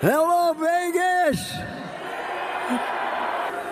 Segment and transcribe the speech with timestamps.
[0.00, 1.54] Hello, Vegas!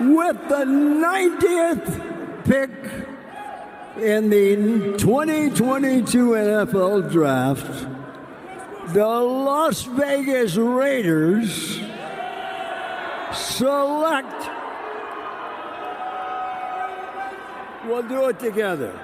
[0.01, 2.71] With the 90th pick
[4.03, 7.87] in the 2022 NFL Draft,
[8.95, 11.79] the Las Vegas Raiders
[13.35, 14.51] select.
[17.85, 18.99] We'll do it together.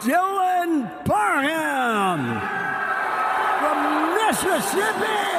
[0.00, 2.40] Dylan Parham
[3.60, 5.37] from Mississippi.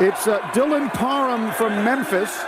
[0.00, 2.44] It's uh, Dylan Parham from Memphis.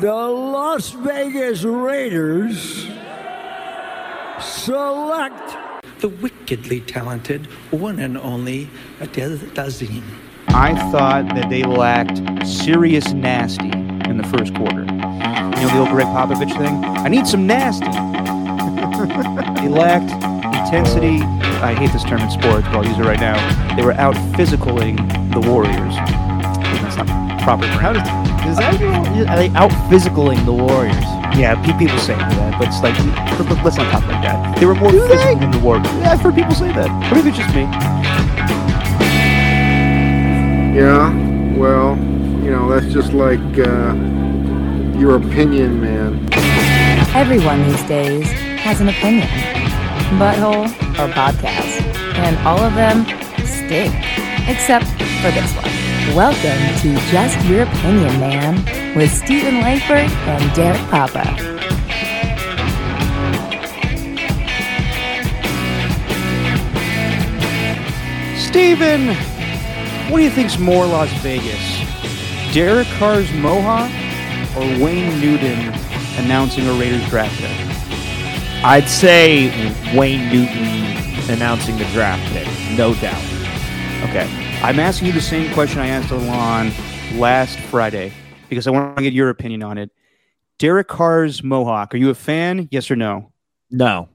[0.00, 2.86] The Las Vegas Raiders
[4.40, 5.56] select
[6.00, 8.70] the wickedly talented one and only
[9.00, 10.04] Adele Dazeem.
[10.48, 13.70] I thought that they lacked serious nasty
[14.08, 14.82] in the first quarter.
[14.82, 16.84] You know the old Gregg Popovich thing?
[16.84, 17.86] I need some nasty.
[19.60, 20.35] they lacked
[20.76, 21.22] intensity.
[21.62, 23.36] I hate this term in sports, but I'll use it right now.
[23.76, 24.96] They were out physicaling
[25.32, 25.94] the Warriors.
[25.96, 27.66] That's not proper.
[27.66, 28.02] How does,
[28.44, 28.80] does that
[29.28, 30.94] Are they out physicaling the Warriors?
[31.36, 32.94] Yeah, people say that, but it's like
[33.64, 34.58] let's not talk like that.
[34.58, 35.40] They were more Do physical they?
[35.40, 35.86] than the Warriors.
[35.86, 36.88] Yeah, I've heard people say that.
[37.12, 37.62] Or maybe it's just me.
[40.76, 41.10] Yeah,
[41.56, 41.96] well,
[42.44, 43.94] you know, that's just like uh,
[44.98, 46.28] your opinion, man.
[47.14, 49.55] Everyone these days has an opinion.
[50.14, 50.66] Butthole
[50.98, 51.82] or podcast.
[52.16, 53.04] And all of them
[53.44, 53.92] stink.
[54.48, 54.86] Except
[55.20, 56.16] for this one.
[56.16, 61.24] Welcome to Just Your Opinion, Man, with Stephen Langford and Derek Papa.
[68.38, 69.08] Stephen,
[70.10, 72.54] what do you think's more Las Vegas?
[72.54, 73.90] Derek Carr's Mohawk
[74.56, 75.74] or Wayne Newton
[76.24, 77.65] announcing a Raiders draft pick?
[78.66, 79.46] I'd say
[79.96, 83.22] Wayne Newton announcing the draft pick, no doubt.
[84.10, 84.28] Okay.
[84.60, 86.72] I'm asking you the same question I asked Alon
[87.16, 88.12] last Friday
[88.48, 89.92] because I want to get your opinion on it.
[90.58, 92.66] Derek Carr's Mohawk, are you a fan?
[92.72, 93.30] Yes or no?
[93.70, 94.08] No.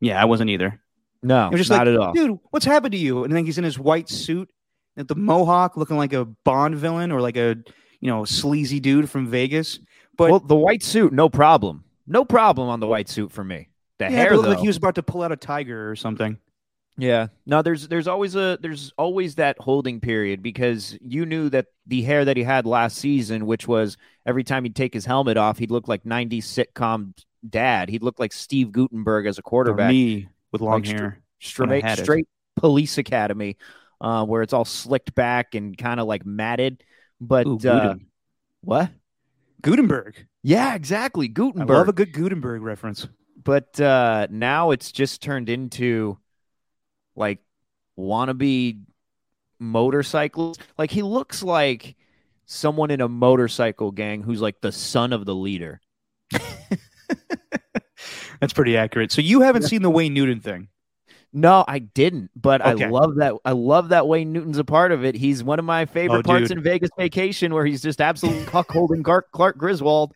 [0.00, 0.80] Yeah, I wasn't either.
[1.22, 2.12] No, just not like, at all.
[2.12, 3.22] Dude, what's happened to you?
[3.22, 4.50] And then he's in his white suit,
[4.96, 7.54] at the Mohawk, looking like a Bond villain or like a
[8.00, 9.78] you know sleazy dude from Vegas.
[10.16, 13.68] But well, the white suit, no problem, no problem on the white suit for me.
[13.98, 16.38] The yeah, hair, looked like he was about to pull out a tiger or something.
[16.96, 17.28] Yeah.
[17.46, 22.02] No, there's there's always a there's always that holding period because you knew that the
[22.02, 23.96] hair that he had last season, which was
[24.26, 27.12] every time he'd take his helmet off, he'd look like 90s sitcom
[27.48, 27.88] dad.
[27.88, 29.90] He'd look like Steve Guttenberg as a quarterback.
[29.90, 31.20] Or me with long like hair.
[31.40, 33.56] Straight straight police academy,
[34.00, 36.82] uh, where it's all slicked back and kind of like matted.
[37.20, 37.96] But Ooh, uh,
[38.62, 38.90] what?
[39.62, 40.26] Guttenberg.
[40.42, 41.26] Yeah, exactly.
[41.26, 41.70] Guttenberg.
[41.70, 43.08] I love a good Guttenberg reference.
[43.44, 46.18] But uh, now it's just turned into
[47.14, 47.40] like
[47.98, 48.80] wannabe
[49.58, 50.60] motorcyclist.
[50.78, 51.96] Like he looks like
[52.46, 55.80] someone in a motorcycle gang who's like the son of the leader.
[58.40, 59.12] That's pretty accurate.
[59.12, 60.68] So you haven't seen the Wayne Newton thing?
[61.32, 62.84] No, I didn't, but Okay.
[62.84, 63.34] I love that.
[63.44, 65.14] I love that Wayne Newton's a part of it.
[65.16, 66.58] He's one of my favorite Oh, parts dude.
[66.58, 70.14] in Vegas Vacation, where he's just absolutely cuckolding Clark, Clark Griswold.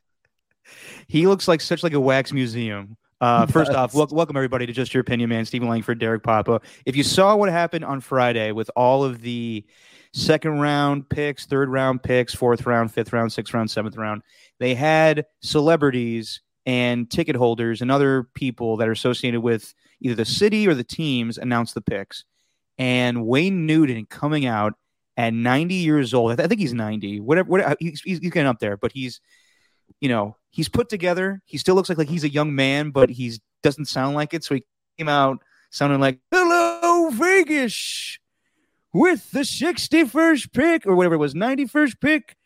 [1.09, 2.97] He looks like such like a wax museum.
[3.21, 5.45] Uh, first off, wel- welcome everybody to Just Your Opinion, man.
[5.45, 6.61] Stephen Langford, Derek Papa.
[6.87, 9.65] If you saw what happened on Friday with all of the
[10.13, 14.23] second round picks, third round picks, fourth round, fifth round, sixth round, seventh round,
[14.59, 20.25] they had celebrities and ticket holders and other people that are associated with either the
[20.25, 22.25] city or the teams announce the picks.
[22.77, 24.75] And Wayne Newton coming out
[25.17, 26.31] at 90 years old.
[26.31, 27.21] I, th- I think he's 90.
[27.21, 29.21] Whatever, whatever he's, he's he's getting up there, but he's
[30.01, 31.43] you know, he's put together.
[31.45, 34.45] He still looks like like he's a young man, but he's doesn't sound like it.
[34.45, 34.65] So he
[34.97, 38.19] came out sounding like "Hello Vegas"
[38.93, 42.37] with the 61st pick or whatever it was, 91st pick.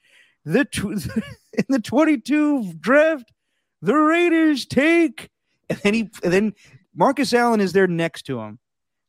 [0.45, 1.07] The tw-
[1.53, 3.33] in the 22 draft,
[3.81, 5.31] the Raiders take,
[5.69, 6.55] and then he and then
[6.95, 8.59] Marcus Allen is there next to him.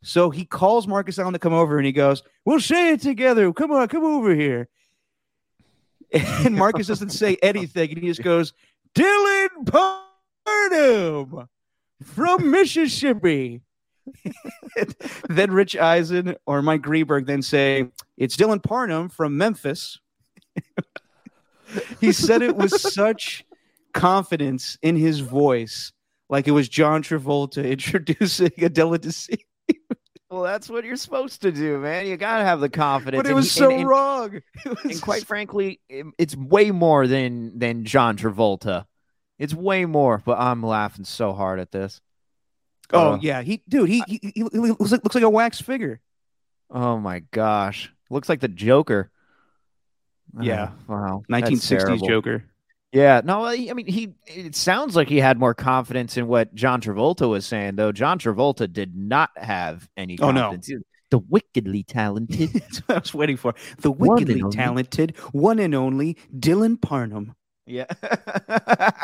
[0.03, 3.51] So he calls Marcus Allen to come over, and he goes, "We'll say it together.
[3.53, 4.69] Come on, come over here."
[6.13, 8.53] And Marcus doesn't say anything, and he just goes,
[8.95, 10.03] Dylan
[10.45, 11.47] Parham
[12.03, 13.61] from Mississippi.
[15.29, 17.87] then Rich Eisen or Mike Greenberg then say,
[18.17, 19.99] It's Dylan Parham from Memphis.
[22.01, 23.45] he said it with such
[23.93, 25.93] confidence in his voice,
[26.29, 29.39] like it was John Travolta introducing Adela Dazeem.
[30.33, 32.07] Well, that's what you're supposed to do, man.
[32.07, 33.21] You gotta have the confidence.
[33.21, 34.41] But it was he- so and- and- wrong.
[34.65, 38.85] Was and quite frankly, it- it's way more than than John Travolta.
[39.37, 42.01] It's way more, but I'm laughing so hard at this.
[42.91, 46.01] Oh Uh, yeah, he dude, he, he, he looks like looks like a wax figure.
[46.71, 47.93] Oh my gosh.
[48.09, 49.11] Looks like the Joker.
[50.41, 50.71] Yeah.
[50.89, 51.23] Oh, wow.
[51.31, 52.07] 1960s.
[52.07, 52.45] Joker.
[52.93, 53.21] Yeah.
[53.25, 56.79] No, I I mean, he, it sounds like he had more confidence in what John
[56.79, 57.91] Travolta was saying, though.
[57.91, 60.41] John Travolta did not have any Oh, no.
[60.41, 60.67] confidence.
[60.67, 62.49] He was The wickedly talented.
[62.53, 63.55] That's what I was waiting for.
[63.79, 64.55] The One and wickedly only.
[64.55, 67.33] talented, one and only Dylan Parham.
[67.65, 67.85] yeah.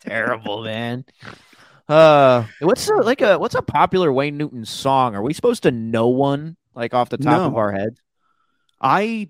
[0.00, 1.04] Terrible, man.
[1.88, 5.14] Uh, what's a, like a what's a popular Wayne Newton song?
[5.14, 7.44] Are we supposed to know one like off the top No.
[7.46, 8.00] of our heads?
[8.80, 9.28] I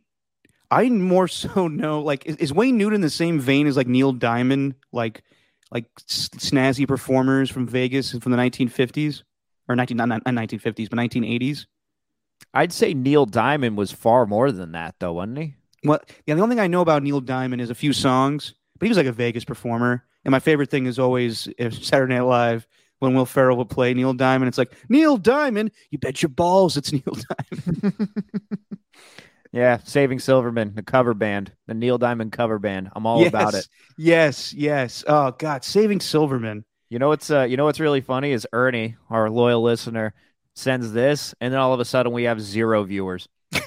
[0.70, 4.12] I more so know like is, is Wayne Newton the same vein as like Neil
[4.12, 5.22] Diamond, like
[5.70, 9.22] like snazzy performers from Vegas from the 1950s
[9.69, 11.67] or 19 not, not 1950s but 1980s.
[12.55, 15.55] I'd say Neil Diamond was far more than that, though, wasn't he?
[15.84, 18.87] Well, yeah, the only thing I know about Neil Diamond is a few songs, but
[18.87, 20.05] he was like a Vegas performer.
[20.25, 22.66] And my favorite thing is always if Saturday Night Live
[22.99, 24.49] when Will Ferrell would play Neil Diamond.
[24.49, 27.02] It's like Neil Diamond, you bet your balls it's Neil
[27.50, 28.08] Diamond.
[29.52, 32.91] Yeah, Saving Silverman, the cover band, the Neil Diamond cover band.
[32.94, 33.69] I'm all about it.
[33.99, 35.02] Yes, yes.
[35.06, 36.64] Oh God, Saving Silverman.
[36.88, 40.14] You know what's uh, you know what's really funny is Ernie, our loyal listener,
[40.55, 43.29] sends this, and then all of a sudden we have zero viewers.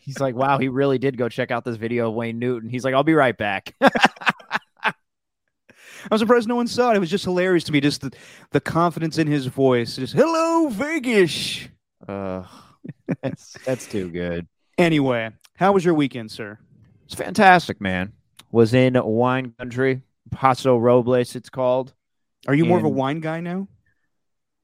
[0.00, 2.84] He's like, "Wow, he really did go check out this video of Wayne Newton." He's
[2.84, 3.74] like, "I'll be right back."
[6.10, 6.96] I'm surprised no one saw it.
[6.96, 8.10] It was just hilarious to me, just the,
[8.50, 9.94] the confidence in his voice.
[9.96, 11.68] Just hello Vegas.
[12.08, 12.42] uh,
[13.22, 14.46] that's that's too good.
[14.78, 16.58] Anyway, how was your weekend, sir?
[17.06, 18.12] It's fantastic, man.
[18.50, 21.94] Was in wine country, Paso Robles, it's called.
[22.46, 23.68] Are you more of a wine guy now?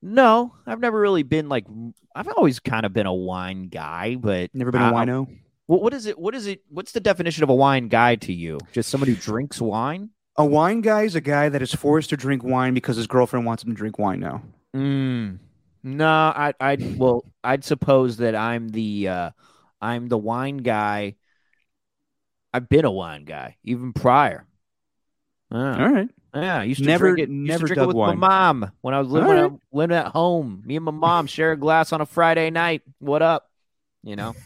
[0.02, 1.66] No, I've never really been like.
[2.14, 5.26] I've always kind of been a wine guy, but Never been a wino?
[5.66, 6.18] What, what is it?
[6.18, 6.62] What is it?
[6.68, 8.58] What's the definition of a wine guy to you?
[8.72, 10.10] Just somebody who drinks wine?
[10.36, 13.44] A wine guy is a guy that is forced to drink wine because his girlfriend
[13.44, 14.42] wants him to drink wine now.
[14.74, 15.38] Mm.
[15.82, 19.30] No, I, I, well, I'd suppose that I'm the, uh,
[19.80, 21.16] I'm the wine guy.
[22.52, 24.46] I've been a wine guy even prior.
[25.50, 26.08] All right.
[26.34, 26.58] yeah.
[26.60, 27.30] I used to Never- drink it.
[27.30, 28.18] never drink it with wine.
[28.18, 29.52] my mom when I was living, All when I right.
[29.52, 30.62] was living at home.
[30.66, 32.82] Me and my mom share a glass on a Friday night.
[32.98, 33.48] What up?
[34.02, 34.34] You know.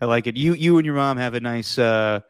[0.00, 0.36] I like it.
[0.36, 2.20] You you and your mom have a nice uh,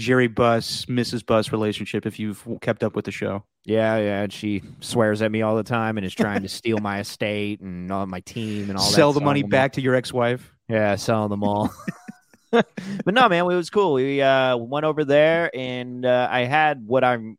[0.00, 1.24] Jerry Buss, Mrs.
[1.24, 3.44] Buss relationship if you've kept up with the show.
[3.64, 4.22] Yeah, yeah.
[4.22, 7.60] And she swears at me all the time and is trying to steal my estate
[7.60, 8.94] and all my team and all that.
[8.94, 10.54] Sell the money back to your ex-wife.
[10.68, 11.72] Yeah, selling them all.
[12.50, 12.66] but
[13.06, 13.92] no, man, it was cool.
[13.92, 17.38] We uh, went over there and uh, I had what I'm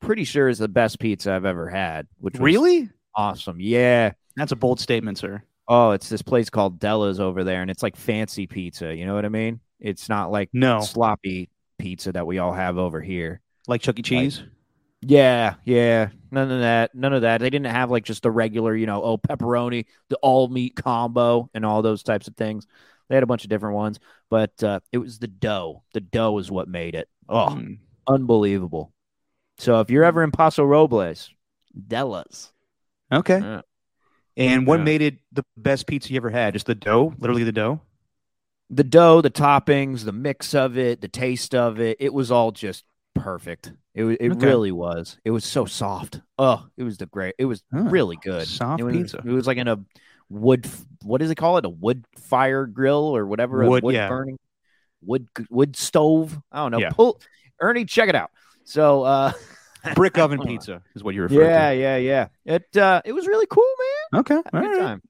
[0.00, 2.90] pretty sure is the best pizza I've ever had, which was Really?
[3.14, 3.60] awesome.
[3.60, 4.12] Yeah.
[4.36, 5.42] That's a bold statement, sir.
[5.68, 8.94] Oh, it's this place called Della's over there, and it's like fancy pizza.
[8.94, 9.60] You know what I mean?
[9.80, 13.40] It's not like No, sloppy pizza that we all have over here.
[13.68, 14.02] like Chuck E.
[14.02, 14.42] Cheese.
[15.02, 16.08] Yeah, yeah.
[16.30, 16.94] None of that.
[16.94, 17.40] None of that.
[17.40, 21.50] They didn't have like just the regular, you know, oh, pepperoni, the all meat combo,
[21.54, 22.66] and all those types of things.
[23.08, 24.00] They had a bunch of different ones,
[24.30, 25.82] but uh, it was the dough.
[25.92, 27.08] The dough is what made it.
[27.28, 27.78] Oh, Mm.
[28.08, 28.92] unbelievable.
[29.58, 31.30] So if you're ever in Paso Robles,
[31.86, 32.52] Della's.
[33.12, 33.38] Okay.
[33.38, 33.60] Yeah.
[34.36, 34.84] And what Yeah.
[34.84, 36.54] made it the best pizza you ever had?
[36.54, 37.80] Just the dough, literally the dough.
[38.70, 42.50] The dough, the toppings, the mix of it, the taste of it, it was all
[42.50, 42.84] just
[43.14, 43.72] perfect.
[43.94, 44.46] It was, it Okay.
[44.46, 45.18] really was.
[45.24, 46.20] It was so soft.
[46.38, 47.34] Oh, it was the great.
[47.38, 48.46] It was Oh, really good.
[48.46, 49.18] soft it was, pizza.
[49.18, 49.78] It was like in a
[50.28, 50.66] wood.
[51.02, 51.64] What does it call it?
[51.64, 53.62] A wood fire grill or whatever.
[53.62, 54.08] a Wood, wood yeah.
[54.08, 54.38] burning
[55.02, 56.36] wood wood stove.
[56.50, 56.78] I don't know.
[56.78, 56.90] Yeah.
[56.90, 57.20] Pull
[57.60, 58.30] Ernie, check it out.
[58.64, 59.32] So, uh,
[59.94, 62.26] Brick oven pizza is what you refer yeah, yeah, yeah.
[62.44, 63.64] It uh, it was really cool,
[64.12, 64.20] man.
[64.20, 64.34] Okay.
[64.52, 64.78] All right.
[64.80, 65.02] time.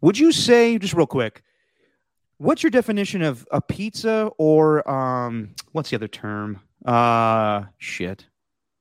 [0.00, 1.42] Would you say just real quick?
[2.44, 6.60] What's your definition of a pizza or um what's the other term?
[6.84, 8.26] Uh shit.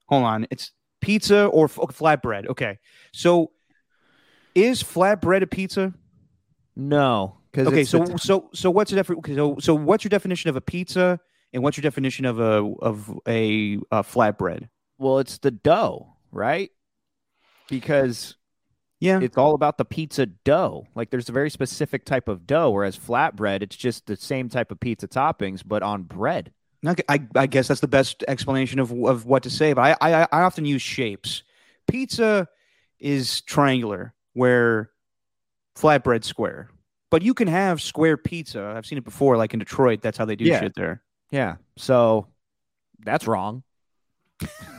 [0.08, 0.48] Hold on.
[0.52, 2.48] It's pizza or f- flatbread.
[2.48, 2.80] Okay.
[3.14, 3.52] So
[4.54, 5.94] is flatbread a pizza?
[6.76, 10.62] No, Okay, so so so what's the defi- so so what's your definition of a
[10.62, 11.20] pizza
[11.54, 14.68] and what's your definition of a of a, uh flatbread?
[14.98, 16.70] well, it's the dough, right?
[17.70, 18.36] Because
[19.04, 19.20] Yeah.
[19.22, 20.88] it's all about the pizza dough.
[20.96, 24.72] Like there's a very specific type of dough, whereas flatbread, it's just the same type
[24.72, 26.54] of pizza toppings, but on bread.
[26.86, 29.74] Okay, I, I guess that's the best explanation of of what to say.
[29.74, 31.44] But I, I I often use shapes.
[31.88, 32.48] Pizza
[33.00, 34.90] is triangular, where
[35.78, 36.70] flatbread square.
[37.10, 38.74] But you can have square pizza.
[38.76, 40.02] I've seen it before, like in Detroit.
[40.02, 40.60] That's how they do Yeah.
[40.62, 41.04] shit there.
[41.32, 41.56] Yeah.
[41.78, 42.28] So
[43.00, 43.64] that's wrong.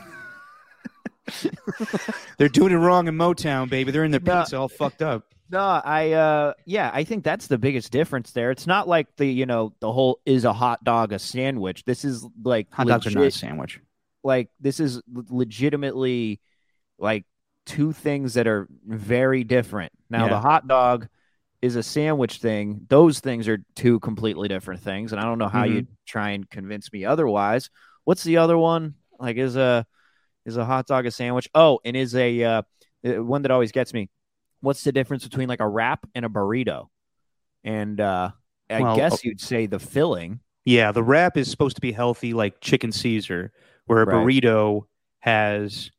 [2.38, 3.90] They're doing it wrong in Motown, baby.
[3.90, 4.40] They're in their No.
[4.42, 5.24] pizza all fucked up.
[5.50, 8.50] No, I uh yeah, I think that's the biggest difference there.
[8.50, 11.84] It's not like the, you know, the whole is a hot dog a sandwich.
[11.84, 13.78] This is like Hot dogs are not a sandwich.
[14.22, 15.00] like this is
[15.48, 16.40] legitimately
[16.98, 17.24] like
[17.66, 19.92] two things that are very different.
[20.10, 20.30] Now Yeah.
[20.30, 21.08] the hot dog
[21.62, 22.80] is a sandwich thing.
[22.88, 26.48] Those things are two completely different things, and I don't know how you try and
[26.48, 27.70] convince me otherwise.
[28.04, 28.94] What's the other one?
[29.18, 29.86] Like is a
[30.44, 31.48] is a hot dog a sandwich?
[31.54, 32.62] Oh, and is a uh,
[33.06, 34.08] uh, one that always gets me.
[34.60, 36.88] What's the difference between like a wrap and a burrito?
[37.62, 38.30] And uh
[38.70, 40.40] I Well, guess oh- you'd say the filling.
[40.64, 43.52] Yeah, the wrap is supposed to be healthy, like chicken Caesar,
[43.86, 44.14] where a Right.
[44.26, 44.86] burrito
[45.20, 45.90] has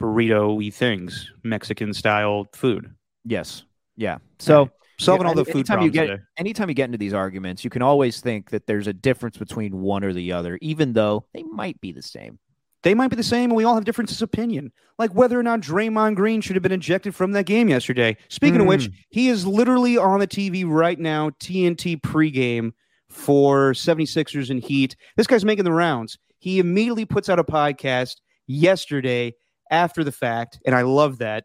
[0.00, 2.94] burrito-y things, Mexican style food.
[3.24, 3.64] Yes.
[3.96, 4.18] Yeah.
[4.38, 6.22] So Solving Yeah, all the food anytime you get today.
[6.38, 9.80] anytime you get into these arguments, you can always think that there's a difference between
[9.80, 12.38] one or the other, even though they might be the same.
[12.84, 15.42] They might be the same, and we all have differences of opinion, like whether or
[15.42, 18.14] not Draymond Green should have been ejected from that game yesterday.
[18.28, 18.94] Speaking of which, mm.
[19.08, 22.72] he is literally on the TV right now, TNT pregame
[23.08, 24.96] for 76ers and Heat.
[25.16, 26.18] This guy's making the rounds.
[26.38, 29.34] He immediately puts out a podcast yesterday
[29.70, 31.44] after the fact, and I love that.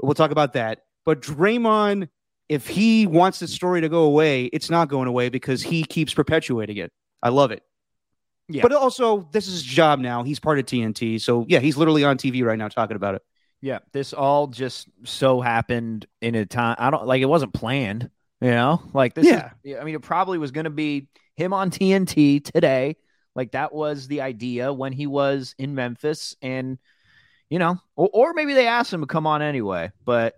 [0.00, 0.82] We'll talk about that.
[1.04, 2.08] But Draymond,
[2.48, 6.14] if he wants this story to go away, it's not going away because he keeps
[6.14, 6.92] perpetuating it.
[7.20, 7.64] I love it.
[8.52, 8.62] Yeah.
[8.62, 10.22] But also, this is his job now.
[10.22, 11.20] He's part of TNT.
[11.20, 13.22] So, yeah, he's literally on TV right now talking about it.
[13.60, 16.76] Yeah, this all just so happened in a time.
[16.78, 18.10] I don't like it wasn't planned.
[18.40, 19.24] You know, like this.
[19.24, 19.50] Yeah.
[19.62, 22.96] is, I mean, it probably was going to be him on TNT today.
[23.36, 26.78] Like that was the idea when he was in Memphis, and
[27.48, 29.92] you know, or, or maybe they asked him to come on anyway.
[30.04, 30.34] But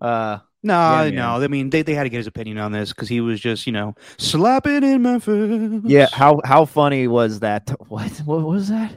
[0.00, 1.14] uh, No, Yeah, man.
[1.14, 1.42] no.
[1.42, 3.66] I mean, they, they had to get his opinion on this because he was just,
[3.66, 5.82] you know, slapping in Memphis.
[5.86, 7.70] yeah, how how funny was that?
[7.88, 8.92] What what was that?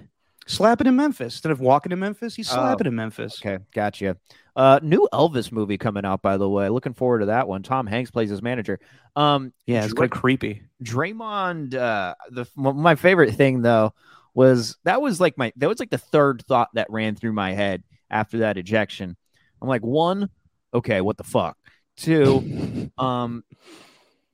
[0.46, 2.36] slapping in Memphis instead of walking in Memphis.
[2.36, 2.56] He's Oh.
[2.56, 3.40] slapping in Memphis.
[3.42, 4.18] Okay, gotcha.
[4.58, 6.68] Uh, new Elvis movie coming out, by the way.
[6.68, 7.64] Looking forward to that one.
[7.64, 8.80] Tom Hanks plays his manager.
[9.16, 10.62] Um, Yeah, it's Dray- kind of creepy.
[10.84, 13.94] Draymond, uh, the my favorite thing though
[14.34, 17.54] was that was like my that was like the third thought that ran through my
[17.54, 19.16] head after that ejection.
[19.62, 20.30] I'm like, one,
[20.74, 21.58] okay, what the fuck?
[21.98, 23.44] Two, um,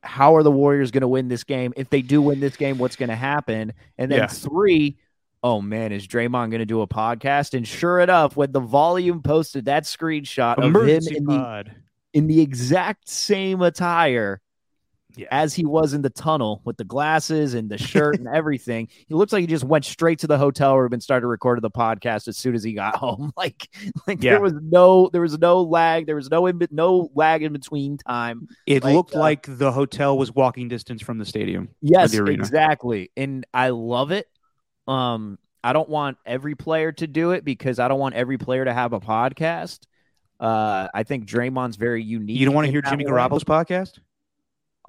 [0.02, 1.74] how are the Warriors going to win this game?
[1.76, 3.74] If they do win this game, what's going to happen?
[3.98, 4.28] And then Yeah.
[4.28, 4.98] three,
[5.44, 7.54] oh man, is Draymond going to do a podcast?
[7.54, 11.66] And sure enough, when the volume posted that screenshot of him Emergency in the
[12.14, 14.42] in the exact same attire
[15.20, 15.28] Yeah.
[15.32, 18.88] as he was in the tunnel with the glasses and the shirt and everything.
[19.08, 21.72] He looks like he just went straight to the hotel room and started recording the
[21.72, 23.32] podcast as soon as he got home.
[23.38, 23.68] Like,
[24.08, 24.32] like Yeah.
[24.32, 26.06] there was no there was no lag.
[26.06, 28.48] There was no in, no lag in between time.
[28.66, 31.70] It like, looked uh, like the hotel was walking distance from the stadium.
[31.82, 33.12] Yes, the exactly.
[33.18, 34.28] And I love it.
[34.88, 38.66] Um, I don't want every player to do it because I don't want every player
[38.66, 39.80] to have a podcast.
[40.40, 42.40] Uh, I think Draymond's very unique.
[42.40, 43.04] You don't want to hear Jimmy.
[43.04, 44.00] Garoppolo's podcast?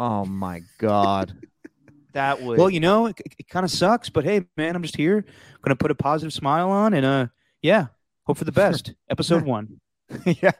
[0.00, 1.36] Oh my god,
[2.14, 4.96] that would Well, you know, it, it kind of sucks, but hey, man, I'm just
[4.96, 5.18] here.
[5.18, 7.26] I'm Going to put a positive smile on and, uh,
[7.60, 7.88] yeah,
[8.24, 8.94] hope for the best.
[9.10, 9.78] Episode one.
[10.24, 10.52] yeah.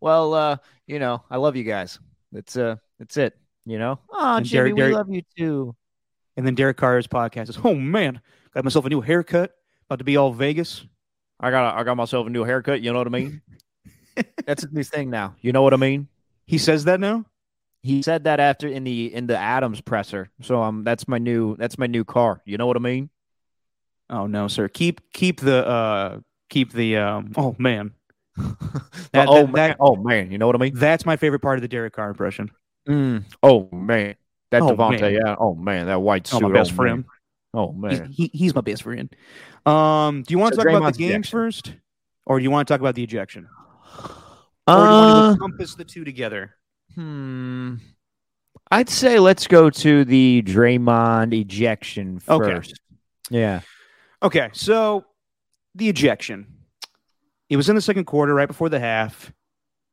[0.00, 0.56] well, uh,
[0.88, 2.00] you know, I love you guys.
[2.32, 3.38] That's uh, that's it.
[3.64, 4.00] You know.
[4.10, 5.76] Oh, And Jimmy, Derek- we love you too.
[6.36, 8.20] And then Derek Carr's podcast is, oh, man,
[8.52, 9.52] got myself a new haircut.
[9.86, 10.84] About to be all Vegas.
[11.38, 12.80] I got I got myself a new haircut.
[12.80, 13.42] You know what I mean?
[14.44, 15.36] that's his thing now.
[15.40, 16.08] You know what I mean?
[16.46, 17.24] He says that now?
[17.82, 20.30] He said that after in the in the Adams presser.
[20.40, 22.40] So um, that's my new that's my new car.
[22.44, 23.10] You know what I mean?
[24.08, 24.68] Oh no, sir.
[24.68, 27.92] Keep keep the uh keep the um oh man.
[29.12, 30.74] That- oh that- man, that- oh man, you know what I mean?
[30.74, 32.50] That's my favorite part of the Derek Carr impression.
[32.88, 34.14] Mm, oh man,
[34.50, 35.12] that Oh, Davante, man.
[35.14, 35.36] yeah.
[35.38, 36.96] Oh man, that white Oh, my best oh, friend.
[36.98, 37.06] Man.
[37.54, 39.14] Oh He's, man, he, he's my best friend.
[39.66, 41.30] Um, do you want to So talk about the game ejection.
[41.30, 41.74] first,
[42.26, 43.46] or do you want to talk about the ejection,
[44.66, 46.54] or do you want uh, to encompass the two together?
[46.94, 47.76] Hmm.
[48.70, 52.54] I'd say let's go to the Draymond ejection Okay.
[52.54, 52.80] first.
[53.30, 53.60] Yeah.
[54.22, 55.04] Okay, so
[55.74, 56.46] the ejection.
[57.50, 59.32] It was in the second quarter, right before the half.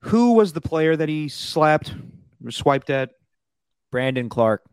[0.04, 1.94] Who was the player that he slapped
[2.46, 3.12] or swiped at?
[3.92, 4.64] Brandon Clarke.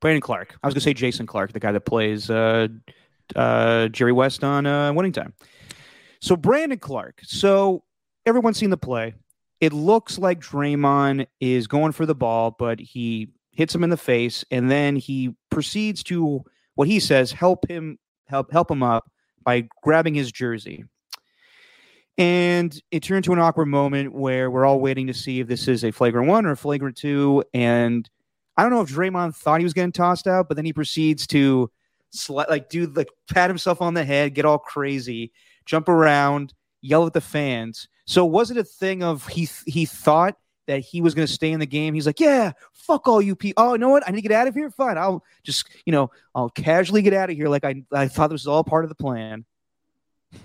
[0.00, 0.56] Brandon Clarke.
[0.62, 2.68] I was gonna say Jason Clarke, the guy that plays uh,
[3.36, 5.34] uh, Jerry West on uh, Winning Time.
[6.22, 7.20] So Brandon Clarke.
[7.24, 7.82] So
[8.24, 9.14] everyone's seen the play.
[9.60, 13.96] It looks like Draymond is going for the ball, but he hits him in the
[13.96, 16.42] face, and then he proceeds to
[16.76, 19.10] what he says help him help help him up
[19.44, 20.84] by grabbing his jersey.
[22.16, 25.68] And it turned to an awkward moment where we're all waiting to see if this
[25.68, 27.42] is a flagrant one or a flagrant two.
[27.54, 28.08] And
[28.56, 31.26] I don't know if Draymond thought he was getting tossed out, but then he proceeds
[31.28, 31.70] to
[32.14, 35.32] sli- like do like pat himself on the head, get all crazy,
[35.64, 36.52] jump around,
[36.82, 37.88] yell at the fans.
[38.10, 40.36] So was it a thing of he he thought
[40.66, 41.94] that he was going to stay in the game.
[41.94, 43.62] He's like, "Yeah, fuck all you people.
[43.62, 44.02] Oh, you know what?
[44.04, 44.68] I need to get out of here.
[44.68, 47.48] Fine, I'll just you know I'll casually get out of here.
[47.48, 49.44] Like I I thought this was all part of the plan."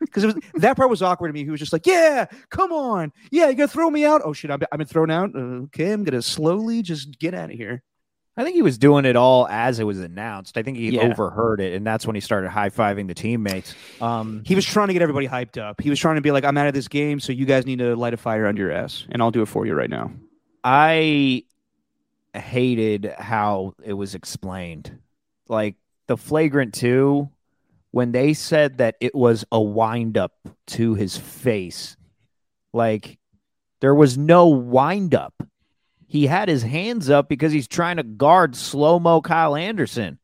[0.00, 1.44] Because it was that part was awkward to me.
[1.44, 4.20] He was just like, "Yeah, come on, yeah, you gonna throw me out?
[4.24, 5.36] Oh shit, I'm, I've been thrown out.
[5.36, 7.84] Uh, okay, I'm gonna slowly just get out of here."
[8.36, 10.56] I think he was doing it all as it was announced.
[10.56, 11.02] I think he Yeah.
[11.02, 13.74] overheard it, and that's when he started high fiving the teammates.
[14.00, 15.80] Um, He was trying to get everybody hyped up.
[15.82, 17.80] He was trying to be like, "I'm out of this game, so you guys need
[17.80, 20.10] to light a fire under your ass, and I'll do it for you right now."
[20.64, 21.44] I
[22.34, 24.98] hated how it was explained.
[25.48, 25.74] Like
[26.06, 27.28] the flagrant two,
[27.90, 30.32] when they said that it was a wind up
[30.68, 31.96] to his face,
[32.72, 33.18] like
[33.80, 35.34] there was no wind up.
[36.12, 40.18] He had his hands up because he's trying to guard slow mo Kyle Anderson.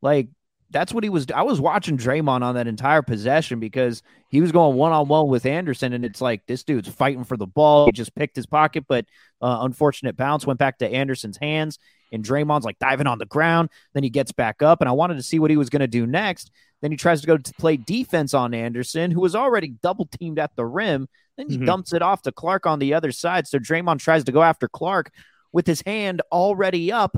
[0.00, 0.28] Like
[0.70, 1.26] that's what he was.
[1.34, 5.28] I was watching Draymond on that entire possession because he was going one on one
[5.28, 7.84] with Anderson, and it's like this dude's fighting for the ball.
[7.84, 9.04] He just picked his pocket, but
[9.42, 11.78] uh, unfortunate bounce went back to Anderson's hands,
[12.10, 13.68] and Draymond's like diving on the ground.
[13.92, 15.86] Then he gets back up, and I wanted to see what he was going to
[15.86, 16.50] do next.
[16.80, 20.38] Then he tries to go to play defense on Anderson, who was already double teamed
[20.38, 21.06] at the rim.
[21.38, 21.64] Then he Mhm.
[21.66, 23.46] dumps it off to Clarke on the other side.
[23.48, 25.10] So Draymond tries to go after Clarke
[25.52, 27.16] with his hand already up,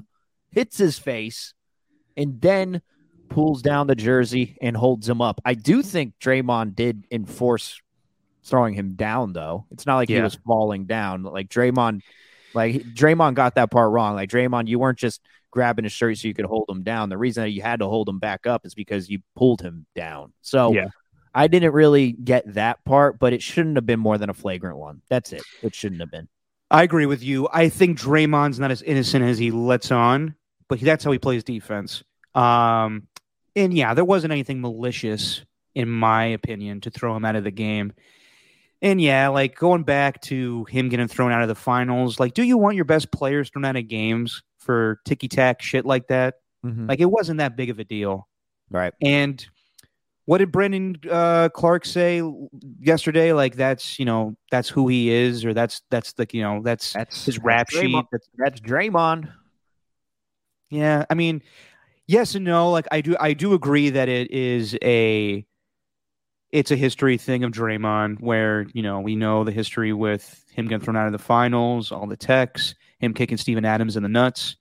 [0.53, 1.55] hits his face,
[2.17, 2.83] and then
[3.31, 5.41] pulls down the jersey and holds him up.
[5.45, 7.81] I do think Draymond did enforce
[8.45, 9.67] throwing him down, though.
[9.71, 11.23] It's not like he was falling down.
[11.23, 12.03] Like Draymond,
[12.55, 14.15] like Draymond got that part wrong.
[14.17, 17.09] Like Draymond, you weren't just grabbing his shirt so you could hold him down.
[17.09, 19.87] The reason that you had to hold him back up is because you pulled him
[19.95, 20.33] down.
[20.43, 20.89] So Yeah.
[21.35, 24.77] I didn't really get that part, but it shouldn't have been more than a flagrant
[24.79, 25.03] one.
[25.09, 25.43] That's it.
[25.63, 26.29] It shouldn't have been.
[26.71, 27.49] I agree with you.
[27.53, 30.35] I think Draymond's not as innocent as he lets on,
[30.69, 32.03] but that's how he plays defense.
[32.35, 33.09] Um,
[33.57, 35.45] and yeah, there wasn't anything malicious,
[35.75, 37.93] in my opinion, to throw him out of the game.
[38.83, 42.43] And yeah, like going back to him getting thrown out of the finals, like, do
[42.43, 46.37] you want your best players thrown out of games for ticky tack shit like that?
[46.89, 48.29] Like, it wasn't that big of a deal.
[48.71, 48.95] right.
[49.03, 49.45] And
[50.31, 52.23] what did Brendan uh, Clark say
[52.79, 53.33] yesterday?
[53.33, 56.93] Like, that's you know, that's who he is, or that's that's the you know, that's
[56.93, 58.05] That's his rap that's sheet.
[58.13, 59.29] That's, That's Draymond.
[60.71, 61.43] yeah, I mean,
[62.07, 62.71] yes and no.
[62.71, 65.45] Like, I do, I do agree that it is a,
[66.53, 70.69] it's a history thing of Draymond, where you know we know the history with him
[70.69, 74.09] getting thrown out of the finals, all the texts, him kicking Steven Adams in the
[74.09, 74.55] nuts.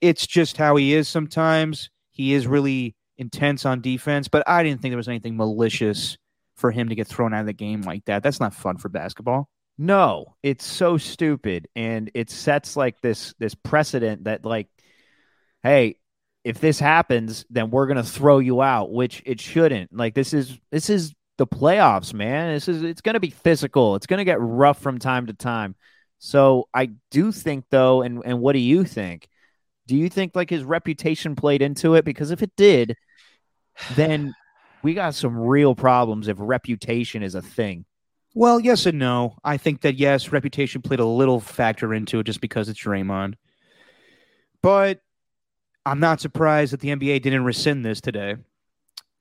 [0.00, 1.90] It's just how he is sometimes.
[2.10, 6.16] He is really intense on defense, but I didn't think there was anything malicious
[6.56, 8.22] for him to get thrown out of the game like that.
[8.22, 9.48] That's not fun for basketball.
[9.76, 14.68] No, it's so stupid, and it sets like this this precedent that like,
[15.62, 15.96] hey,
[16.44, 19.92] if this happens, then we're gonna throw you out, which it shouldn't.
[19.96, 22.54] Like this is this is the playoffs, man.
[22.54, 23.96] This is it's gonna be physical.
[23.96, 25.74] It's gonna get rough from time to time.
[26.18, 29.28] So I do think though, and and what do you think?
[29.86, 32.04] Do you think like his reputation played into it?
[32.04, 32.96] Because if it did,
[33.94, 34.34] then
[34.82, 37.84] we got some real problems if reputation is a thing.
[38.34, 39.36] Well, yes and no.
[39.44, 43.34] I think that yes, reputation played a little factor into it just because it's Draymond.
[44.60, 45.00] But
[45.86, 48.36] I'm not surprised that the NBA didn't rescind this today.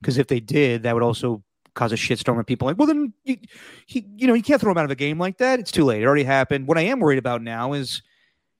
[0.01, 1.43] Because if they did, that would also
[1.75, 3.37] cause a shitstorm of people like, well, then you,
[3.85, 5.59] he, you know, you can't throw him out of a game like that.
[5.59, 6.01] It's too late.
[6.01, 6.67] It already happened.
[6.67, 8.01] What I am worried about now is,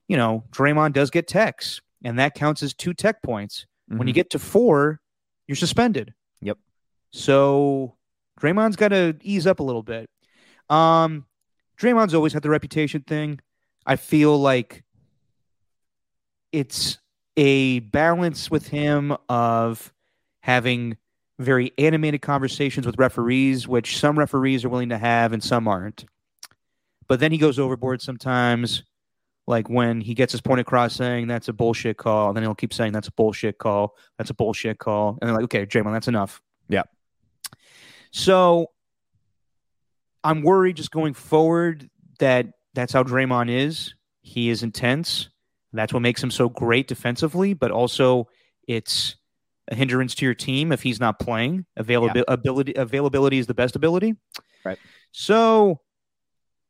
[0.08, 3.66] you know, Draymond does get techs, and that counts as two tech points.
[3.88, 5.00] When you get to four,
[5.46, 6.14] you're suspended.
[6.40, 6.58] Yep.
[7.10, 7.96] So
[8.40, 10.08] Draymond's got to ease up a little bit.
[10.70, 11.26] Um,
[11.78, 13.40] Draymond's always had the reputation thing.
[13.86, 14.84] I feel like
[16.52, 16.98] it's
[17.36, 19.92] a balance with him of
[20.40, 20.96] having
[21.38, 26.04] very animated conversations with referees, which some referees are willing to have and some aren't.
[27.08, 28.84] But then he goes overboard sometimes,
[29.46, 32.54] like when he gets his point across saying that's a bullshit call, and then he'll
[32.54, 35.92] keep saying that's a bullshit call, that's a bullshit call, and they're like, okay, Draymond,
[35.92, 36.40] that's enough.
[36.68, 36.84] Yeah.
[38.10, 38.70] So
[40.22, 43.94] I'm worried just going forward that that's how Draymond is.
[44.22, 45.28] He is intense.
[45.72, 48.28] That's what makes him so great defensively, but also
[48.66, 49.16] it's
[49.68, 51.66] a hindrance to your team if he's not playing.
[51.76, 54.14] Availability, ability, availability is the best ability.
[54.64, 54.78] Right.
[55.12, 55.80] So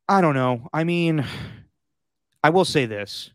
[0.07, 0.67] I don't know.
[0.73, 1.25] I mean,
[2.45, 3.31] I will say this.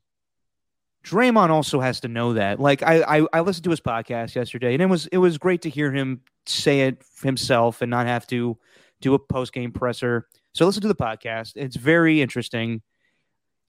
[1.05, 2.61] Draymond also has to know that.
[2.61, 5.63] Like I, I, I listened to his podcast yesterday, and it was it was great
[5.63, 8.57] to hear him say it himself and not have to
[9.01, 10.29] do a post game presser.
[10.55, 11.55] So listen to the podcast.
[11.57, 12.83] It's very interesting.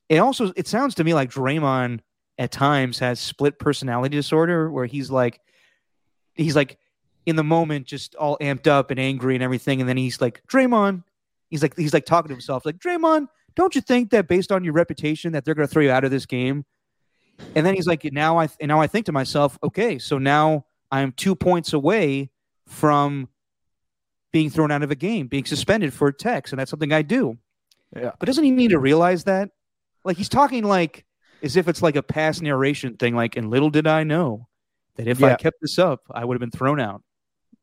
[0.09, 2.01] It also it sounds to me like Draymond
[2.37, 5.41] at times has split personality disorder where he's like
[6.35, 6.77] he's like
[7.25, 10.43] in the moment just all amped up and angry and everything and then he's like
[10.47, 11.03] Draymond
[11.49, 13.25] he's like he's like talking to himself like Draymond
[13.55, 16.03] don't you think that based on your reputation that they're going to throw you out
[16.03, 16.65] of this game?
[17.55, 20.65] And then he's like, now I and now I think to myself, okay, so now
[20.91, 22.29] I'm two points away
[22.67, 23.29] from
[24.31, 27.37] being thrown out of a game, being suspended for text, and that's something I do.
[27.95, 28.11] Yeah.
[28.19, 29.49] But doesn't he need to realize that?
[30.03, 31.05] Like he's talking like
[31.43, 34.47] as if it's like a past narration thing, like, and little did I know
[34.95, 37.01] that if I kept this up, I would have been thrown out.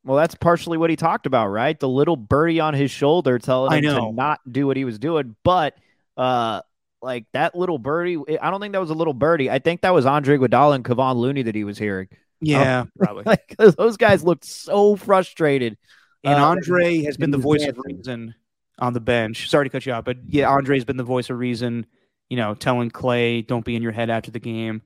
[0.04, 1.78] Well, that's partially what he talked about, right?
[1.78, 4.06] The little birdie on his shoulder telling I him know.
[4.10, 5.36] to not do what he was doing.
[5.44, 5.74] But
[6.16, 6.62] uh
[7.00, 9.50] like that little birdie, I don't think that was a little birdie.
[9.50, 12.08] I think that was Andre Iguodala and Kevon Looney that he was hearing.
[12.40, 13.24] Yeah, probably.
[13.26, 15.76] Like 'cause those guys looked so frustrated.
[16.24, 18.34] And Uh, Andre has been the was voice of reason
[18.80, 19.48] on the bench.
[19.48, 21.86] Sorry to cut you off, but yeah, Andre's been the voice of reason,
[22.28, 24.82] you know, telling Clay, don't be in your head after the game.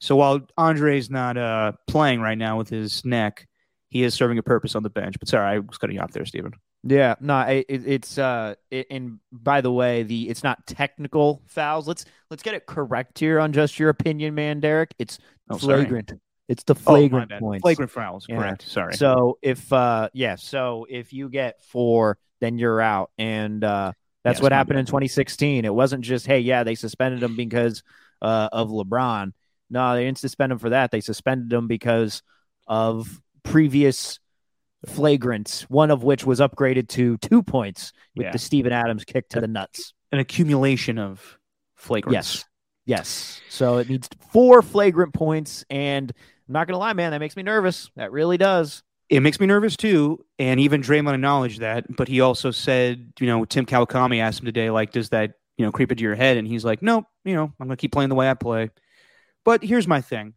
[0.00, 3.48] So while Andre's not uh, playing right now with his neck,
[3.88, 5.16] he is serving a purpose on the bench.
[5.18, 6.52] But sorry, I was cutting you off there, Stephen.
[6.82, 11.42] Yeah, no, it, it, it's uh, it, and by the way, the it's not technical
[11.46, 11.88] fouls.
[11.88, 14.94] Let's let's get it correct here on just your opinion, man, Derek.
[14.98, 15.18] It's
[15.48, 15.78] Oh, sorry.
[15.80, 16.12] flagrant.
[16.48, 17.40] It's the Oh, flagrant bad.
[17.40, 17.62] points.
[17.62, 18.36] Flagrant fouls, Yeah.
[18.36, 18.62] correct.
[18.68, 18.94] Sorry.
[18.94, 24.36] So if uh, yeah, so if you get four, then you're out, and uh, that's
[24.38, 24.80] Yes, what happened bad.
[24.80, 25.64] in 2016.
[25.64, 27.82] It wasn't just hey, yeah, they suspended him because
[28.22, 29.32] uh, of LeBron.
[29.70, 30.92] No, they didn't suspend him for that.
[30.92, 32.22] They suspended him because
[32.68, 34.18] of previous
[34.86, 38.32] flagrants, one of which was upgraded to two points with Yeah.
[38.32, 39.92] the Steven Adams kick to the nuts.
[40.12, 41.38] An accumulation of
[41.78, 42.12] flagrants.
[42.12, 42.44] Yes.
[42.84, 43.40] Yes.
[43.48, 45.64] So it needs four flagrant points.
[45.70, 46.12] And
[46.48, 47.90] I'm not going to lie, man, that makes me nervous.
[47.96, 48.82] That really does.
[49.08, 51.84] It makes me nervous too, and even Draymond acknowledged that.
[51.96, 55.64] But he also said, you know, Tim Kawakami asked him today, like, does that, you
[55.64, 56.36] know, creep into your head?
[56.36, 58.70] And he's like, nope, you know, I'm gonna keep playing the way I play.
[59.44, 60.34] But here's my thing: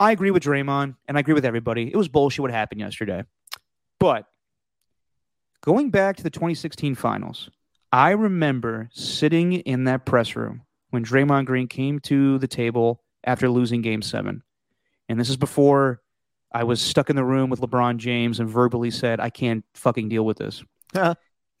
[0.00, 1.88] I agree with Draymond, and I agree with everybody.
[1.88, 3.24] It was bullshit what happened yesterday.
[4.00, 4.26] But
[5.60, 7.48] going back to the 2016 finals,
[7.92, 13.48] I remember sitting in that press room when Draymond Green came to the table after
[13.48, 14.42] losing Game Seven,
[15.08, 16.00] and this is before
[16.52, 20.08] I was stuck in the room with LeBron James and verbally said, I can't fucking
[20.08, 20.62] deal with this.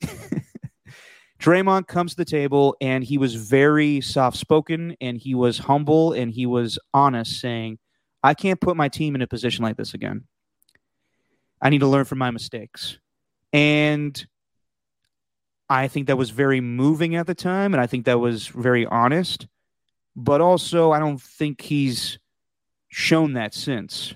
[1.40, 6.12] Draymond comes to the table and he was very soft spoken and he was humble
[6.12, 7.78] and he was honest, saying,
[8.24, 10.24] I can't put my team in a position like this again.
[11.60, 12.98] I need to learn from my mistakes.
[13.52, 14.26] And
[15.68, 17.74] I think that was very moving at the time.
[17.74, 19.46] And I think that was very honest.
[20.16, 22.18] But also, I don't think he's
[22.88, 24.14] shown that since.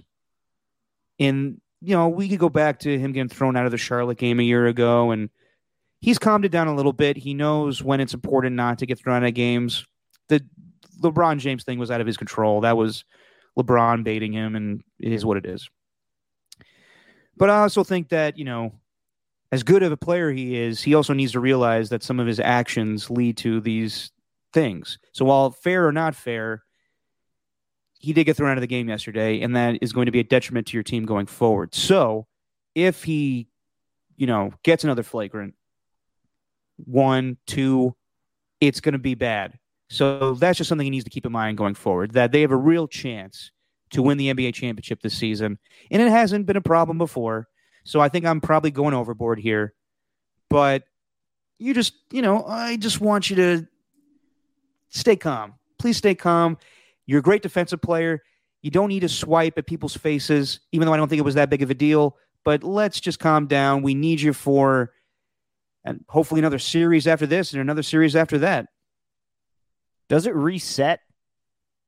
[1.20, 4.18] And, you know, we could go back to him getting thrown out of the Charlotte
[4.18, 5.28] game a year ago, and
[6.00, 7.16] he's calmed it down a little bit.
[7.18, 9.84] He knows when it's important not to get thrown out of games.
[10.28, 10.44] The
[11.02, 12.62] LeBron James thing was out of his control.
[12.62, 13.04] That was
[13.58, 15.68] LeBron baiting him, and it is what it is.
[17.36, 18.72] But I also think that, you know,
[19.50, 22.26] as good of a player he is, he also needs to realize that some of
[22.26, 24.10] his actions lead to these
[24.52, 24.98] things.
[25.12, 26.64] So while fair or not fair,
[27.98, 30.20] he did get thrown out of the game yesterday, and that is going to be
[30.20, 31.74] a detriment to your team going forward.
[31.74, 32.26] So
[32.74, 33.48] if he,
[34.16, 35.54] you know, gets another flagrant,
[36.76, 37.96] one, two,
[38.60, 39.58] it's going to be bad.
[39.88, 42.50] So that's just something he needs to keep in mind going forward that they have
[42.50, 43.50] a real chance
[43.90, 45.58] to win the NBA championship this season.
[45.90, 47.48] And it hasn't been a problem before.
[47.84, 49.72] So I think I'm probably going overboard here.
[50.50, 50.84] But
[51.58, 53.66] you just, you know, I just want you to
[54.90, 55.54] stay calm.
[55.78, 56.58] Please stay calm.
[57.06, 58.22] You're a great defensive player.
[58.60, 61.36] You don't need to swipe at people's faces, even though I don't think it was
[61.36, 62.16] that big of a deal.
[62.44, 63.82] But let's just calm down.
[63.82, 64.92] We need you for,
[65.84, 68.66] and hopefully another series after this and another series after that.
[70.08, 71.00] Does it reset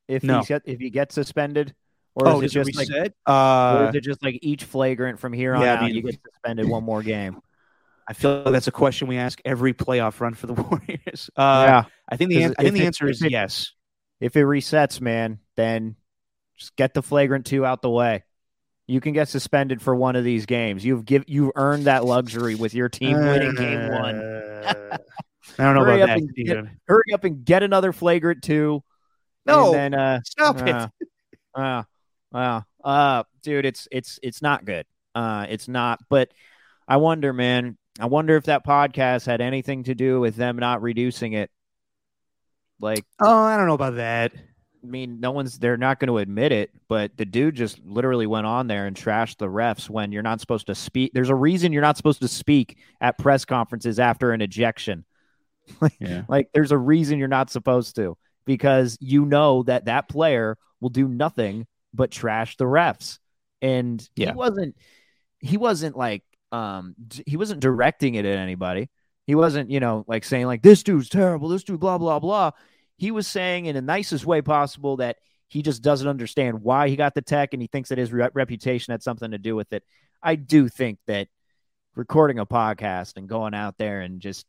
[0.08, 0.40] if No.
[0.40, 1.74] he get, if he gets suspended,
[2.14, 3.14] or oh, is it just like reset?
[3.26, 5.94] or uh, is it just like each flagrant from here on yeah, I out mean-
[5.94, 7.40] you get suspended one more game?
[8.08, 11.30] I feel like that's a question we ask every playoff run for the Warriors.
[11.36, 11.84] Uh, yeah.
[12.08, 13.72] I think the an- I think the it- answer if is it- yes.
[14.18, 15.94] If it resets, man, then
[16.58, 18.24] just get the flagrant two out the way.
[18.88, 20.84] You can get suspended for one of these games.
[20.84, 24.20] You've give you've earned that luxury with your team winning game one.
[25.58, 28.82] I don't know Hurry about that, get- Hurry up and get another flagrant two.
[29.46, 31.08] No, and then uh, stop uh, it.
[31.54, 31.82] uh,
[32.34, 34.86] uh, uh, dude, it's it's it's not good.
[35.14, 36.00] Uh, it's not.
[36.08, 36.32] But
[36.86, 37.76] I wonder, man.
[37.98, 41.50] I wonder if that podcast had anything to do with them not reducing it.
[42.80, 44.32] Like, Oh, I don't know about that.
[44.82, 48.26] I mean, no one's they're not going to admit it, but the dude just literally
[48.26, 51.12] went on there and trashed the refs when you're not supposed to speak.
[51.12, 55.04] There's a reason you're not supposed to speak at press conferences after an ejection.
[56.00, 56.22] Yeah.
[56.28, 60.88] Like, there's a reason you're not supposed to because you know that that player will
[60.90, 63.18] do nothing but trash the refs.
[63.62, 64.30] And Yeah.
[64.30, 64.76] he wasn't,
[65.40, 66.94] he wasn't like, um,
[67.26, 68.88] he wasn't directing it at anybody.
[69.26, 72.50] He wasn't, you know, like saying like this dude's terrible, this dude blah blah blah.
[72.96, 75.16] He was saying in the nicest way possible that
[75.48, 78.28] he just doesn't understand why he got the tech and he thinks that his re-
[78.34, 79.84] reputation had something to do with it.
[80.22, 81.28] I do think that
[81.94, 84.46] recording a podcast and going out there and just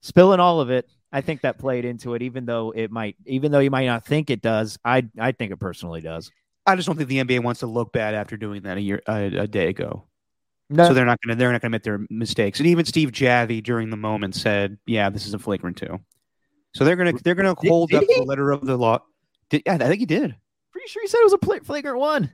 [0.00, 3.50] spilling all of it, I think that played into it even though it might even
[3.52, 4.78] though you might not think it does.
[4.84, 6.30] I I think it personally does.
[6.66, 9.02] I just don't think the NBA wants to look bad after doing that a year
[9.08, 10.04] a, a day ago.
[10.72, 12.60] No, So they're not going to they're not going to admit their mistakes.
[12.60, 15.98] And even Steve Javie during the moment said, "Yeah, this is a flagrant two.
[16.74, 18.14] So they're going to they're going to Did- hold did up he?
[18.14, 19.00] the letter of the law.
[19.48, 20.36] Did, yeah, I think he did.
[20.70, 22.30] pretty sure he said it was a flagrant one.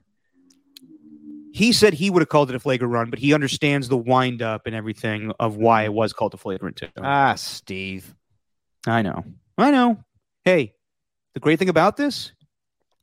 [1.57, 4.43] He said he would have called it a flagrant run, but he understands the wind
[4.43, 6.89] up and everything of why it was called a flagrant two.
[6.99, 8.15] Ah, Steve.
[8.87, 9.25] I know.
[9.57, 10.05] I know.
[10.45, 10.75] Hey,
[11.33, 12.33] the great thing about this,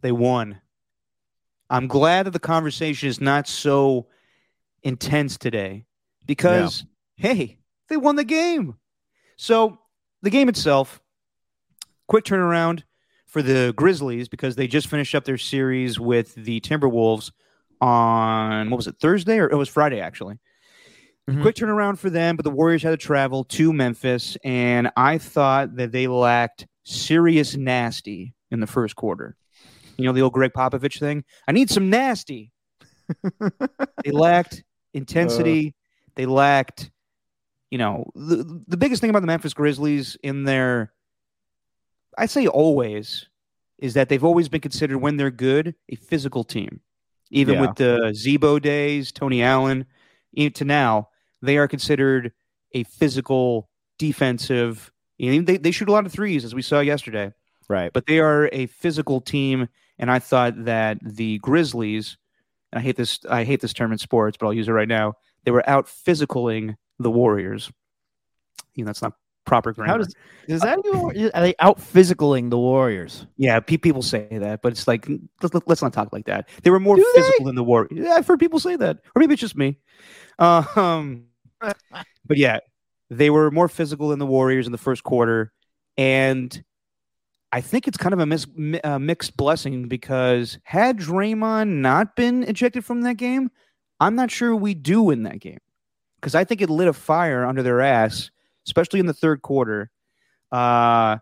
[0.01, 0.61] they won.
[1.67, 4.05] I'm glad that the conversation is not so
[4.83, 5.87] intense today
[6.27, 6.85] because,
[7.15, 7.57] hey,
[7.89, 8.75] they won the game.
[9.35, 9.79] So,
[10.21, 11.01] the game itself,
[12.07, 12.83] quick turnaround
[13.25, 17.31] for the Grizzlies because they just finished up their series with the Timberwolves
[17.83, 19.39] on, what was it, Thursday?
[19.39, 20.39] Or it was Friday, actually.
[21.29, 21.41] Mhm.
[21.41, 25.75] Quick turnaround for them, but the Warriors had to travel to Memphis, and I thought
[25.77, 29.35] that they lacked serious nasty in the first quarter.
[29.97, 31.23] You know the old Gregg Popovich thing.
[31.47, 32.51] I need some nasty.
[34.03, 35.75] they lacked intensity.
[36.15, 36.91] they lacked,
[37.71, 40.91] you know, the the biggest thing about the Memphis Grizzlies in their,
[42.17, 43.27] I say always,
[43.77, 46.81] is that they've always been considered when they're good a physical team.
[47.33, 47.61] Even Yeah.
[47.61, 49.85] with the Z-Bo days, Tony Allen,
[50.37, 51.09] to now,
[51.41, 52.31] they are considered
[52.73, 54.91] a physical defensive.
[55.17, 57.33] You know, they, they shoot a lot of threes, as we saw yesterday,
[57.67, 57.91] Right.
[57.91, 59.67] but they are a physical team.
[59.99, 62.17] And I thought that the Grizzlies,
[62.71, 64.87] and I hate this, I hate this term in sports, but I'll use it right
[64.87, 65.13] now.
[65.43, 67.71] They were out physicaling the Warriors.
[68.75, 69.13] You know, that's not
[69.45, 69.91] proper grammar.
[69.91, 70.13] How does
[70.47, 73.25] is that even, are they out physicaling the Warriors?
[73.37, 75.07] Yeah, pe- people say that, but it's like
[75.41, 76.49] let's, let's not talk like that.
[76.63, 77.21] They were more Do they?
[77.21, 77.91] physical than the Warriors.
[77.93, 79.77] Yeah, I've heard people say that, or maybe it's just me.
[80.39, 81.25] Uh, um,
[81.61, 82.59] but yeah,
[83.09, 85.53] they were more physical than the Warriors in the first quarter,
[85.97, 86.63] and
[87.51, 92.15] I think it's kind of a mis- mi- uh, mixed blessing because had Draymond not
[92.15, 93.51] been ejected from that game,
[93.99, 95.59] I'm not sure we do win that game
[96.19, 98.31] because I think it lit a fire under their ass,
[98.65, 99.91] especially in the third quarter.
[100.51, 101.17] Uh,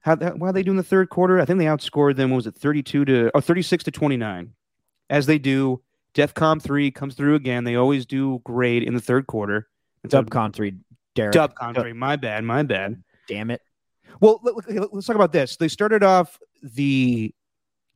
[0.00, 1.40] how how how they doing in the third quarter?
[1.40, 2.30] I think they outscored them.
[2.30, 4.52] What was it, thirty-two to or thirty-six to twenty-nine?
[5.10, 5.82] As they do,
[6.14, 7.64] DefCon three comes through again.
[7.64, 9.68] They always do great in the third quarter.
[10.04, 10.74] It's a Dub country,
[11.14, 11.32] Derek.
[11.32, 11.92] dub country.
[11.92, 12.44] My bad.
[12.44, 13.02] My bad.
[13.28, 13.60] Damn it.
[14.20, 15.56] Well, let, let's talk about this.
[15.56, 17.34] They started off the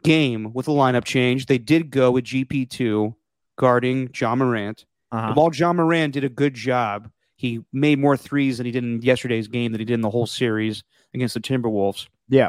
[0.03, 1.47] game with a lineup change.
[1.47, 3.17] They did go with GP two
[3.57, 4.87] guarding Ja Morant.
[5.13, 5.35] Uh-huh.
[5.35, 9.03] While John Moran did a good job, he made more threes than he did in
[9.03, 10.83] yesterday's game than he did in the whole series
[11.15, 12.09] against the Timberwolves.
[12.29, 12.49] Yeah.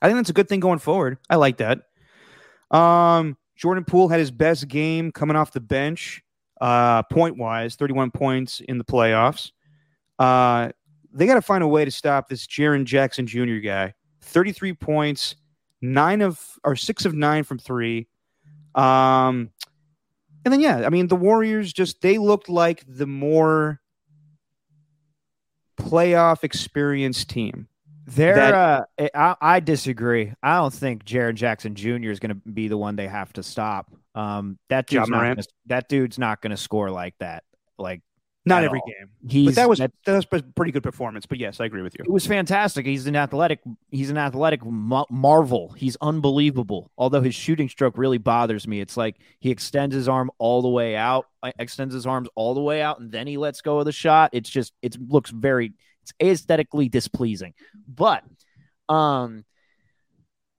[0.00, 1.18] I think that's a good thing going forward.
[1.28, 1.82] I like that.
[2.76, 6.22] Um, Jordan Poole had his best game coming off the bench,
[6.60, 9.50] uh, point wise, 31 points in the playoffs.
[10.18, 10.70] Uh,
[11.12, 13.56] they got to find a way to stop this Jaren Jackson Jr.
[13.56, 13.94] guy.
[14.22, 15.36] 33 points,
[15.80, 18.08] nine of or six of nine from three.
[18.74, 19.50] Um,
[20.44, 23.81] and then yeah, I mean the Warriors just they looked like the more
[25.78, 27.68] playoff experience team.
[28.06, 30.32] They're, That- uh, I, I disagree.
[30.42, 32.10] I don't think Jaren Jackson Jr.
[32.10, 33.90] is going to be the one they have to stop.
[34.14, 35.36] Um, that dude's not Morant?
[35.38, 37.44] gonna, that dude's not going to score like that.
[37.78, 38.02] Like
[38.44, 38.86] Not every all.
[38.86, 41.26] game, he's but that was that- that was a pretty good performance.
[41.26, 42.04] But yes, I agree with you.
[42.04, 42.84] it was fantastic.
[42.86, 43.60] He's an athletic.
[43.90, 45.72] He's an athletic marvel.
[45.76, 46.90] He's unbelievable.
[46.98, 48.80] Although his shooting stroke really bothers me.
[48.80, 52.54] It's like he extends his arm all the way out, uh, extends his arms all
[52.54, 54.30] the way out, and then he lets go of the shot.
[54.32, 57.54] It's just it looks very it's aesthetically displeasing.
[57.86, 58.24] But
[58.88, 59.44] um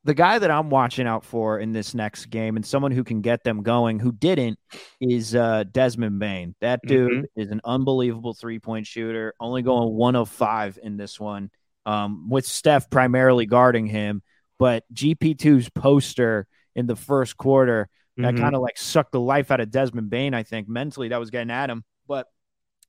[0.05, 3.21] the guy that I'm watching out for in this next game and someone who can
[3.21, 4.59] get them going who didn't
[4.99, 6.55] is uh Desmond Bane.
[6.61, 11.49] That dude is an unbelievable three-point shooter, only going 1 of 5 in this one.
[11.85, 14.21] Um with Steph primarily guarding him,
[14.59, 17.87] but GP2's poster in the first quarter
[18.17, 18.39] that Mhm.
[18.39, 20.67] kind of like sucked the life out of Desmond Bane, I think.
[20.67, 22.27] Mentally that was getting at him, but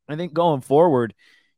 [0.08, 1.14] I think going forward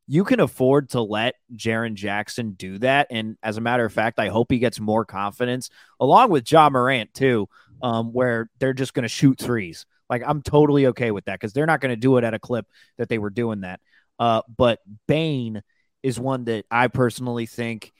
[0.06, 3.08] you can afford to let Jaren Jackson do that.
[3.10, 6.70] And as a matter of fact, I hope he gets more confidence along with Ja
[6.70, 7.48] Morant too,
[7.82, 9.84] um, where they're just going to shoot threes.
[10.08, 12.38] Like I'm totally okay with that because they're not going to do it at a
[12.38, 12.66] clip
[12.98, 13.80] that they were doing that.
[14.18, 15.62] Uh, but Bane
[16.02, 17.92] is one that I personally think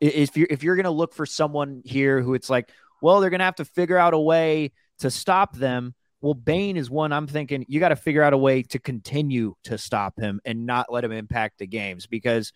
[0.00, 2.70] if you're if you're going to look for someone here who it's like,
[3.02, 5.94] well, they're going to have to figure out a way to stop them.
[6.20, 9.54] Well, Bane is one I'm thinking you got to figure out a way to continue
[9.64, 12.52] to stop him and not let him impact the games because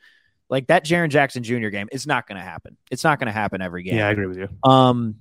[0.49, 1.69] like that Jaren Jackson Jr.
[1.69, 2.77] game is not going to happen.
[2.91, 3.97] It's not going to happen every game.
[3.97, 4.49] Yeah, I agree with you.
[4.69, 5.17] Um,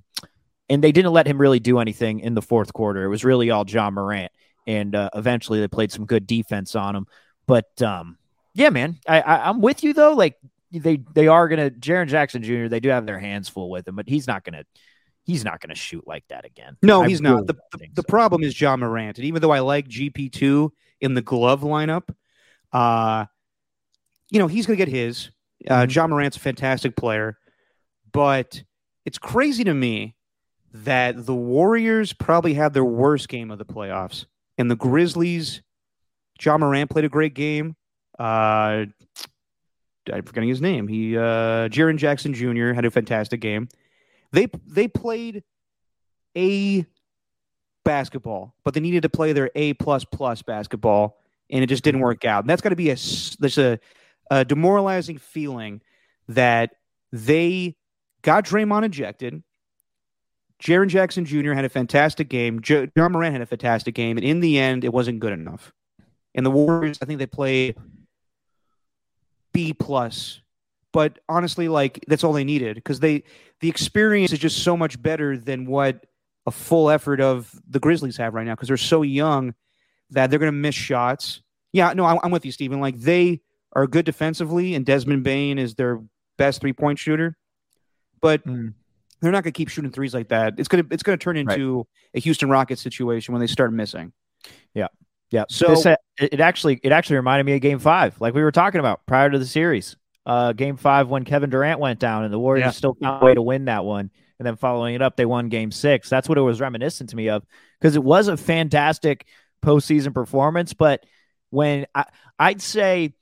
[0.68, 3.04] and they didn't let him really do anything in the fourth quarter.
[3.04, 4.32] It was really all Ja Morant,
[4.66, 7.06] and uh, eventually they played some good defense on him.
[7.46, 8.18] But um,
[8.54, 10.14] yeah, man, I, I I'm with you though.
[10.14, 10.36] Like
[10.70, 12.68] they they are gonna Jaren Jackson Jr.
[12.68, 14.64] They do have their hands full with him, but he's not gonna
[15.24, 16.76] he's not gonna shoot like that again.
[16.82, 17.46] No, I he's really not.
[17.46, 18.06] The, the, the so.
[18.08, 19.18] problem is Ja Morant.
[19.18, 22.14] And even though I like GP2 in the glove lineup,
[22.72, 23.26] uh,
[24.30, 25.30] you know, he's going to get his.
[25.68, 25.94] Uh, Mhm.
[25.94, 27.38] Ja Morant's a fantastic player.
[28.12, 28.62] But
[29.04, 30.16] it's crazy to me
[30.72, 34.26] that the Warriors probably had their worst game of the playoffs.
[34.58, 35.62] And the Grizzlies,
[36.40, 37.76] Ja Morant played a great game.
[38.18, 38.86] Uh,
[40.12, 40.88] I'm forgetting his name.
[40.88, 42.72] He, uh, Jaren Jackson Jr.
[42.72, 43.68] had a fantastic game.
[44.32, 45.44] They they played
[46.36, 46.86] a
[47.84, 51.18] basketball, but they needed to play their A plus plus basketball,
[51.50, 52.44] and it just didn't work out.
[52.44, 52.96] And that's got to be a
[53.38, 53.78] there's a,
[54.30, 55.82] a demoralizing feeling
[56.28, 56.76] that
[57.12, 57.76] they
[58.22, 59.42] got Draymond ejected.
[60.62, 61.52] Jaren Jackson Jr.
[61.52, 62.62] had a fantastic game.
[62.62, 65.72] Jo- Ja Morant had a fantastic game, and in the end, it wasn't good enough.
[66.34, 67.76] And the Warriors, I think they played
[69.52, 70.40] B plus,
[70.92, 73.24] but honestly, like that's all they needed because they
[73.60, 76.04] the experience is just so much better than what
[76.46, 79.54] a full effort of the Grizzlies have right now because they're so young
[80.10, 81.40] that they're going to miss shots.
[81.72, 82.80] Yeah, no, I, I'm with you, Stephen.
[82.80, 83.40] Like they
[83.72, 86.00] are good defensively, and Desmond Bane is their
[86.36, 87.36] best three point shooter,
[88.20, 88.74] but Mm.
[89.20, 90.54] they're not going to keep shooting threes like that.
[90.58, 94.12] It's gonna it's gonna turn into a Houston Rockets situation when they start missing.
[94.74, 94.88] Yeah.
[95.30, 95.44] Yeah.
[95.48, 98.52] So- This, uh, it actually it actually reminded me of Game Five, like we were
[98.52, 99.96] talking about prior to the series.
[100.24, 102.70] Uh, game Five when Kevin Durant went down, and the Warriors Yeah.
[102.70, 104.10] still found a way to win that one.
[104.38, 106.08] And then following it up, they won Game Six.
[106.08, 107.44] That's what it was reminiscent to me of
[107.80, 109.26] because it was a fantastic
[109.64, 110.74] postseason performance.
[110.74, 111.04] But
[111.50, 112.04] when I,
[112.38, 113.14] I'd say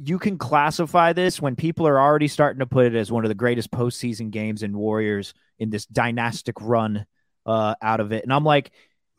[0.00, 3.28] you can classify this when people are already starting to put it as one of
[3.28, 7.04] the greatest postseason games in Warriors in this dynastic run
[7.46, 8.70] uh, out of it, and I'm like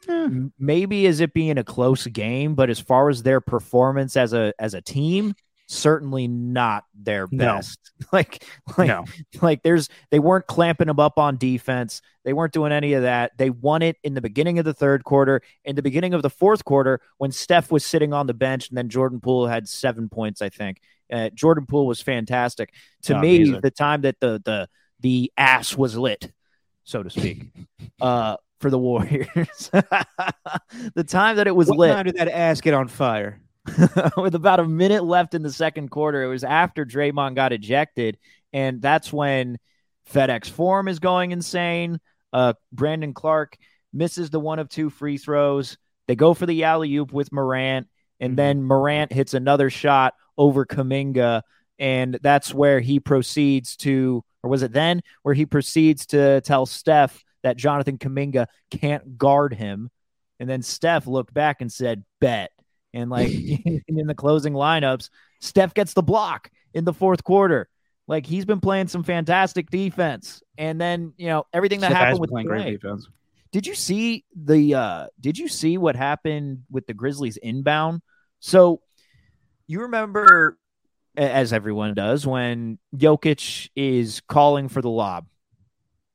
[0.08, 4.32] m- maybe as it being a close game, but as far as their performance as
[4.34, 5.34] a as a team,
[5.72, 7.58] certainly not their No.
[7.58, 7.80] best.
[8.12, 8.44] like
[8.78, 9.06] like no,
[9.42, 12.02] like there's they weren't clamping them up on defense.
[12.26, 13.38] They weren't doing any of that.
[13.38, 16.30] They won it in the beginning of the third quarter, in the beginning of the
[16.30, 20.10] fourth quarter when Steph was sitting on the bench and then Jordan Poole had 7
[20.10, 20.82] points, I think.
[21.12, 22.74] Uh, Jordan Poole was fantastic.
[23.04, 23.62] To Oh, me, amazing.
[23.62, 24.68] the time that the the
[25.02, 26.32] the ass was lit,
[26.84, 27.46] so to speak,
[28.02, 29.70] uh for the Warriors.
[29.72, 33.40] the time that it was what lit time did that ass get on fire?
[34.18, 36.24] with about a minute left in the second quarter.
[36.24, 38.18] It was after Draymond got ejected,
[38.54, 39.58] and that's when
[40.12, 42.00] FedEx Forum is going insane.
[42.34, 43.58] Uh, Brandon Clarke
[43.94, 45.78] misses the one of two free throws.
[46.08, 47.88] They go for the alley oop with Morant,
[48.20, 48.38] and Mhm.
[48.38, 51.42] then Morant hits another shot over Kuminga,
[51.78, 56.66] and that's where he proceeds to, or was it then where he proceeds to tell
[56.66, 59.90] Steph that Jonathan Kuminga can't guard him,
[60.40, 62.52] and then Steph looked back and said, "Bet."
[62.94, 63.30] And like
[63.88, 67.70] in the closing lineups, Steph gets the block in the fourth quarter.
[68.08, 72.20] Like he's been playing some fantastic defense, and then you know everything that Steph happened
[72.22, 73.08] with playing great defense.
[73.52, 78.02] Did you see the uh did you see what happened with the Grizzlies inbound?
[78.40, 78.82] So
[79.68, 80.58] you remember
[81.16, 85.28] as everyone does when Jokic is calling for the lob.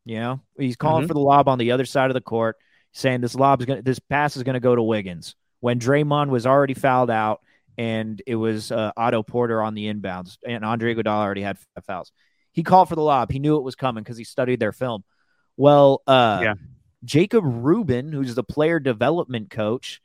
[0.04, 1.08] You know, he's calling Mhm.
[1.08, 2.56] for the lob on the other side of the court,
[2.92, 5.34] saying this lob is going to this pass is going to go to Wiggins.
[5.64, 7.40] When Draymond was already fouled out
[7.78, 11.84] and it was uh, Otto Porter on the inbounds and Andre Iguodala already had five
[11.86, 12.12] fouls.
[12.52, 13.32] He called for the lob.
[13.32, 15.04] He knew it was coming because he studied their film.
[15.56, 16.54] Well, uh, Yeah.
[17.02, 20.02] Jacob Rubin, who's the player development coach,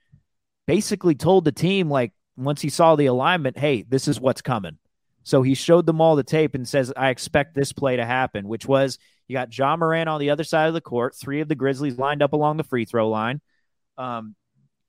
[0.66, 4.78] basically told the team, like, once he saw the alignment, hey, this is what's coming.
[5.24, 8.48] So he showed them all the tape and says, I expect this play to happen,
[8.48, 11.50] which was you got Ja Morant on the other side of the court, three of
[11.50, 13.42] the Grizzlies lined up along the free throw line.
[13.98, 14.36] Um,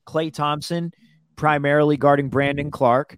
[0.06, 0.92] Klay Thompson
[1.40, 3.16] primarily guarding Brandon Clarke,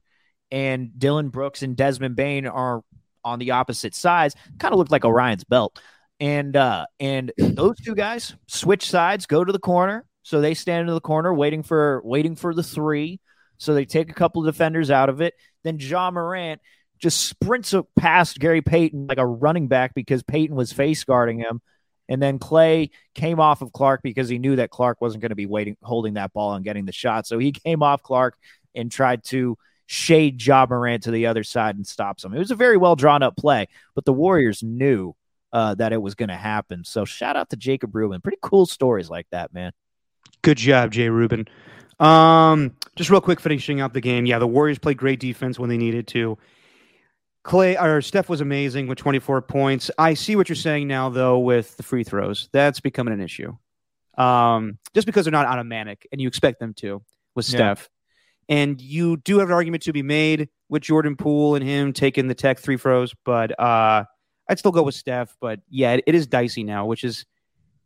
[0.52, 2.82] and Dillon Brooks and Desmond Bane are
[3.24, 4.36] on the opposite sides.
[4.60, 5.80] Kind of looked like Orion's belt.
[6.20, 10.06] And uh and those two guys switch sides go to the corner.
[10.22, 13.18] So they stand in the corner waiting for waiting for the three.
[13.58, 15.34] So they take a couple of defenders out of it.
[15.64, 16.60] Then Ja Morant
[17.00, 21.60] just sprints past Gary Payton like a running back because Payton was face guarding him
[22.12, 25.36] and then Klay came off of Clarke because he knew that Clarke wasn't going to
[25.36, 28.36] be waiting holding that ball and getting the shot so he came off Clarke
[28.74, 29.56] and tried to
[29.86, 32.32] shade Ja Morant to the other side and stops him.
[32.32, 35.14] It was a very well drawn up play, but the Warriors knew
[35.52, 36.84] uh, that it was going to happen.
[36.84, 38.20] So shout out to Jacob Rubin.
[38.20, 39.72] Pretty cool stories like that, man.
[40.40, 41.46] Good job, Jay Rubin.
[42.00, 44.24] Um, just real quick, finishing up the game.
[44.24, 46.38] Yeah, the Warriors played great defense when they needed to.
[47.44, 49.90] Klay or Steph was amazing with 24 points.
[49.98, 52.48] I see what you're saying now, though, with the free throws.
[52.52, 53.56] That's becoming an issue.
[54.16, 57.02] Um, just because they're not automatic, and you expect them to
[57.34, 57.56] with Yeah.
[57.56, 57.88] Steph.
[58.48, 62.28] And you do have an argument to be made with Jordan Poole and him taking
[62.28, 64.04] the tech three throws, but uh,
[64.48, 65.34] I'd still go with Steph.
[65.40, 67.24] But yeah, it, it is dicey now, which is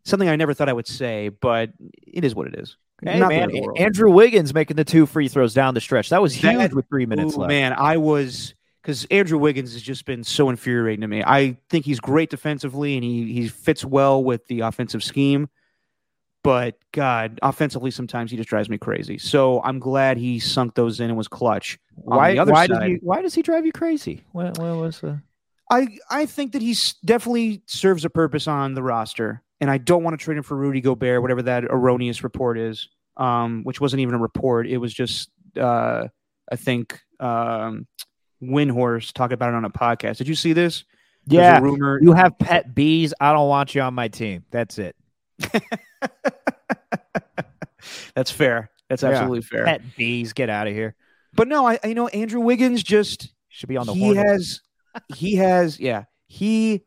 [0.05, 1.71] something I never thought I would say, but
[2.07, 2.77] it is what it is.
[3.05, 3.79] Hey, man, end of the world.
[3.79, 6.09] Andrew Wiggins making the two free throws down the stretch.
[6.09, 7.49] That was huge That- with three minutes Ooh, left.
[7.51, 8.55] Man, I was
[8.87, 11.21] because Andrew Wiggins has just been so infuriating to me.
[11.27, 15.49] I think he's great defensively and he he fits well with the offensive scheme.
[16.45, 19.19] But God, offensively, sometimes he just drives me crazy.
[19.19, 21.81] So I'm glad he sunk those in and was clutch.
[22.07, 22.33] On Why?
[22.35, 22.95] the other why side- does he?
[23.03, 24.23] Why does he drive you crazy?
[24.31, 25.21] What, what was the?
[25.69, 30.05] I I think that he's definitely serves a purpose on the roster, and I don't
[30.05, 33.99] want to trade him for Rudy Gobert, whatever that erroneous report is, um, which wasn't
[33.99, 34.69] even a report.
[34.69, 35.31] It was just
[35.61, 36.07] uh,
[36.53, 37.89] I think um,
[38.43, 40.19] Windhorst talk about it on a podcast.
[40.19, 40.85] Did you see this?
[41.27, 41.99] Yeah, rumor.
[42.03, 43.13] you have pet bees.
[43.21, 44.45] I don't want you on my team.
[44.51, 44.95] That's it.
[48.15, 48.71] That's fair.
[48.89, 49.11] That's Yeah.
[49.11, 49.65] absolutely fair.
[49.65, 50.33] Pet bees.
[50.33, 50.95] Get out of here.
[51.35, 54.31] But no, I, I you know Andrew Wiggins just Should be on the he Hornets.
[54.31, 54.61] has
[55.15, 56.83] he has yeah he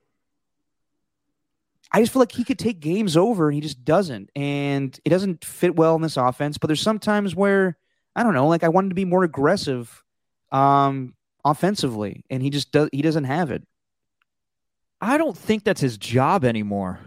[1.91, 5.09] i just feel like he could take games over and he just doesn't and it
[5.09, 7.77] doesn't fit well in this offense but there's sometimes where
[8.15, 10.03] i don't know like i wanted to be more aggressive
[10.51, 11.13] um
[11.45, 13.63] offensively and he just does he doesn't have it
[15.01, 16.99] I don't think that's his job anymore.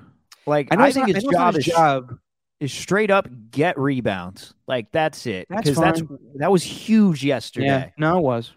[0.46, 2.18] Like i I, think not- his I know it's not job his is job
[2.60, 4.54] is straight up get rebounds.
[4.66, 5.46] Like that's it.
[5.50, 6.18] That's Because that's, fine.
[6.36, 7.66] that was huge yesterday.
[7.66, 8.52] yeah no it was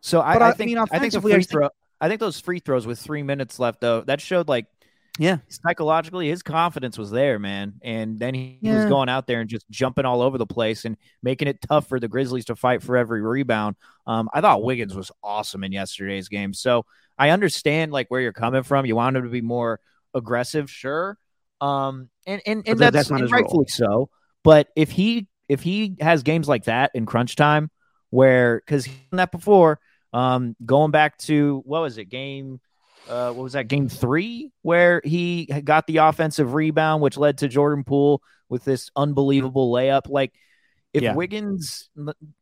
[0.00, 1.68] So I, I I think mean, I think the free throw.
[2.00, 4.66] I think those free throws with three minutes left, though, that showed like
[5.20, 7.74] yeah psychologically his confidence was there, man.
[7.82, 10.86] And then he, he was going out there and just jumping all over the place
[10.86, 13.76] and making it tough for the Grizzlies to fight for every rebound.
[14.06, 16.54] Um, I thought Wiggins was awesome in yesterday's game.
[16.54, 16.86] So
[17.18, 18.86] I understand like where you're coming from.
[18.86, 19.78] You want him to be more
[20.14, 21.18] aggressive, sure.
[21.60, 23.42] Um, and and, and that's, that's not and his role.
[23.42, 24.10] rightfully so.
[24.42, 27.70] But if he if he has games like that in crunch time,
[28.08, 29.80] where because he's done that before,
[30.14, 32.60] um, going back to what was it game?
[33.10, 37.48] Uh, what was that game three where he got the offensive rebound, which led to
[37.48, 40.08] Jordan Poole with this unbelievable layup.
[40.08, 40.32] Like,
[40.92, 41.14] if Yeah.
[41.14, 41.90] Wiggins,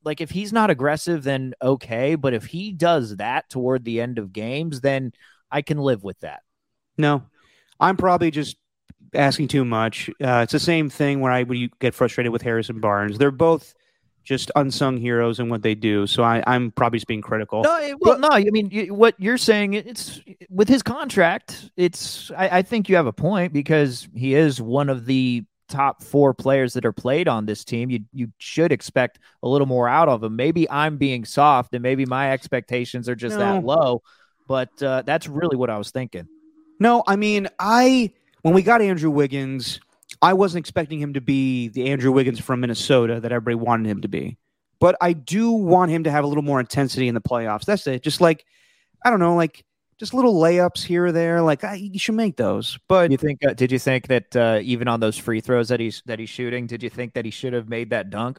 [0.05, 2.15] like, if he's not aggressive, then okay.
[2.15, 5.13] But if he does that toward the end of games, then
[5.51, 6.43] I can live with that.
[6.97, 7.23] No,
[7.81, 8.57] I'm probably just
[9.15, 10.11] asking too much.
[10.23, 13.17] Uh, it's the same thing where I when you get frustrated with Harrison Barnes.
[13.17, 13.75] They're both
[14.29, 16.07] just unsung heroes and what they do.
[16.07, 17.63] So I, I'm probably just being critical.
[17.63, 18.29] No, it- well, no.
[18.31, 20.21] I mean, you, what you're saying, it's
[20.51, 21.71] with his contract.
[21.79, 22.31] It's.
[22.37, 26.35] I, I think you have a point because he is one of the top four
[26.35, 27.89] players that are played on this team.
[27.89, 30.37] You you should expect a little more out of him.
[30.37, 34.03] Maybe I'm being soft, and maybe my expectations are just that low.
[34.47, 36.29] But uh, that's really what I was thinking.
[36.79, 38.13] No, I mean, I
[38.43, 39.81] when we got Andrew Wiggins,
[40.21, 44.01] I wasn't expecting him to be the Andrew Wiggins from Minnesota that everybody wanted him
[44.03, 44.37] to be.
[44.81, 47.65] But I do want him to have a little more intensity in the playoffs.
[47.65, 48.03] That's it.
[48.03, 48.45] Just like
[49.05, 49.65] I don't know, like
[49.99, 51.43] just little layups here or there.
[51.43, 52.79] Like I, you should make those.
[52.89, 53.45] But You think?
[53.45, 56.29] Uh, did you think that uh, even on those free throws that he's that he's
[56.31, 58.39] shooting, did you think that he should have made that dunk?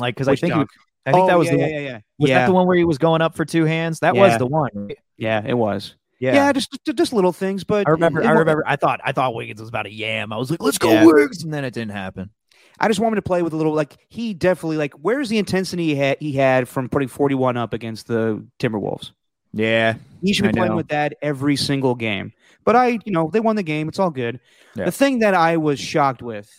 [0.00, 0.70] Like, because I think dunk?
[1.06, 1.72] I think Oh, that was yeah, the yeah, one.
[1.74, 2.00] yeah, yeah.
[2.18, 4.00] Was yeah, that the one where he was going up for two hands?
[4.00, 4.22] That Yeah.
[4.22, 4.70] was the one.
[4.74, 4.98] right?
[5.18, 5.94] yeah, it was.
[6.20, 6.34] Yeah.
[6.34, 7.64] Yeah, just just- little things.
[7.64, 8.20] But I remember.
[8.22, 8.62] it I remember.
[8.66, 9.00] I thought.
[9.04, 10.32] I thought Wiggins was about a yam.
[10.32, 11.04] I was like, "Let's go, Yeah.
[11.04, 12.30] Wiggs," and then it didn't happen.
[12.78, 15.38] I just want him to play with a little like he definitely like where's the
[15.38, 19.12] intensity he had he had from putting 41 up against the Timberwolves.
[19.52, 19.94] Yeah.
[20.22, 20.76] He should be I playing know.
[20.76, 22.32] with that every single game.
[22.64, 23.88] But I, you know, they won the game.
[23.88, 24.40] It's all good.
[24.74, 24.86] Yeah.
[24.86, 26.50] The thing that I was shocked with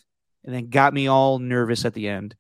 [0.46, 2.36] and then got me all nervous at the end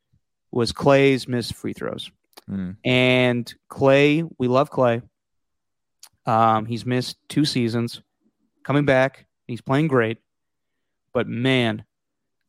[0.51, 2.09] was Klay's missed free throws.
[2.49, 2.77] Mm.
[2.85, 5.01] And Klay, we love Klay.
[6.25, 8.01] Um, he's missed two seasons,
[8.63, 9.27] coming back.
[9.47, 10.17] He's playing great,
[11.13, 11.85] but man,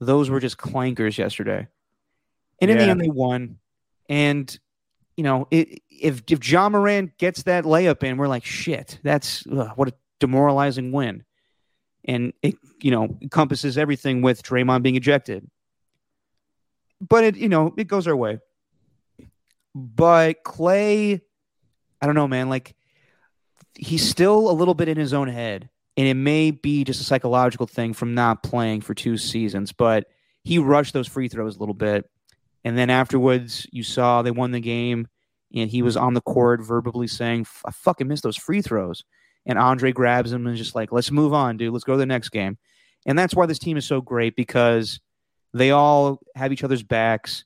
[0.00, 1.68] those were just clankers yesterday.
[2.60, 3.58] And in the end, they won.
[4.08, 4.58] And
[5.16, 9.44] you know, it, if if Ja Morant gets that layup in, we're like, shit, that's
[9.50, 11.24] ugh, what a demoralizing win.
[12.04, 15.50] And it, you know, encompasses everything with Draymond being ejected.
[17.00, 18.38] But it, you know, it goes our way.
[19.74, 21.20] But Klay,
[22.00, 22.48] I don't know, man.
[22.48, 22.75] Like
[23.78, 27.04] he's still a little bit in his own head, and it may be just a
[27.04, 29.72] psychological thing from not playing for two seasons.
[29.72, 30.06] But
[30.44, 32.08] he rushed those free throws a little bit,
[32.64, 35.08] and then afterwards, you saw they won the game,
[35.54, 39.04] and he was on the court verbally saying, "I fucking missed those free throws."
[39.46, 41.72] And Andre grabs him and just like, "Let's move on, dude.
[41.72, 42.58] Let's go to the next game."
[43.06, 45.00] And that's why this team is so great because
[45.54, 47.44] They all have each other's backs.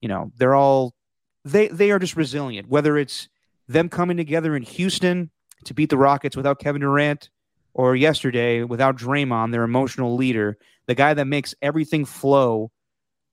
[0.00, 0.94] You know, they're all
[1.44, 2.68] they they are just resilient.
[2.68, 3.28] Whether it's
[3.68, 5.30] them coming together in Houston
[5.64, 7.30] to beat the Rockets without Kevin Durant,
[7.74, 12.70] or yesterday without Draymond, their emotional leader, the guy that makes everything flow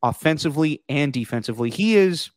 [0.04, 1.70] offensively and defensively.
[1.70, 2.30] He is,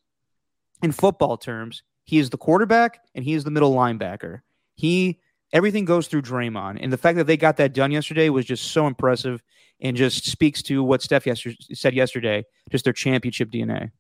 [0.83, 4.41] in football terms, he is the quarterback and he is the middle linebacker.
[4.75, 5.21] He
[5.53, 8.71] everything goes through Draymond, and the fact that they got that done yesterday was just
[8.71, 9.43] so impressive
[9.81, 13.91] and just speaks to what Steph yester- said yesterday, just their championship DNA.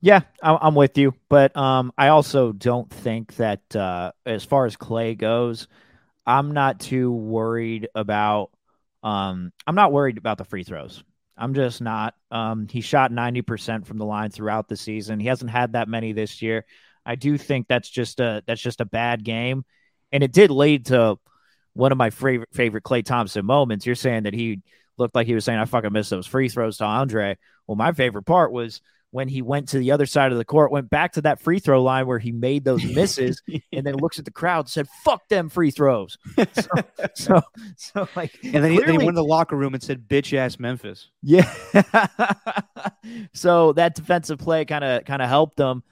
[0.00, 4.76] Yeah, I'm with you, but um, I also don't think that uh, as far as
[4.76, 5.66] Klay goes,
[6.24, 8.50] I'm not too worried about.
[9.02, 11.02] Um, I'm not worried about the free throws.
[11.36, 12.14] I'm just not.
[12.30, 15.18] Um, he shot 90% from the line throughout the season.
[15.18, 16.64] He hasn't had that many this year.
[17.04, 19.64] I do think that's just a that's just a bad game,
[20.12, 21.18] and it did lead to
[21.72, 23.84] one of my favorite favorite Klay Thompson moments.
[23.84, 24.62] You're saying that he
[24.96, 27.36] looked like he was saying I fucking missed those free throws to Andre.
[27.66, 28.80] Well, my favorite part was
[29.10, 31.58] when he went to the other side of the court, went back to that free
[31.58, 33.42] throw line where he made those misses,
[33.72, 36.18] and then looks at the crowd and said, "Fuck them free throws."
[36.52, 36.70] So,
[37.14, 37.42] so,
[37.76, 40.36] so like, and then he, then he went in the locker room and said, "Bitch
[40.36, 41.50] ass Memphis." Yeah.
[43.32, 45.82] so that defensive play kind of kind of helped them,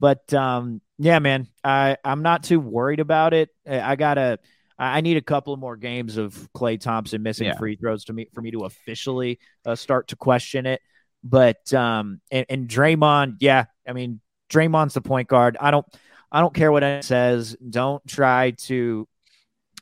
[0.00, 3.50] but um, yeah, man, I I'm not too worried about it.
[3.66, 4.38] I gotta.
[4.78, 7.56] I need a couple of more games of Klay Thompson missing yeah.
[7.56, 10.82] free throws to me for me to officially uh, start to question it.
[11.28, 15.56] But um, and, and Draymond, yeah, I mean, Draymond's the point guard.
[15.60, 15.86] I don't,
[16.30, 17.56] I don't care what it says.
[17.68, 19.08] Don't try to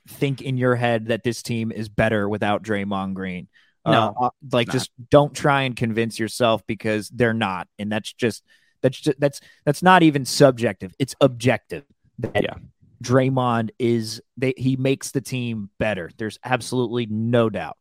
[0.08, 3.48] think in your head that this team is better without Draymond Green.
[3.86, 8.42] No, uh, like just don't try and convince yourself because they're not, and that's just
[8.80, 10.94] that's just, that's that's not even subjective.
[10.98, 11.84] It's objective.
[12.20, 12.54] That yeah.
[13.02, 16.10] Draymond is they he makes the team better.
[16.16, 17.76] There's absolutely no doubt.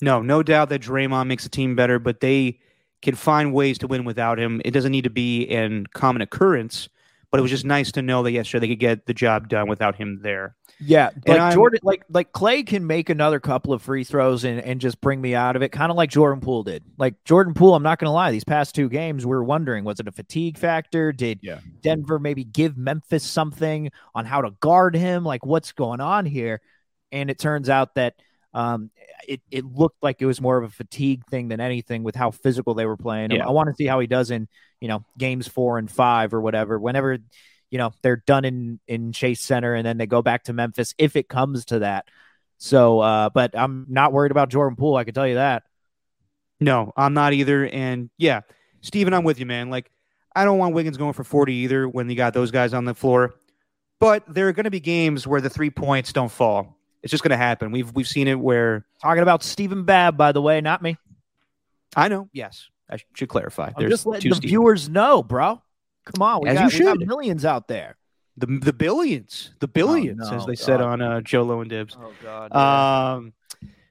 [0.00, 2.60] No, no doubt that Draymond makes the team better, but they
[3.04, 4.60] can find ways to win without him.
[4.64, 6.88] It doesn't need to be in common occurrence,
[7.30, 9.68] but it was just nice to know that yesterday they could get the job done
[9.68, 10.56] without him there.
[10.80, 14.80] Yeah, like Jordan, like like Klay can make another couple of free throws and, and
[14.80, 16.82] just bring me out of it, kind of like Jordan Poole did.
[16.98, 19.84] Like Jordan Poole, I'm not going to lie, these past two games, we are wondering
[19.84, 21.12] was it a fatigue factor?
[21.12, 21.60] Did yeah.
[21.82, 25.24] Denver maybe give Memphis something on how to guard him?
[25.24, 26.60] Like what's going on here?
[27.12, 28.14] And it turns out that
[28.54, 28.90] um,
[29.26, 32.30] it, it looked like it was more of a fatigue thing than anything with how
[32.30, 33.32] physical they were playing.
[33.32, 33.46] Yeah.
[33.46, 34.48] I want to see how he does in,
[34.80, 37.18] you know, games four and five or whatever, whenever,
[37.70, 40.94] you know, they're done in, in Chase Center and then they go back to Memphis
[40.98, 42.06] if it comes to that.
[42.58, 44.96] So, uh, but I'm not worried about Jordan Poole.
[44.96, 45.64] I can tell you that.
[46.60, 47.66] No, I'm not either.
[47.66, 48.42] And yeah,
[48.80, 49.68] Steven, I'm with you, man.
[49.68, 49.90] Like,
[50.36, 52.94] I don't want Wiggins going for 40 either when you got those guys on the
[52.94, 53.34] floor.
[53.98, 56.78] But there are going to be games where the three points don't fall.
[57.04, 57.70] It's just going to happen.
[57.70, 60.96] We've we've seen it where talking about Stephen Babb, by the way, not me.
[61.94, 62.30] I know.
[62.32, 63.66] Yes, I should clarify.
[63.66, 65.60] I'm There's just letting the viewers know, bro.
[66.06, 66.98] Come on, we, As got, you should.
[67.00, 67.96] We millions out there.
[68.38, 70.58] The the billions, the billions, oh, no, as they God.
[70.58, 71.94] said on uh, Joe Low and Dibs.
[72.00, 72.56] Oh God.
[72.56, 73.34] Um,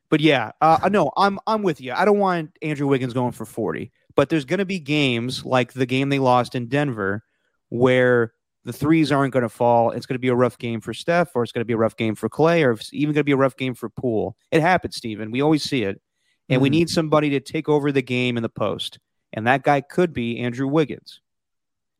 [0.10, 1.94] but yeah, uh, no, I'm I'm with you.
[1.94, 5.74] I don't want Andrew Wiggins going for 40, but there's going to be games like
[5.74, 7.24] the game they lost in Denver
[7.70, 8.34] where
[8.66, 9.92] the threes aren't going to fall.
[9.92, 11.78] It's going to be a rough game for Steph, or it's going to be a
[11.78, 14.38] rough game for Klay, or it's even going to be a rough game for Poole.
[14.52, 15.32] It happens, Steven.
[15.32, 16.02] We always see it.
[16.50, 19.00] And mm we need somebody to take over the game in the post.
[19.32, 21.22] And that guy could be Andrew Wiggins.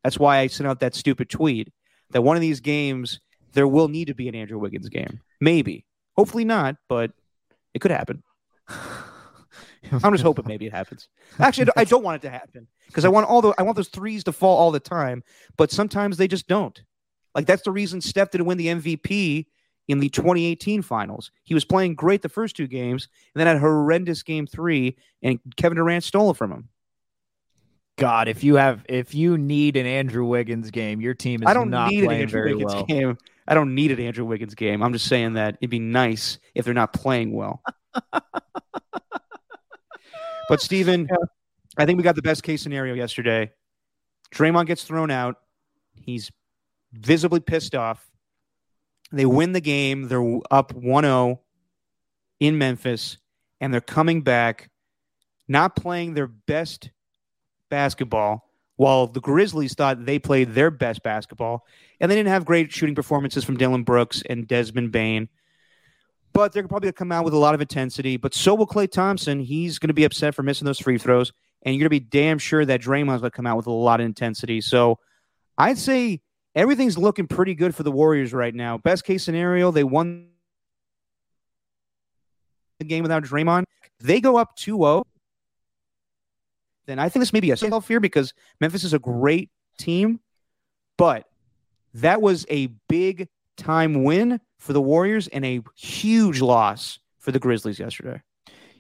[0.04, 1.72] That's why I sent out that stupid tweet
[2.12, 3.20] that one of these games,
[3.54, 5.22] there will need to be an Andrew Wiggins game.
[5.40, 5.86] Maybe.
[6.16, 7.12] Hopefully not, but
[7.74, 8.22] it could happen.
[9.92, 11.08] I'm just hoping maybe it happens.
[11.40, 13.90] Actually, I don't want it to happen because I want all the I want those
[13.90, 15.24] threes to fall all the time,
[15.58, 16.82] but sometimes they just don't.
[17.36, 19.48] Like that's the reason Steph didn't win the MVP
[19.88, 21.32] in the 2018 finals.
[21.44, 24.98] He was playing great the first two games, and then had a horrendous game three,
[25.22, 26.70] and Kevin Durant stole it from him.
[27.98, 31.54] God, if you have if you need an Andrew Wiggins game, your team is I
[31.54, 32.86] don't not need playing an Andrew very Wiggins well.
[32.86, 33.18] game.
[33.48, 34.82] I don't need an Andrew Wiggins game.
[34.82, 37.62] I'm just saying that it'd be nice if they're not playing well.
[40.50, 41.18] But Steven, yeah.
[41.78, 43.52] I think we got the best case scenario yesterday.
[44.34, 45.38] Draymond gets thrown out.
[45.96, 46.32] He's
[46.92, 48.10] visibly pissed off.
[49.12, 50.08] They win the game.
[50.08, 51.40] They're up 1-0
[52.40, 53.18] in Memphis,
[53.62, 54.70] and they're coming back,
[55.48, 56.90] not playing their best
[57.70, 61.66] basketball, while the Grizzlies thought they played their best basketball,
[62.00, 65.30] and they didn't have great shooting performances from Dillon Brooks and Desmond Bane
[66.34, 68.18] but they're probably going to come out with a lot of intensity.
[68.18, 69.40] But so will Klay Thompson.
[69.40, 71.32] He's going to be upset for missing those free throws,
[71.62, 73.72] and you're going to be damn sure that Draymond's going to come out with a
[73.72, 74.60] lot of intensity.
[74.60, 75.00] So
[75.58, 76.22] I'd say
[76.56, 78.78] everything's looking pretty good for the Warriors right now.
[78.80, 80.30] Best case scenario, they won
[82.80, 83.66] the game without Draymond.
[84.00, 85.04] They go up 2 0.
[86.88, 90.20] then I think this may be a self fear because Memphis is a great team,
[90.98, 91.26] but
[91.94, 97.40] that was a big time win for the Warriors and a huge loss for the
[97.40, 98.22] Grizzlies yesterday.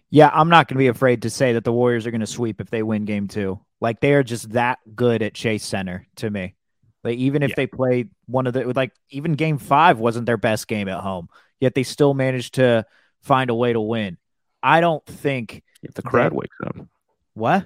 [0.10, 2.28] Yeah, I'm not going to be afraid to say that the Warriors are going to
[2.28, 3.60] sweep if they win game two.
[3.82, 6.56] Like they are just that good at Chase Center to me.
[7.04, 7.56] Like even if Yeah.
[7.58, 11.28] they play one of the like even game five wasn't their best game at home,
[11.60, 12.86] yet they still managed to
[13.22, 14.18] find a way to win.
[14.62, 16.76] I don't think If the crowd That- wakes up.
[17.34, 17.66] what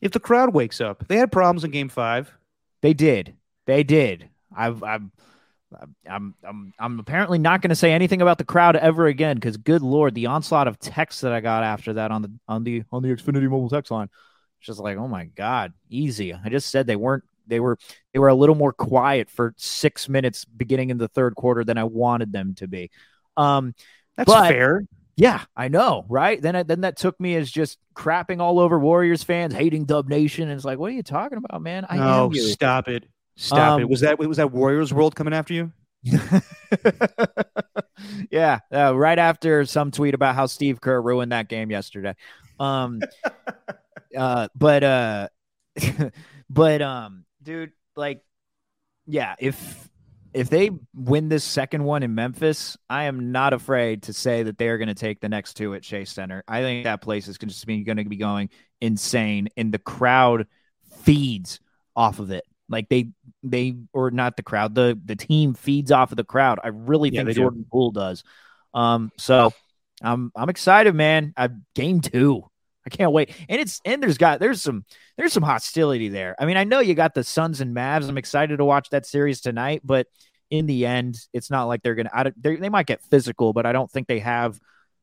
[0.00, 1.06] If the crowd wakes up.
[1.08, 2.32] They had problems in game five.
[2.80, 3.34] they did.
[3.66, 4.30] They did.
[4.56, 5.10] I've I'm
[6.08, 9.56] I'm I'm I'm apparently not going to say anything about the crowd ever again because
[9.56, 12.82] good lord, the onslaught of texts that I got after that on the on the
[12.90, 14.08] on the Xfinity mobile text line,
[14.58, 16.32] it's just like oh my god, easy.
[16.32, 17.78] I just said they weren't they were
[18.12, 21.78] they were a little more quiet for six minutes beginning in the third quarter than
[21.78, 22.90] I wanted them to be.
[23.36, 23.74] Um,
[24.16, 24.82] That's But- fair.
[25.16, 26.40] yeah, I know, right?
[26.40, 30.08] Then I, then that took me as just crapping all over Warriors fans, hating Dub
[30.08, 31.86] Nation, and it's like, what are you talking about, man?
[31.88, 32.42] I oh, you.
[32.42, 33.04] stop it.
[33.40, 33.88] Stop Um, it.
[33.88, 35.72] Was that was that Warriors World coming after you?
[38.32, 42.14] yeah, uh, right after some tweet about how Steve Kerr ruined that game yesterday.
[42.58, 43.00] Um,
[44.16, 45.28] uh, but uh,
[46.50, 48.22] but um, dude, like,
[49.06, 49.88] yeah, if
[50.34, 54.58] if they win this second one in Memphis, I am not afraid to say that
[54.58, 56.42] they are going to take the next two at Chase Center.
[56.48, 60.48] I think that place is just going to be going insane, and the crowd
[61.02, 61.60] feeds
[61.94, 62.42] off of it.
[62.68, 63.10] Like they
[63.42, 66.58] they or not the crowd, the the team feeds off of the crowd.
[66.62, 67.48] I really Yeah, think they do.
[67.48, 68.24] Jordan Poole does.
[68.74, 69.54] Um, so
[70.02, 71.32] I'm I'm excited, man.
[71.36, 72.44] I game two.
[72.86, 73.30] I can't wait.
[73.48, 74.84] And it's and there's got there's some
[75.16, 76.34] there's some hostility there.
[76.38, 78.08] I mean, I know you got the Suns and Mavs.
[78.08, 80.06] I'm excited to watch that series tonight, but
[80.50, 82.10] in the end, it's not like they're gonna.
[82.12, 84.58] I don't, they're, they might get physical, but I don't think they have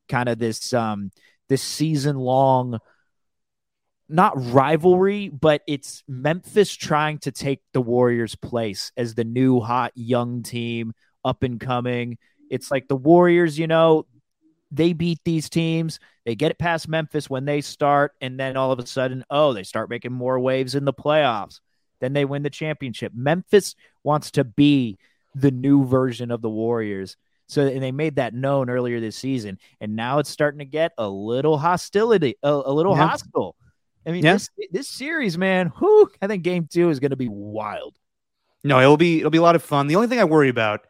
[0.09, 1.11] kind of this um
[1.49, 2.79] this season long
[4.07, 9.91] not rivalry, but it's Memphis trying to take the Warriors' place as the new hot
[9.95, 10.93] young team
[11.23, 12.17] up and coming.
[12.49, 14.05] It's like the Warriors, you know,
[14.71, 18.71] they beat these teams, they get it past Memphis when they start, and then all
[18.71, 21.59] of a sudden, oh, they start making more waves in the playoffs.
[22.01, 23.13] Then they win the championship.
[23.15, 24.97] Memphis wants to be
[25.33, 27.15] the new version of the Warriors.
[27.47, 30.93] So, and they made that known earlier this season, and now it's starting to get
[30.97, 33.07] a little hostility, a, a little Yeah.
[33.07, 33.55] hostile.
[34.05, 34.33] I mean, Yeah.
[34.33, 37.97] this this series, man, whew, I think game two is going to be wild.
[38.63, 39.87] No, it'll be it'll be a lot of fun.
[39.87, 40.85] The only thing I worry about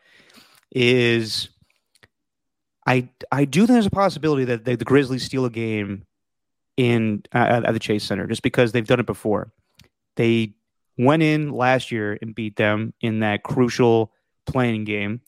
[0.72, 1.50] is
[2.86, 6.06] I I do think there's a possibility that the, the Grizzlies steal a game
[6.78, 9.52] in uh, at, at the Chase Center just because they've done it before.
[10.16, 10.54] They
[10.98, 14.12] went in last year and beat them in that crucial
[14.46, 15.22] play-in game.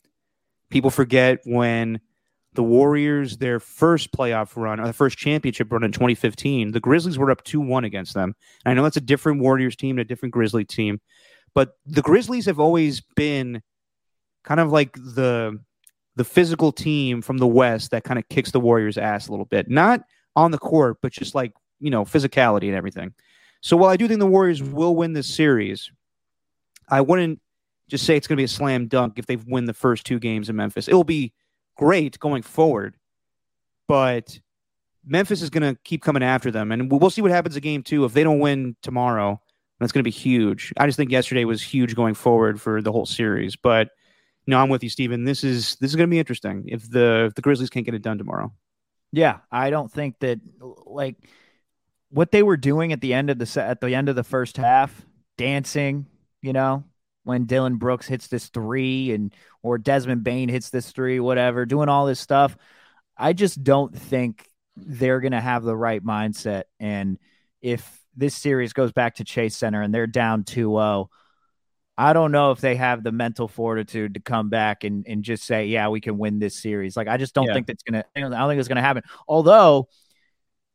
[0.70, 2.00] People forget when
[2.58, 7.16] the Warriors their first playoff run or the first championship run in 2015, the Grizzlies
[7.16, 8.34] were up 2-1 against them.
[8.64, 11.00] And I know that's a different Warriors team and a different Grizzly team,
[11.54, 13.62] but the Grizzlies have always been
[14.42, 15.56] kind of like the
[16.16, 19.46] the physical team from the West that kind of kicks the Warriors' ass a little
[19.46, 19.70] bit.
[19.70, 20.02] Not
[20.34, 23.14] on the court, but just like, you know, physicality and everything.
[23.60, 25.92] So while I do think the Warriors will win this series,
[26.88, 27.40] I wouldn't
[27.88, 30.18] just say it's going to be a slam dunk if they win the first two
[30.18, 30.88] games in Memphis.
[30.88, 31.32] It will be
[31.78, 32.96] great going forward,
[33.86, 34.38] but
[35.06, 37.82] Memphis is going to keep coming after them, and we'll see what happens in game
[37.82, 38.04] two.
[38.04, 39.40] If they don't win tomorrow,
[39.80, 40.72] that's going to be huge.
[40.76, 43.56] I just think yesterday was huge going forward for the whole series.
[43.56, 43.88] But
[44.46, 45.24] no, I'm with you, Steven.
[45.24, 47.94] This is this is going to be interesting if the if the Grizzlies can't get
[47.94, 48.52] it done tomorrow.
[49.12, 50.40] Yeah, I don't think that
[50.86, 51.16] like
[52.10, 54.24] what they were doing at the end of the se- at the end of the
[54.24, 55.06] first half,
[55.36, 56.06] dancing,
[56.42, 56.84] you know,
[57.28, 61.90] when Dillon Brooks hits this three and or Desmond Bane hits this three, whatever, doing
[61.90, 62.56] all this stuff.
[63.18, 66.62] I just don't think they're going to have the right mindset.
[66.80, 67.18] And
[67.60, 71.08] if this series goes back to Chase Center and they're down 2-0,
[71.98, 75.44] I don't know if they have the mental fortitude to come back and, and just
[75.44, 76.96] say, yeah, we can win this series.
[76.96, 77.52] Like, I just don't Yeah.
[77.52, 79.02] think that's going to, I don't think it's going to happen.
[79.28, 79.88] Although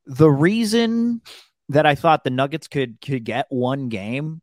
[0.06, 1.22] the reason
[1.70, 4.43] that I thought the Nuggets could, could get one game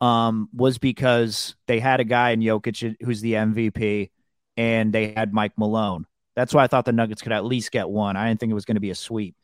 [0.00, 4.10] um, was because they had a guy in Jokic who's the MVP
[4.56, 6.06] and they had Mike Malone.
[6.36, 8.16] That's why I thought the Nuggets could at least get one.
[8.16, 9.36] I didn't think it was going to be a sweep.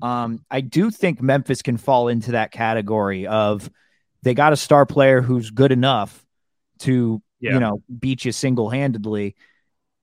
[0.00, 3.70] Um, I do think Memphis can fall into that category of
[4.22, 6.24] they got a star player who's good enough
[6.80, 7.54] to Yeah.
[7.54, 9.36] you know beat you single handedly,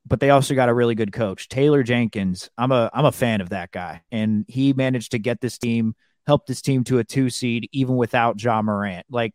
[0.05, 2.49] but they also got a really good coach, Taylor Jenkins.
[2.57, 5.95] I'm a I'm a fan of that guy, and he managed to get this team,
[6.27, 9.05] help this team to a two seed even without Ja Morant.
[9.09, 9.33] Like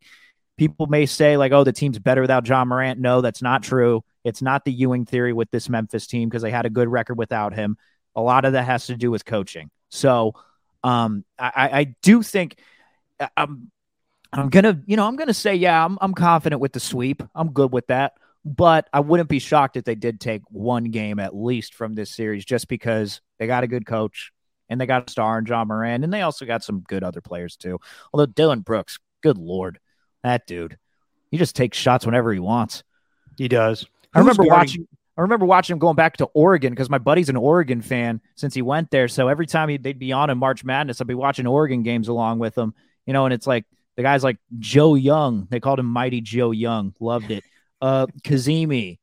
[0.57, 3.01] people may say, like, oh, the team's better without Ja Morant.
[3.01, 4.03] No, that's not true.
[4.25, 7.19] It's not the Ewing theory with this Memphis team because they had a good record
[7.19, 7.77] without him.
[8.17, 9.71] A lot of that has to do with coaching.
[9.89, 10.35] So
[10.83, 12.59] um, I, I do think
[13.37, 13.71] I'm
[14.33, 17.23] I'm gonna, you know, I'm gonna say, yeah, I'm I'm confident with the sweep.
[17.35, 18.15] I'm good with that.
[18.45, 22.11] But I wouldn't be shocked if they did take one game at least from this
[22.11, 24.33] series, just because they got a good coach
[24.69, 27.21] and they got a star in Ja Morant, and they also got some good other
[27.21, 27.79] players too.
[28.13, 29.79] Although Dillon Brooks, good lord,
[30.25, 30.77] that dude,
[31.31, 32.83] he just takes shots whenever he wants.
[33.39, 33.87] He does.
[34.13, 34.89] I remember guarding- watching.
[35.17, 38.53] I remember watching him going back to Oregon because my buddy's an Oregon fan since
[38.53, 39.07] he went there.
[39.07, 42.09] So every time he, they'd be on in March Madness, I'd be watching Oregon games
[42.09, 42.75] along with him.
[43.07, 43.65] You know, and it's like
[43.95, 45.47] the guy's like Joe Young.
[45.51, 46.95] They called him Mighty Joe Young.
[46.99, 47.45] Loved it.
[47.81, 48.99] Uh, Kazemi,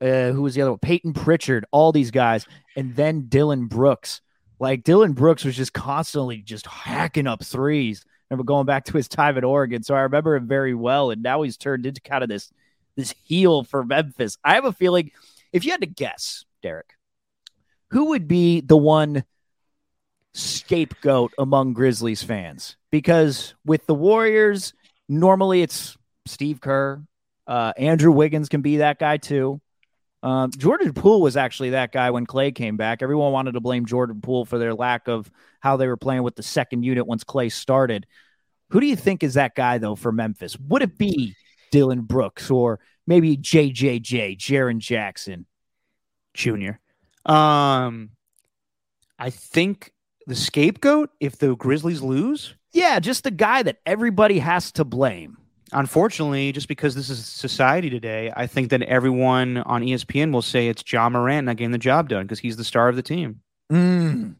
[0.00, 0.78] uh, who was the other one?
[0.78, 1.64] Payton Pritchard.
[1.72, 2.46] All these guys,
[2.76, 4.20] and then Dillon Brooks.
[4.60, 8.04] Like Dillon Brooks was just constantly just hacking up threes.
[8.30, 11.10] Remember going back to his time at Oregon, so I remember him very well.
[11.10, 12.50] And now he's turned into kind of this
[12.96, 14.38] this heel for Memphis.
[14.42, 15.10] I have a feeling,
[15.52, 16.94] if you had to guess, Derek,
[17.90, 19.24] who would be the one
[20.34, 22.76] scapegoat among Grizzlies fans?
[22.90, 24.72] Because with the Warriors,
[25.08, 25.96] normally it's
[26.26, 27.02] Steve Kerr.
[27.46, 29.60] Uh, Andrew Wiggins can be that guy too.
[30.26, 33.00] Um, Jordan Poole was actually that guy when Klay came back.
[33.00, 36.34] Everyone wanted to blame Jordan Poole for their lack of how they were playing with
[36.34, 38.08] the second unit once Klay started.
[38.70, 40.58] Who do you think is that guy though for Memphis?
[40.58, 41.36] Would it be
[41.70, 45.46] Dillon Brooks or maybe JJJ, Jaren Jackson?
[46.34, 46.80] Junior.
[47.24, 48.10] Um,
[49.20, 49.92] I think
[50.26, 52.52] the scapegoat if the Grizzlies lose.
[52.72, 55.38] Yeah, just the guy that everybody has to blame.
[55.72, 60.68] Unfortunately, just because this is society today, I think that everyone on ESPN will say
[60.68, 63.40] it's Ja Morant not getting the job done because he's the star of the team.
[63.72, 64.36] Mm.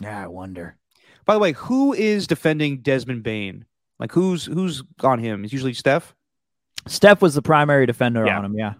[0.00, 0.76] Yeah, I wonder.
[1.24, 3.66] By the way, who is defending Desmond Bane?
[4.00, 5.44] Like who's who's on him?
[5.44, 6.14] It's usually Steph.
[6.86, 8.38] Steph was the primary defender Yeah.
[8.38, 8.54] on him.
[8.58, 8.74] Yeah.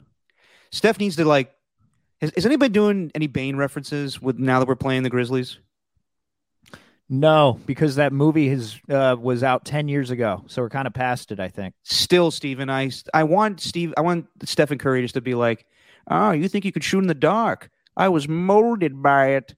[0.73, 1.53] Steph needs to like.
[2.21, 5.59] Is, is anybody doing any Bane references with now that we're playing the Grizzlies?
[7.11, 10.93] No, because that movie has uh, was out ten years ago, so we're kind of
[10.93, 11.41] past it.
[11.41, 11.75] I think.
[11.83, 13.95] Still, Steven, I I want Steve.
[13.97, 15.65] I want Stephen Curry just to be like,
[16.11, 17.71] "Oh, you think you could shoot in the dark?
[17.97, 19.55] I was molded by it."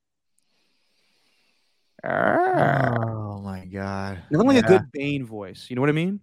[2.04, 2.94] Ah.
[3.00, 4.22] Oh my god!
[4.30, 5.66] Nothing like a good Bane voice.
[5.68, 6.20] You know what I mean?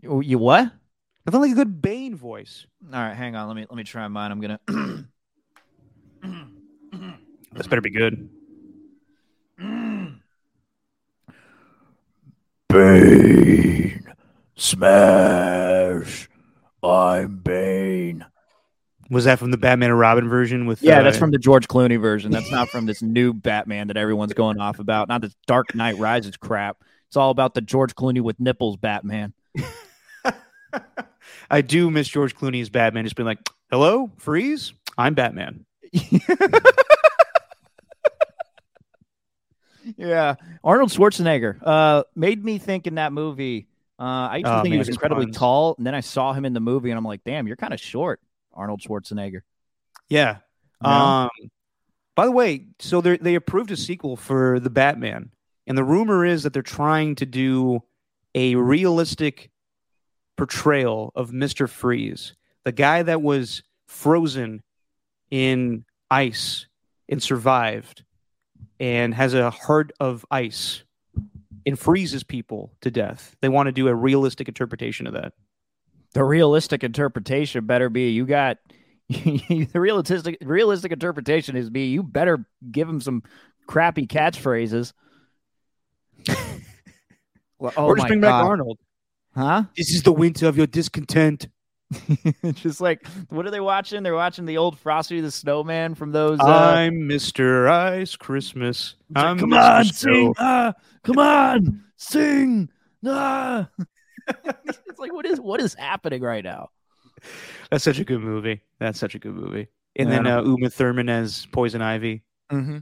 [0.00, 0.72] You, you what?
[1.26, 2.66] Nothing like a good Bane voice.
[2.92, 3.48] All right, hang on.
[3.48, 4.32] Let me let me try mine.
[4.32, 4.60] I'm gonna.
[7.52, 8.28] This better be good.
[12.74, 14.04] Bane,
[14.56, 16.28] smash.
[16.82, 18.26] I'm Bane.
[19.10, 20.66] Was that from the Batman and Robin version?
[20.66, 22.32] With Yeah, uh, that's from the George Clooney version.
[22.32, 25.06] That's not from this new Batman that everyone's going off about.
[25.06, 26.78] Not this Dark Knight Rises crap.
[27.06, 29.34] It's all about the George Clooney with nipples Batman.
[31.48, 33.04] I do miss George Clooney's Batman.
[33.04, 33.38] Just being like,
[33.70, 34.72] "Hello, freeze!
[34.98, 35.64] I'm Batman."
[40.04, 43.66] Yeah, Arnold Schwarzenegger uh, made me think in that movie.
[43.98, 45.36] Uh, I used to Oh, think he was incredibly puns.
[45.36, 47.72] tall, and then I saw him in the movie, and I'm like, damn, you're kind
[47.72, 48.20] of short,
[48.52, 49.40] Arnold Schwarzenegger.
[50.08, 50.38] Yeah.
[50.82, 50.90] No?
[50.90, 51.30] Um.
[52.16, 55.30] By the way, so they they approved a sequel for the Batman,
[55.66, 57.82] and the rumor is that they're trying to do
[58.34, 59.50] a realistic
[60.36, 62.34] portrayal of Mister Freeze,
[62.64, 64.62] the guy that was frozen
[65.30, 66.66] in ice
[67.08, 68.03] and survived,
[68.84, 70.82] and has a heart of ice
[71.64, 73.34] and freezes people to death.
[73.40, 75.32] They want to do a realistic interpretation of that.
[76.12, 78.58] The realistic interpretation better be you got
[79.08, 83.22] the realistic realistic interpretation is be you better give him some
[83.66, 84.92] crappy catchphrases.
[87.56, 88.78] Well, oh or just my bring back Arnold.
[89.34, 89.62] huh?
[89.76, 91.46] This is the winter of your discontent.
[92.42, 94.02] It's just like what are they watching?
[94.02, 96.38] They're watching the old Frosty the Snowman from those.
[96.40, 97.68] Uh, I'm Mr.
[97.70, 98.94] Ice Christmas.
[99.14, 99.78] I'm come Mr.
[99.78, 100.34] on, Snow." sing!
[100.38, 100.72] Ah,
[101.02, 102.68] come on, sing!
[103.06, 103.68] Ah.
[104.64, 106.70] it's like what is what is happening right now?
[107.70, 108.62] That's such a good movie.
[108.78, 109.68] That's such a good movie.
[109.96, 110.14] And Yeah.
[110.16, 112.22] then uh, Uma Thurman as Poison Ivy.
[112.50, 112.78] Mm-hmm.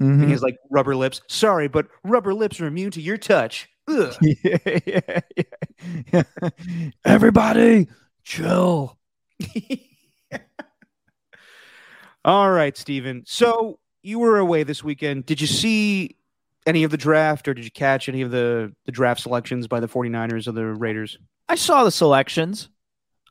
[0.00, 1.20] And he's like rubber lips.
[1.28, 3.68] Sorry, but rubber lips are immune to your touch.
[3.88, 4.12] Yeah,
[4.86, 5.20] yeah,
[6.12, 6.22] yeah.
[7.04, 7.88] Everybody,
[8.24, 8.96] chill.
[12.24, 13.22] All right, Steven.
[13.26, 15.26] So you were away this weekend.
[15.26, 16.16] Did you see
[16.66, 19.80] any of the draft or did you catch any of the, the draft selections by
[19.80, 21.18] the 49ers or the Raiders?
[21.48, 22.68] I saw the selections.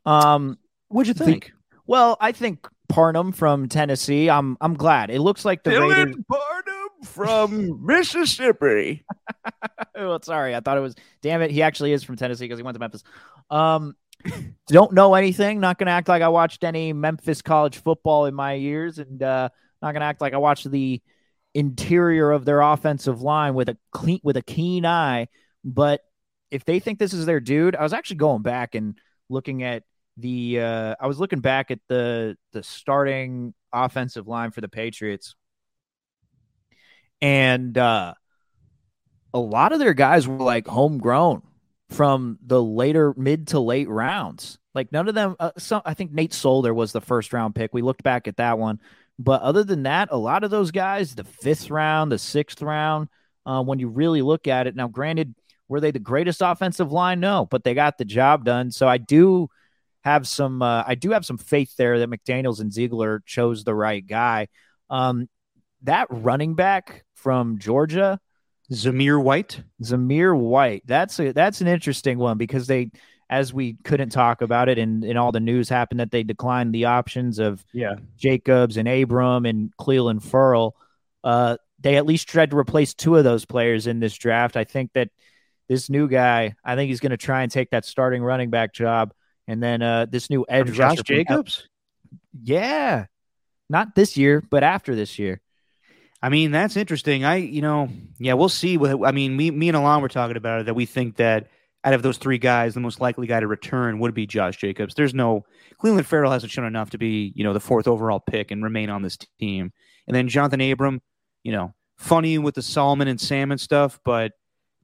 [0.04, 1.52] Um, What'd you The- think?
[1.86, 4.28] well, I think Parham from Tennessee.
[4.28, 5.10] I'm I'm glad.
[5.10, 6.16] It looks like the Raiders.
[6.28, 9.04] Barnum from Mississippi.
[9.94, 10.56] oh, sorry.
[10.56, 10.96] I thought it was.
[11.22, 11.52] Damn it.
[11.52, 13.04] He actually is from Tennessee because he went to Memphis.
[13.48, 13.94] Um,
[14.68, 15.60] don't know anything.
[15.60, 19.48] Not gonna act like I watched any Memphis college football in my years, and uh,
[19.82, 21.02] not gonna act like I watched the
[21.54, 25.28] interior of their offensive line with a clean with a keen eye.
[25.64, 26.00] But
[26.50, 28.98] if they think this is their dude, I was actually going back and
[29.28, 29.84] looking at
[30.16, 35.34] the uh I was looking back at the the starting offensive line for the Patriots.
[37.22, 38.14] And uh
[39.32, 41.42] a lot of their guys were like homegrown
[41.90, 44.58] from the later mid to late rounds.
[44.74, 47.74] Like none of them uh, some I think Nate Solder was the first round pick.
[47.74, 48.80] We looked back at that one.
[49.18, 53.08] But other than that, a lot of those guys, the fifth round, the sixth round,
[53.44, 54.74] uh, when you really look at it.
[54.74, 55.34] Now, granted,
[55.68, 57.20] were they the greatest offensive line?
[57.20, 58.70] No, but they got the job done.
[58.70, 59.48] So I do
[60.02, 63.74] have some uh, I do have some faith there that McDaniels and Ziegler chose the
[63.74, 64.48] right guy.
[64.88, 65.28] Um,
[65.82, 68.18] that running back from Georgia,
[68.72, 69.62] Zamir White.
[69.82, 70.82] Zamir White.
[70.86, 72.90] That's a that's an interesting one because they
[73.28, 76.74] as we couldn't talk about it and, and all the news happened that they declined
[76.74, 77.94] the options of Yeah.
[78.16, 80.74] Jacobs and Abram and Cleveland Furl.
[81.22, 84.56] Uh, they at least tried to replace two of those players in this draft.
[84.56, 85.10] I think that
[85.68, 88.74] this new guy, I think he's going to try and take that starting running back
[88.74, 89.12] job.
[89.46, 91.68] And then uh, this new edge Josh Jacobs.
[92.42, 93.06] yeah,
[93.68, 95.40] not this year, but after this year.
[96.22, 97.24] I mean, that's interesting.
[97.24, 98.78] I, you know, yeah, we'll see.
[98.78, 101.48] I mean, me, me and Alon were talking about it that we think that
[101.82, 104.94] out of those three guys, the most likely guy to return would be Josh Jacobs.
[104.94, 105.46] There's no
[105.78, 108.90] Cleveland Farrell hasn't shown enough to be, you know, the fourth overall pick and remain
[108.90, 109.72] on this team.
[110.06, 111.00] And then Jonathan Abram,
[111.42, 114.32] you know, funny with the Solomon and Salmon stuff, but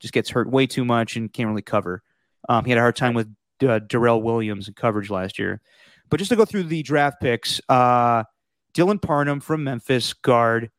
[0.01, 2.03] just gets hurt way too much and can't really cover.
[2.49, 5.61] Um, he had a hard time with uh, Darrell Williams in coverage last year.
[6.09, 8.25] But just to go through the draft picks, uh,
[8.73, 10.71] Dylan Parham from Memphis, guard.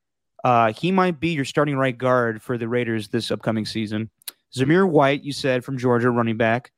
[0.43, 4.09] Uh, he might be your starting right guard for the Raiders this upcoming season.
[4.55, 6.71] Zamir White, you said from Georgia, running back.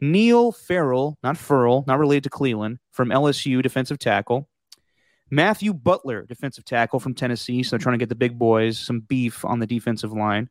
[0.00, 4.48] Neil Farrell, not Furl, not related to Cleveland, from LSU, defensive tackle.
[5.30, 7.62] Matthew Butler, defensive tackle from Tennessee.
[7.62, 10.50] So they're trying to get the big boys some beef on the defensive line.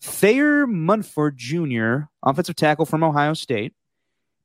[0.00, 3.72] Thayer Munford Jr., offensive tackle from Ohio State.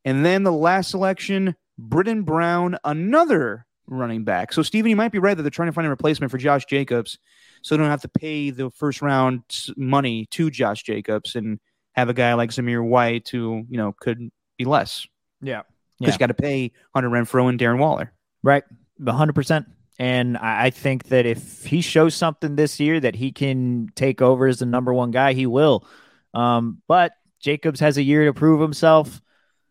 [0.03, 4.53] And then the last selection, Brittain Brown, another running back.
[4.53, 6.65] So, Steven, you might be right that they're trying to find a replacement for Josh
[6.65, 7.19] Jacobs
[7.61, 9.43] so they don't have to pay the first round
[9.77, 11.59] money to Josh Jacobs and
[11.93, 15.05] have a guy like Zamir White who, you know, could be less.
[15.41, 15.61] Yeah.
[15.99, 16.15] Because Yeah.
[16.15, 18.11] you got to pay Hunter Renfrow and Darren Waller.
[18.43, 18.63] Right.
[18.99, 19.65] 100%.
[19.99, 24.47] And I think that if he shows something this year that he can take over
[24.47, 25.85] as the number one guy, he will.
[26.33, 29.21] Um, but Jacobs has a year to prove himself.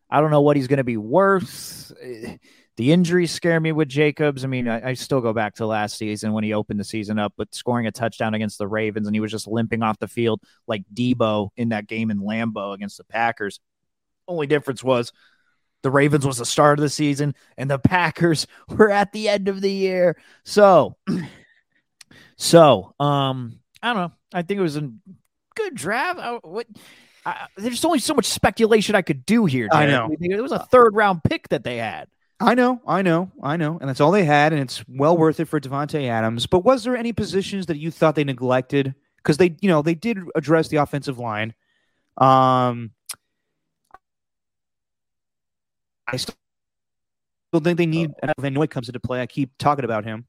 [0.09, 1.91] I don't know what he's going to be worth.
[2.77, 4.45] The injuries scare me with Jacobs.
[4.45, 7.19] I mean, I, I still go back to last season when he opened the season
[7.19, 10.09] up with scoring a touchdown against the Ravens and he was just limping off the
[10.09, 13.61] field like Deebo in that game in Lambeau against the Packers.
[14.27, 15.13] Only difference was
[15.83, 19.49] the Ravens was the start of the season and the Packers were at the end
[19.49, 20.17] of the year.
[20.45, 20.97] So,
[22.37, 24.13] so, um, I don't know.
[24.33, 24.91] I think it was a
[25.55, 26.21] good draft.
[26.21, 26.67] I, what,
[27.27, 29.69] I, there's only so much speculation I could do here.
[29.73, 30.09] I know.
[30.19, 32.09] It was a third round pick that they had.
[32.43, 33.77] I know, I know, I know.
[33.79, 36.47] And that's all they had, and it's well worth it for Davante Adams.
[36.47, 38.95] But was there any positions that you thought they neglected?
[39.19, 41.53] Because they, you know, they did address the offensive line.
[42.17, 42.93] Um,
[46.07, 46.35] I still
[47.63, 48.11] think they need.
[48.23, 49.21] And Van Noy comes into play.
[49.21, 50.27] I keep talking about him.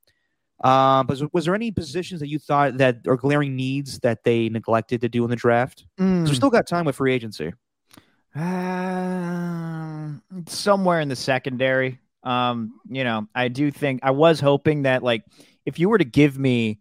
[0.63, 4.49] Um, but was, there any positions that you thought that are glaring needs that they
[4.49, 5.85] neglected to do in the draft?
[6.23, 7.51] 'Cause we still got time with free agency.
[8.35, 10.09] Uh,
[10.47, 11.99] somewhere in the secondary.
[12.23, 15.23] Um, you know, I do think I was hoping that like
[15.65, 16.79] if you were to give me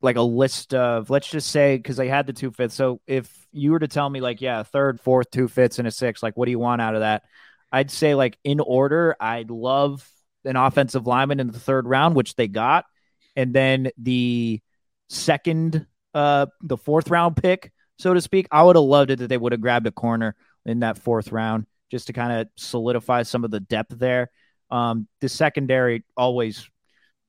[0.00, 2.74] like a list of let's just say because I had the two fifths.
[2.74, 5.90] So if you were to tell me like, yeah, third, fourth, two fifths, and a
[5.90, 7.22] six, like what do you want out of that?
[7.70, 10.08] I'd say like in order, I'd love
[10.44, 12.84] an offensive lineman in the third round, which they got,
[13.36, 14.60] and then the
[15.08, 18.46] second, uh, the fourth round pick, so to speak.
[18.50, 20.34] I would have loved it that they would have grabbed a corner
[20.64, 24.30] in that fourth round just to kind of solidify some of the depth there.
[24.70, 26.68] Um, the secondary always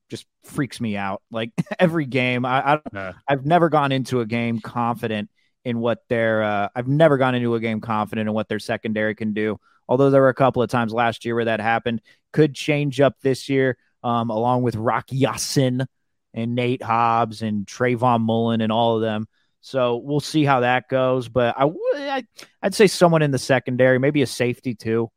[0.10, 1.22] just freaks me out.
[1.32, 3.14] Like every game, I, I Yeah.
[3.28, 5.30] I've never gone into a game confident
[5.66, 9.16] in what their uh, I've never gone into a game confident in what their secondary
[9.16, 9.60] can do.
[9.88, 12.02] Although there were a couple of times last year where that happened,
[12.32, 15.86] could change up this year, um, along with Rock Ya-Sin
[16.34, 19.28] and Nate Hobbs and Trayvon Mullen and all of them.
[19.66, 21.30] So we'll see how that goes.
[21.30, 22.24] But I would I,
[22.62, 25.10] I'd say someone in the secondary, maybe a safety too.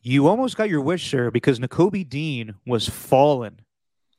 [0.00, 3.60] You almost got your wish, sir, because Nakobe Dean was fallen,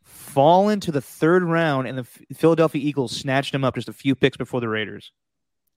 [0.03, 2.03] fallen to the third round, and the
[2.35, 5.13] Philadelphia Eagles snatched him up just a few picks before the Raiders.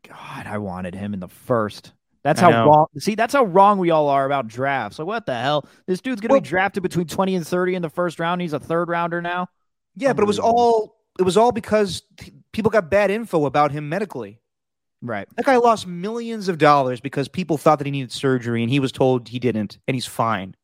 [0.09, 1.93] God, I wanted him in the first.
[2.25, 2.67] That's I how know.
[2.67, 2.87] wrong.
[2.99, 4.99] See, that's how wrong we all are about drafts.
[4.99, 5.69] Like, what the hell?
[5.87, 8.41] This dude's gonna Well- be drafted between twenty and thirty in the first round.
[8.41, 9.47] He's a third rounder now.
[9.95, 12.03] Yeah, but it was all it was all because
[12.53, 14.41] people got bad info about him medically.
[15.03, 15.27] Right.
[15.37, 18.81] That guy lost millions of dollars because people thought that he needed surgery and he
[18.81, 20.55] was told he didn't and he's fine.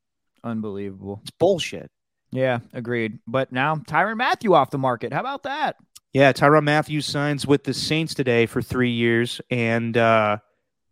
[0.44, 1.20] Unbelievable.
[1.22, 1.90] It's bullshit.
[2.32, 3.18] Yeah, agreed.
[3.26, 5.12] But now Tyrann Mathieu off the market.
[5.12, 5.76] How about that?
[6.12, 10.38] Yeah, Tyrann Matthews signs with the Saints today for three years, and uh,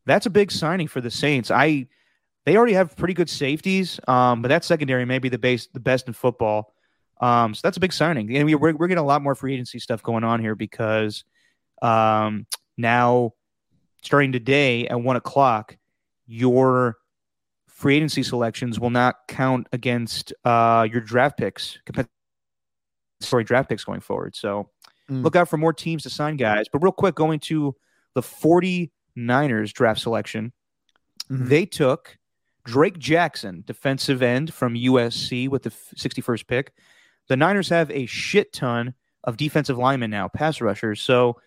[0.06, 1.50] that's a big signing for the Saints.
[1.50, 1.86] I
[2.44, 5.80] they already have pretty good safeties, um, but that secondary may be the base the
[5.80, 6.73] best in football.
[7.20, 9.54] Um, so that's a big signing, and we, we're we're getting a lot more free
[9.54, 11.24] agency stuff going on here because
[11.82, 12.46] um,
[12.76, 13.32] now
[14.02, 15.76] starting today at one o'clock,
[16.26, 16.96] your
[17.68, 24.00] free agency selections will not count against uh, your draft picks, compensatory draft picks going
[24.00, 24.34] forward.
[24.36, 24.70] So
[25.10, 25.22] Mm.
[25.22, 26.64] look out for more teams to sign guys.
[26.72, 27.76] But real quick, going to
[28.14, 30.54] the 49ers draft selection,
[31.30, 31.46] Mhm.
[31.48, 32.16] they took
[32.64, 36.72] Drake Jackson, defensive end from USC, with the 61st pick.
[37.28, 41.00] The Niners have a shit ton of defensive linemen now, pass rushers.
[41.00, 41.40] So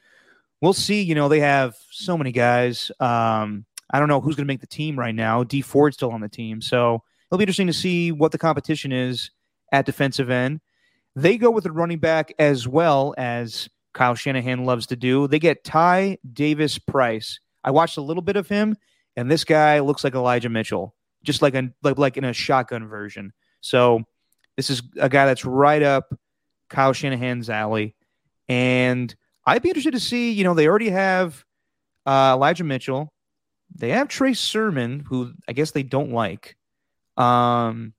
[0.61, 1.01] we'll see.
[1.03, 2.91] You know, they have so many guys.
[2.99, 5.43] Um, I don't know who's going to make the team right now.
[5.43, 6.61] D Ford's still on the team.
[6.61, 9.31] So it'll be interesting to see what the competition is
[9.71, 10.59] at defensive end.
[11.15, 15.27] They go with the running back as well as Kyle Shanahan loves to do.
[15.27, 17.39] They get Ty Davis Price.
[17.63, 18.77] I watched a little bit of him,
[19.15, 22.87] and this guy looks like Elijah Mitchell, just like a like like in a shotgun
[22.87, 23.33] version.
[23.61, 24.03] So
[24.57, 26.13] this is a guy that's right up
[26.69, 27.95] Kyle Shanahan's alley,
[28.49, 29.13] and
[29.45, 30.31] I'd be interested to see.
[30.33, 31.45] You know, they already have
[32.05, 33.13] uh, Elijah Mitchell.
[33.75, 36.57] They have Trey Sermon, who I guess they don't like,
[37.15, 37.93] um,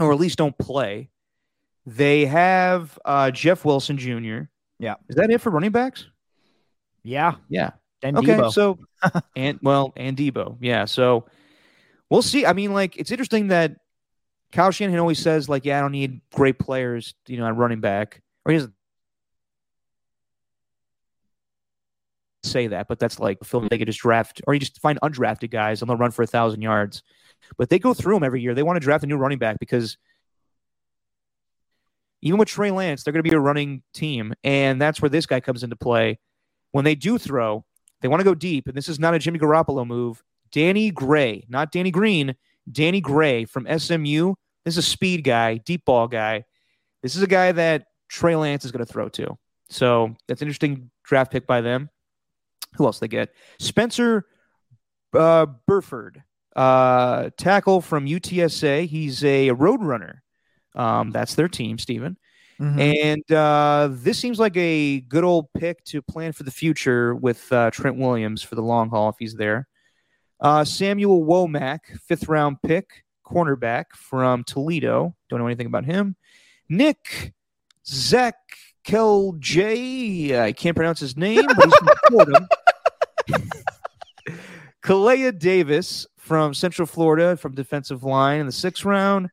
[0.00, 1.10] or at least don't play.
[1.86, 4.44] They have uh, Jeff Wilson Jr.
[4.78, 4.94] Yeah.
[5.08, 6.06] is that it for running backs?
[7.02, 7.34] Yeah.
[7.48, 7.70] Yeah.
[8.02, 8.52] And Okay, Deebo.
[8.52, 8.78] so
[9.36, 10.84] and well, and Deebo, yeah.
[10.86, 11.26] So
[12.10, 12.46] we'll see.
[12.46, 13.76] I mean, like it's interesting that
[14.54, 17.80] Kyle Shanahan always says, like, yeah, I don't need great players, you know, at running
[17.80, 18.72] back, or he doesn't
[22.44, 25.00] say that, but that's like a film They could just draft, or you just find
[25.02, 27.02] undrafted guys and they'll run for a thousand yards.
[27.58, 28.54] But they go through them every year.
[28.54, 29.98] They want to draft a new running back because
[32.22, 35.26] even with Trey Lance, they're going to be a running team, and that's where this
[35.26, 36.20] guy comes into play.
[36.70, 37.64] When they do throw,
[38.02, 40.22] they want to go deep, and this is not a Jimmy Garoppolo move.
[40.52, 42.36] Danny Gray, not Danny Green,
[42.70, 44.34] Danny Gray from SMU.
[44.64, 46.44] This is a speed guy, deep ball guy.
[47.02, 49.36] This is a guy that Trey Lance is going to throw to.
[49.68, 51.90] So that's an interesting draft pick by them.
[52.76, 53.34] Who else they get?
[53.58, 54.26] Spencer
[55.12, 56.22] uh, Burford,
[56.56, 58.86] uh, tackle from UTSA.
[58.86, 60.22] He's a road runner.
[60.74, 62.16] Um, that's their team, Stephen.
[62.60, 62.78] Mhm.
[63.04, 67.52] And uh, this seems like a good old pick to plan for the future with
[67.52, 69.66] uh, Trent Williams for the long haul if he's there.
[70.40, 75.14] Uh, Samuel Womack, fifth round pick, cornerback from Toledo.
[75.28, 76.16] Don't know anything about him.
[76.68, 77.32] Nick
[77.86, 78.36] Zach
[79.38, 80.40] J.
[80.40, 82.48] I can't pronounce his name, but he's from Fordham.
[84.82, 89.30] Kalea Davis from Central Florida from defensive line in the sixth round.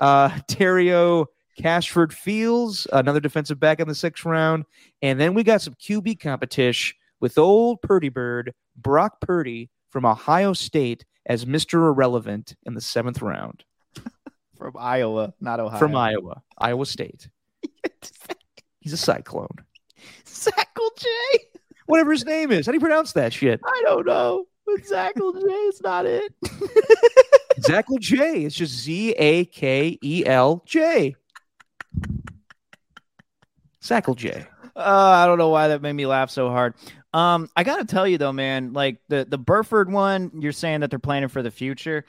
[0.00, 1.26] Uh, Terrio
[1.58, 4.64] Cashford Fields, another defensive back in the sixth round.
[5.02, 10.52] And then we got some QB competition with old Purdy Bird, Brock Purdy from Ohio
[10.52, 11.74] State as Mr.
[11.88, 13.64] Irrelevant in the seventh round
[14.56, 15.78] From Iowa, not Ohio.
[15.78, 17.28] from Iowa, Iowa State.
[18.80, 19.56] He's a cyclone.
[20.24, 21.08] Zackle J.
[21.86, 22.66] Whatever his name is.
[22.66, 23.60] How do you pronounce that shit?
[23.64, 24.44] I don't know.
[24.64, 26.32] But Zackle J is not it.
[27.60, 28.44] Zackle J.
[28.44, 31.16] It's just Z A K E L J.
[33.82, 34.46] Zackle J.
[34.76, 36.74] Uh, I don't know why that made me laugh so hard.
[37.14, 40.90] Um, I gotta tell you though, man, like the the Burford one, you're saying that
[40.90, 42.04] they're planning for the future.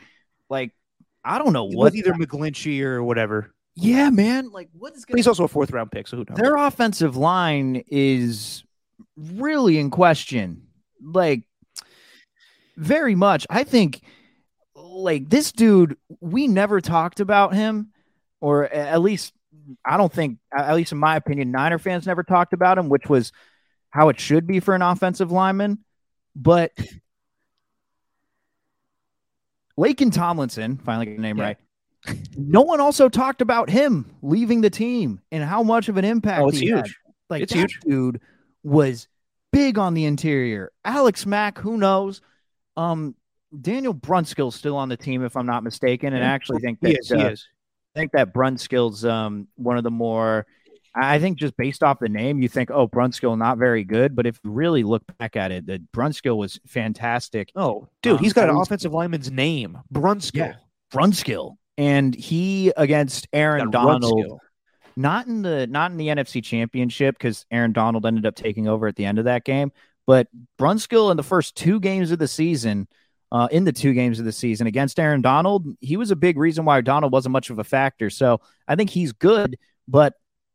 [0.49, 0.71] Like,
[1.25, 1.95] I don't know With what.
[1.95, 3.53] either McGlinchey or whatever.
[3.75, 4.49] yeah, man.
[4.51, 5.17] Like, what is But going?
[5.17, 6.37] he's also a fourth round pick, so who knows?
[6.37, 8.63] Their offensive line is
[9.17, 10.67] really in question.
[11.01, 11.43] Like,
[12.77, 13.45] very much.
[13.49, 14.01] I think,
[14.75, 17.91] like this dude, we never talked about him,
[18.41, 19.33] or at least
[19.85, 23.07] I don't think, at least in my opinion, Niner fans never talked about him, which
[23.07, 23.31] was
[23.93, 25.77] how it should be for an offensive lineman.
[26.35, 26.71] But
[29.79, 31.43] Laken Tomlinson, finally got the name Yeah.
[31.43, 31.57] right.
[32.35, 36.41] No one also talked about him leaving the team and how much of an impact
[36.41, 36.85] Oh, it's he had.
[36.85, 36.99] huge.
[37.29, 37.79] Like It's that huge.
[37.81, 38.21] dude
[38.63, 39.07] was
[39.51, 40.71] big on the interior.
[40.83, 42.21] Alex Mack, who knows?
[42.75, 43.15] Um,
[43.61, 46.89] Daniel Brunskill's still on the team, if I'm not mistaken, and I actually think that
[46.89, 47.09] He is.
[47.09, 47.47] He uh, is.
[47.95, 50.47] I think that Brunskill's um one of the more.
[50.95, 54.27] I think just based off the name, you think, oh, Brunskill not very good, but
[54.27, 57.51] if you really look back at it, that Brunskill was fantastic.
[57.55, 60.35] Oh, dude, Um, he's got an offensive lineman's name, Brunskill.
[60.35, 60.53] Yeah.
[60.93, 64.03] Brunskill, and he against Aaron Donald.
[64.03, 64.37] Brunskill.
[64.95, 68.85] not in the not in the NFC Championship because Aaron Donald ended up taking over
[68.87, 69.71] at the end of that game.
[70.05, 70.27] But
[70.59, 72.87] Brunskill in the first two games of the season,
[73.31, 76.37] uh, in the two games of the season against Aaron Donald, he was a big
[76.37, 78.11] reason why Donald wasn't much of a factor.
[78.11, 80.13] So I think he's good, but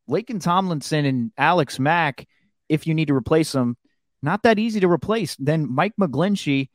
[0.08, 2.26] Laken Tomlinson and Alex Mack,
[2.68, 3.76] if you need to replace them,
[4.22, 5.36] not that easy to replace.
[5.36, 6.70] Then Mike McGlinchey,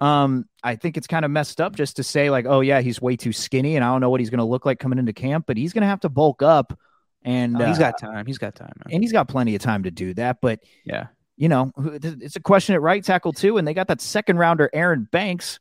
[0.00, 3.00] um, I think it's kind of messed up just to say like, oh yeah, he's
[3.00, 5.12] way too skinny, and I don't know what he's going to look like coming into
[5.12, 6.78] camp, but he's going to have to bulk up,
[7.22, 8.26] and Oh, he's uh, got time.
[8.26, 8.72] He's got time.
[8.84, 8.94] man.
[8.94, 10.38] and he's got plenty of time to do that.
[10.42, 11.06] But Yeah.
[11.36, 14.68] you know, it's a question at right tackle too, and they got that second rounder
[14.72, 15.60] Aaron Banks.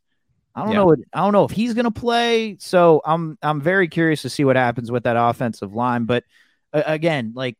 [0.55, 0.77] I don't Yeah.
[0.83, 0.95] know.
[1.13, 2.57] I don't know if he's going to play.
[2.59, 6.05] So I'm I'm very curious to see what happens with that offensive line.
[6.05, 6.23] But
[6.73, 7.57] again, like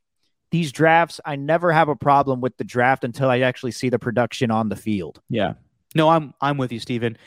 [0.51, 3.99] these drafts, I never have a problem with the draft until I actually see the
[3.99, 5.21] production on the field.
[5.29, 5.53] Yeah.
[5.95, 7.17] No, I'm I'm with you, Steven.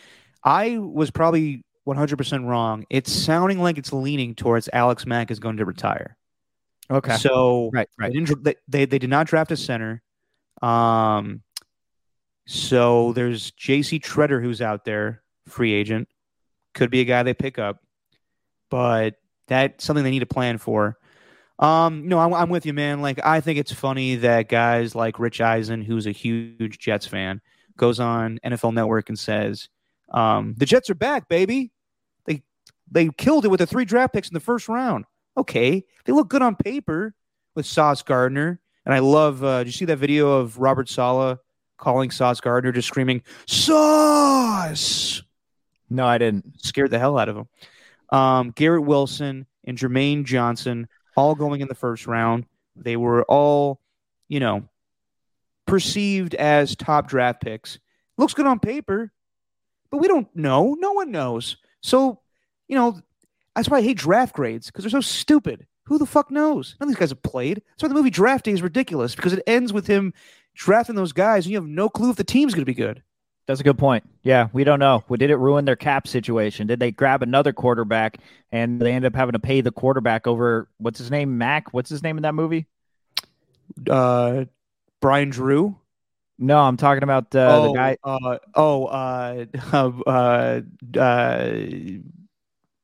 [0.44, 2.84] I was probably 100% wrong.
[2.90, 6.16] It's sounding like it's leaning towards Alex Mack is going to retire.
[6.90, 7.16] Okay.
[7.16, 7.88] So right.
[7.98, 8.42] they, Right.
[8.42, 10.02] they, they they did not draft a center.
[10.62, 11.42] Um,
[12.46, 13.98] so there's J.C.
[13.98, 16.08] Tretter who's out there, free agent,
[16.74, 17.78] could be a guy they pick up,
[18.70, 19.14] but
[19.48, 20.96] that's something they need to plan for.
[21.58, 23.00] Um, no, I'm, I'm with you, man.
[23.00, 27.40] Like I think it's funny that guys like Rich Eisen, who's a huge Jets fan,
[27.76, 29.68] goes on NFL Network and says,
[30.12, 31.72] um, "The Jets are back, baby.
[32.26, 32.42] They
[32.90, 35.06] they killed it with the three draft picks in the first round.
[35.36, 37.14] Okay, they look good on paper
[37.54, 39.42] with Sauce Gardner, and I love.
[39.42, 41.38] Uh, did you see that video of Robert Saleh
[41.78, 45.22] calling Sauce Gardner, just screaming Sauce?
[45.88, 46.62] No, I didn't.
[46.62, 47.48] Scared the hell out of him.
[48.10, 52.46] Um, Garrett Wilson and Jermaine Johnson all going in the first round.
[52.76, 53.80] They were all,
[54.28, 54.68] you know,
[55.66, 57.78] perceived as top draft picks.
[58.18, 59.12] Looks good on paper,
[59.90, 60.76] but we don't know.
[60.78, 61.56] No one knows.
[61.80, 62.20] So,
[62.68, 63.00] you know,
[63.54, 65.66] that's why I hate draft grades because they're so stupid.
[65.84, 66.74] Who the fuck knows?
[66.80, 67.58] None of these guys have played.
[67.58, 70.12] That's why the movie Draft Day is ridiculous because it ends with him
[70.54, 73.02] drafting those guys and you have no clue if the team's going to be good.
[73.46, 74.04] That's a good point.
[74.22, 75.04] Yeah, we don't know.
[75.08, 76.66] Did it ruin their cap situation?
[76.66, 78.18] Did they grab another quarterback
[78.50, 81.38] and they end up having to pay the quarterback over what's his name?
[81.38, 81.72] Mac?
[81.72, 82.66] What's his name in that movie?
[83.88, 84.46] Uh,
[85.00, 85.76] Brian Drew.
[86.38, 87.96] No, I'm talking about uh, the guy.
[88.02, 89.46] Uh, oh, uh,
[90.06, 90.60] uh,
[90.98, 91.50] uh,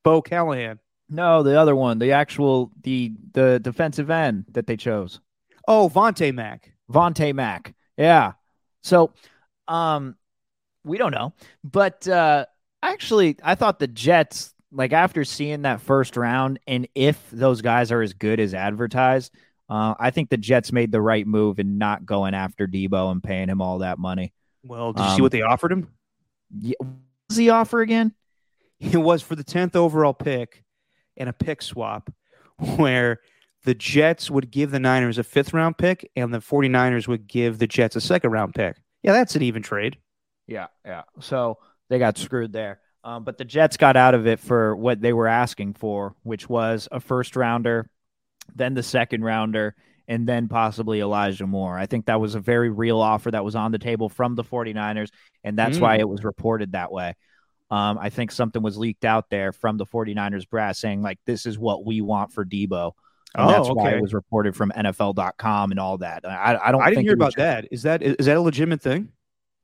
[0.04, 0.78] Bo Callahan.
[1.10, 5.20] No, the other one, the actual the the defensive end that they chose,
[5.68, 6.72] Oh, Vontae Mack.
[6.90, 7.74] Vontae Mack.
[7.96, 8.32] Yeah.
[8.82, 9.12] So,
[9.68, 10.16] um,
[10.84, 11.32] we don't know,
[11.64, 12.46] but uh,
[12.82, 17.92] actually, I thought the Jets, like after seeing that first round, and if those guys
[17.92, 19.32] are as good as advertised,
[19.68, 23.22] uh, I think the Jets made the right move in not going after Deebo and
[23.22, 24.32] paying him all that money.
[24.64, 25.88] Well, did you see Um, what they offered him?
[26.58, 26.88] Yeah, what
[27.28, 28.12] was the offer again?
[28.80, 30.64] It was for the 10th overall pick
[31.16, 32.10] and a pick swap
[32.76, 33.20] where
[33.64, 37.58] the Jets would give the Niners a fifth round pick and the 49ers would give
[37.58, 38.76] the Jets a second round pick.
[39.02, 39.96] Yeah, that's an even trade.
[40.46, 41.02] Yeah, yeah.
[41.20, 42.80] So they got screwed there.
[43.04, 46.48] Um, but the Jets got out of it for what they were asking for, which
[46.48, 47.90] was a first rounder,
[48.54, 49.74] then the second rounder,
[50.06, 51.76] and then possibly Elijah Moore.
[51.76, 54.44] I think that was a very real offer that was on the table from the
[54.44, 55.10] 49ers,
[55.42, 55.80] and that's Mm.
[55.80, 57.14] why it was reported that way.
[57.70, 61.46] Um, I think something was leaked out there from the 49ers brass saying, like, this
[61.46, 62.92] is what we want for Deebo.
[63.34, 66.24] And Oh, that's why it was reported from NFL.com and all that.
[66.28, 67.66] I, I don't I didn't hear about that.
[67.72, 69.08] Is that is that a legitimate thing?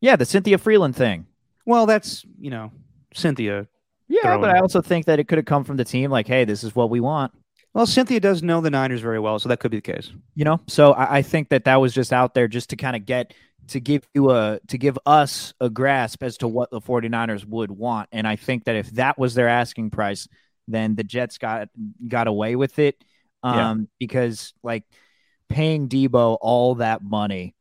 [0.01, 1.27] Yeah, the Cynthia Frelund thing.
[1.67, 2.73] Well, that's, you know,
[3.15, 3.67] Cynthia.
[4.09, 4.51] Yeah, but.
[4.51, 6.11] I also think that it could have come from the team.
[6.11, 7.33] Like, hey, this is what we want.
[7.75, 10.11] Well, Cynthia does know the Niners very well, so that could be the case.
[10.35, 12.97] You know, so I, I think that that was just out there just to kind
[12.97, 13.35] of get
[13.69, 17.71] to give you a to give us a grasp as to what the 49ers would
[17.71, 18.09] want.
[18.11, 20.27] And I think that if that was their asking price,
[20.67, 21.69] then the Jets got
[22.07, 22.97] got away with it.
[23.43, 23.85] Um, Yeah.
[23.99, 24.85] because like
[25.51, 27.55] paying Deebo all that money,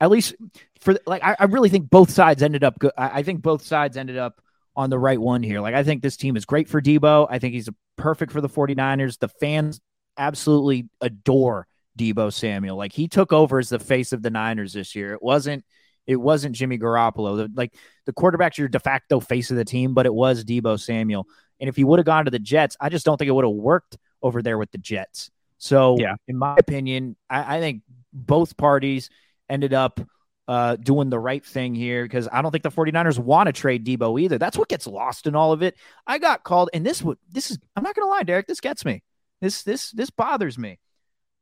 [0.00, 0.34] at least
[0.82, 2.92] for like I, I really think both sides ended up good.
[2.98, 4.40] I, I think both sides ended up
[4.74, 5.60] on the right one here.
[5.60, 7.26] Like I think this team is great for Deebo.
[7.30, 9.18] I think he's perfect for the 49ers.
[9.18, 9.80] The fans
[10.18, 11.66] absolutely adore
[11.98, 12.76] Deebo Samuel.
[12.76, 15.12] Like he took over as the face of the Niners this year.
[15.14, 15.64] It wasn't
[16.06, 17.36] it wasn't Jimmy Garoppolo.
[17.36, 17.74] The, like
[18.06, 21.26] the quarterback's your de facto face of the team, but it was Deebo Samuel.
[21.60, 23.44] And if he would have gone to the Jets, I just don't think it would
[23.44, 25.30] have worked over there with the Jets.
[25.58, 26.16] So, Yeah.
[26.26, 27.82] in my opinion, I, I think
[28.12, 29.10] both parties
[29.48, 30.00] ended up
[30.48, 33.86] uh, doing the right thing here because I don't think the 49ers want to trade
[33.86, 34.38] Deebo either.
[34.38, 35.76] That's what gets lost in all of it.
[36.06, 38.84] I got called, and this would this is I'm not gonna lie, Derek, this gets
[38.84, 39.02] me.
[39.40, 40.78] This this this bothers me.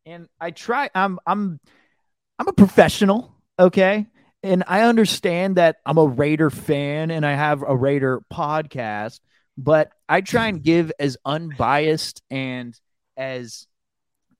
[0.06, 1.60] And I try I'm I'm
[2.38, 4.06] I'm a professional, okay?
[4.42, 9.20] And I understand that I'm a Raider fan and I have a Raider podcast,
[9.58, 12.78] but I try and give as unbiased and
[13.18, 13.66] as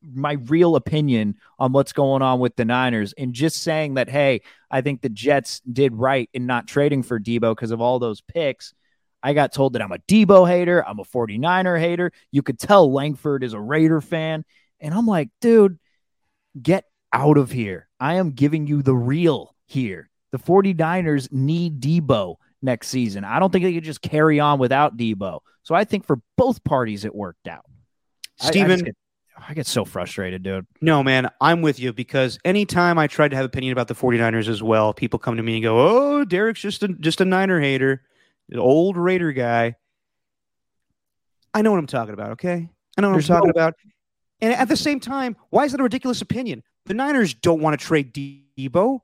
[0.03, 4.43] my real opinion on what's going on with the Niners and just saying that hey,
[4.71, 8.21] I think the Jets did right in not trading for Deebo because of all those
[8.21, 8.75] picks.
[9.23, 12.13] I got told that I'm a Deebo hater, I'm a 49er hater.
[12.31, 14.45] You could tell Langford is a Raider fan,
[14.81, 15.79] and I'm like, dude,
[16.61, 17.89] get out of here.
[17.99, 20.09] I am giving you the real here.
[20.33, 23.25] The 49ers need Deebo next season.
[23.25, 25.41] I don't think they could just carry on without Deebo.
[25.63, 27.65] So I think for both parties it worked out.
[28.39, 28.87] Steven,
[29.49, 30.67] I get so frustrated, dude.
[30.81, 34.49] No, man, I'm with you because anytime I tried to have opinion about the 49ers
[34.49, 37.61] as well, people come to me and go, "Oh, Derek's just a just a Niner
[37.61, 38.03] hater,
[38.51, 39.77] an old Raider guy."
[41.55, 42.69] I know what I'm talking about, okay?
[42.97, 43.75] I know what There's I'm talking no- about.
[44.41, 46.63] And at the same time, why is that a ridiculous opinion?
[46.87, 49.01] The Niners don't want to trade Deebo.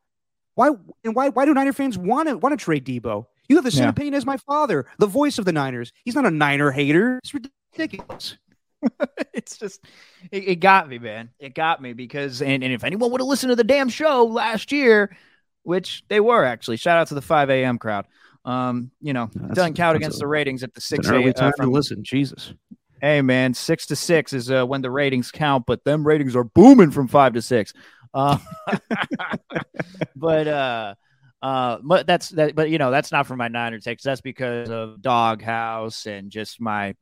[0.54, 0.70] Why
[1.04, 3.26] and why why do Niner fans want to want to trade Deebo?
[3.48, 3.90] You have the same Yeah.
[3.90, 5.92] opinion as my father, the voice of the Niners.
[6.04, 7.18] He's not a Niner hater.
[7.22, 8.38] It's ridiculous.
[9.32, 9.85] it's just
[10.31, 11.31] it, it got me, man.
[11.39, 14.24] It got me because and, and if anyone would have listened to the damn show
[14.24, 15.16] last year,
[15.62, 17.78] which they were actually, shout out to the 5 a.m.
[17.78, 18.07] crowd.
[18.44, 21.32] Um, you know, That's- doesn't count against a- the ratings at the six early uh,
[21.32, 22.05] time to listen.
[22.05, 22.53] Jesus.
[23.01, 26.44] Hey man, six to six is uh, when the ratings count, but them ratings are
[26.44, 27.74] booming from five to six.
[28.15, 28.39] Uh,
[30.16, 30.94] but uh,
[31.43, 32.55] uh, but that's that.
[32.55, 34.03] But you know, that's not for my Niner takes.
[34.03, 36.94] That's because of Doghouse and just my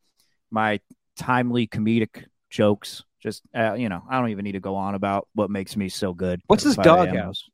[0.50, 0.80] my
[1.16, 3.02] timely comedic jokes.
[3.22, 5.88] Just uh, you know, I don't even need to go on about what makes me
[5.88, 6.40] so good.
[6.46, 7.06] What's this 5 a.m.
[7.06, 7.48] doghouse?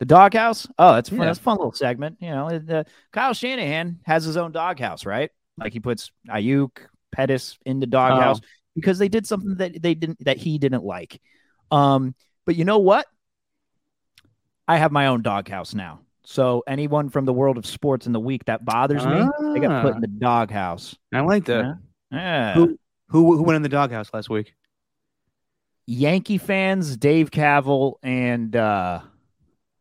[0.00, 0.66] The doghouse?
[0.78, 1.18] Oh, that's fun.
[1.20, 1.24] Yeah.
[1.26, 2.16] That's a fun little segment.
[2.20, 5.30] You know, uh, Kyle Shanahan has his own doghouse, right?
[5.56, 6.70] Like he puts Aiyuk,
[7.12, 8.46] Pettis in the doghouse Oh.
[8.74, 11.20] because they did something that they didn't that he didn't like.
[11.70, 13.06] Um, but you know what?
[14.66, 16.00] I have my own doghouse now.
[16.24, 19.82] So anyone from the world of sports in the week that bothers me, they got
[19.82, 19.96] put Ah.
[19.96, 20.96] in the doghouse.
[21.12, 21.78] I like that.
[22.12, 22.54] Yeah.
[22.54, 22.78] Who
[23.08, 24.54] who who went in the doghouse last week?
[25.86, 29.00] Yankee fans, Dave Cavill, and uh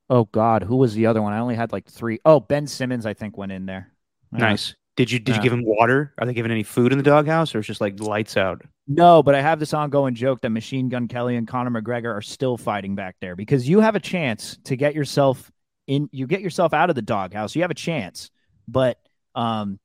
[0.10, 1.34] oh god, who was the other one?
[1.34, 2.20] I only had like three.
[2.26, 3.92] Oh, Ben Simmons, I think, went in there.
[4.34, 4.40] Yeah.
[4.40, 4.76] Nice.
[4.98, 5.38] Did you did Yeah.
[5.38, 6.14] you give him water?
[6.18, 8.62] Are they giving any food in the doghouse, or it's just like lights out?
[8.88, 12.22] No, but I have this ongoing joke that Machine Gun Kelly and Conor McGregor are
[12.22, 15.52] still fighting back there because you have a chance to get yourself
[15.88, 16.10] in.
[16.12, 17.56] You get yourself out of the doghouse.
[17.56, 18.32] You have a chance,
[18.68, 19.00] but
[19.36, 19.80] um,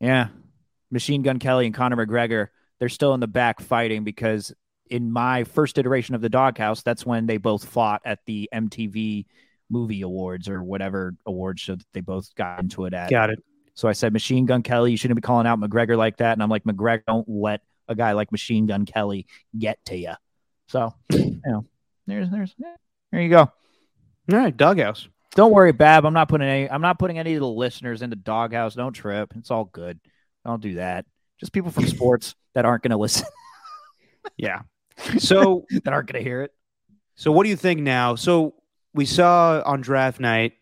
[0.00, 0.28] yeah,
[0.90, 2.48] Machine Gun Kelly and Conor McGregor
[2.78, 4.52] they're still in the back fighting because
[4.90, 9.26] in my first iteration of the doghouse, that's when they both fought at the MTV
[9.70, 13.10] Movie Awards or whatever award show that they both got into it at.
[13.10, 13.42] Got it.
[13.74, 16.32] So I said, Machine Gun Kelly, you shouldn't be calling out McGregor like that.
[16.32, 20.14] And I'm like, McGregor, don't let a guy like Machine Gun Kelly get to you.
[20.68, 21.66] So, you know,
[22.06, 22.54] there's, there's,
[23.12, 23.40] there you go.
[23.40, 25.08] All right, doghouse.
[25.34, 26.04] Don't worry, Bab.
[26.04, 28.74] I'm not putting any, I'm not putting any of the listeners into doghouse.
[28.74, 29.32] Don't trip.
[29.36, 30.00] It's all good.
[30.48, 31.04] Don't do that.
[31.38, 33.26] Just people from sports that aren't going to listen,
[34.38, 34.62] Yeah.
[35.18, 36.52] So that aren't going to hear it.
[37.16, 38.14] so what do you think now?
[38.14, 38.54] So
[38.94, 40.54] we saw on draft night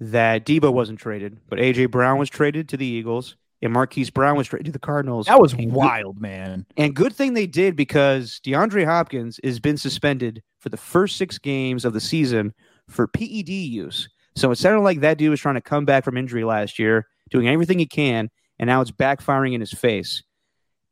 [0.00, 4.36] that Debo wasn't traded, but AJ Brown was traded to the Eagles, and Marquise Brown
[4.36, 5.26] was traded to the Cardinals.
[5.26, 6.64] That was And good- wild, man.
[6.78, 11.38] And good thing they did because DeAndre Hopkins has been suspended for the first six
[11.38, 12.54] games of the season
[12.88, 14.08] for PED use.
[14.34, 17.06] So it sounded like that dude was trying to come back from injury last year,
[17.30, 20.22] doing everything he can, and now it's backfiring in his face.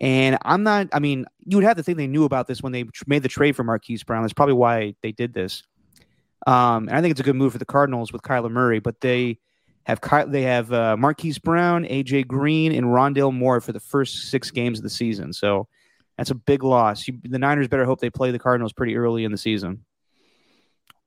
[0.01, 2.73] And I'm not, I mean, you would have to think they knew about this when
[2.73, 4.23] they made the trade for Marquise Brown.
[4.23, 5.63] That's probably why they did this.
[6.47, 9.01] Um, and I think it's a good move for the Cardinals with Kyler Murray, but
[9.01, 9.39] they
[9.85, 10.01] have
[10.31, 14.79] they have uh, Marquise Brown, AJ Green, and Rondale Moore for the first six games
[14.79, 15.33] of the season.
[15.33, 15.69] So
[16.19, 17.07] that's a big loss.
[17.07, 19.85] You, the Niners better hope they play the Cardinals pretty early in the season.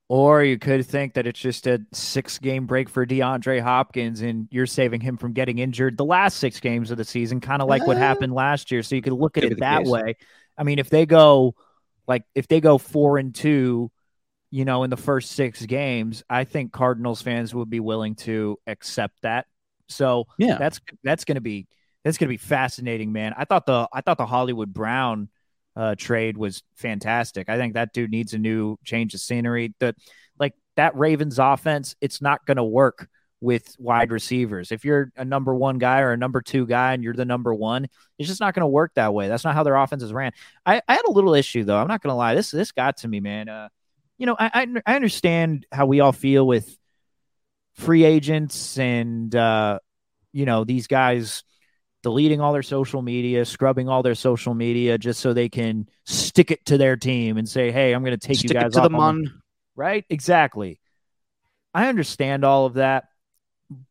[0.10, 4.48] Or you could think that it's just a six game break for DeAndre Hopkins and
[4.52, 7.68] you're saving him from getting injured the last six games of the season, kind of
[7.68, 8.84] like what Uh, happened last year.
[8.84, 9.86] So you could look at could it that case.
[9.86, 10.16] way.
[10.58, 11.56] I mean, if they go
[12.08, 13.92] like if they go four and two,
[14.52, 18.58] you know, in the first six games, I think Cardinals fans would be willing to
[18.68, 19.48] accept that.
[19.90, 20.58] So Yeah.
[20.58, 21.68] that's that's gonna be
[22.04, 23.34] that's gonna be fascinating, man.
[23.38, 25.30] I thought the I thought the Hollywood Brown
[25.78, 27.50] uh, trade was fantastic.
[27.50, 29.76] I think that dude needs a new change of scenery.
[29.80, 29.96] That
[30.40, 33.08] like that Ravens offense, it's not going to work
[33.40, 34.72] with wide receivers.
[34.72, 37.54] If you're a number one guy or a number two guy and you're the number
[37.54, 37.88] one,
[38.18, 39.28] it's just not going to work that way.
[39.28, 40.32] That's not how their offenses ran.
[40.66, 41.78] I, I had a little issue though.
[41.78, 42.34] I'm not going to lie.
[42.34, 43.48] This this got to me, man.
[43.48, 43.70] Uh,
[44.18, 46.76] you know, I, I I understand how we all feel with
[47.76, 49.78] free agents and uh,
[50.34, 51.44] you know these guys
[52.08, 56.52] deleting all their social media, scrubbing all their social media just so they can stick
[56.52, 58.80] it to their team and say, "Hey, I'm going to take Stick you guys to
[58.80, 59.42] the on mon.
[59.76, 60.06] right?
[60.10, 60.80] Exactly.
[61.74, 63.10] I understand all of that,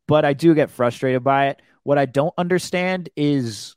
[0.08, 1.60] but I do get frustrated by it.
[1.82, 3.76] What I don't understand is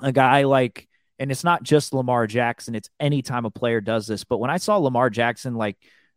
[0.00, 0.88] a guy like
[1.20, 4.24] and it's not just Lamar Jackson, it's any time a player does this.
[4.24, 5.76] But when I saw Lamar Jackson like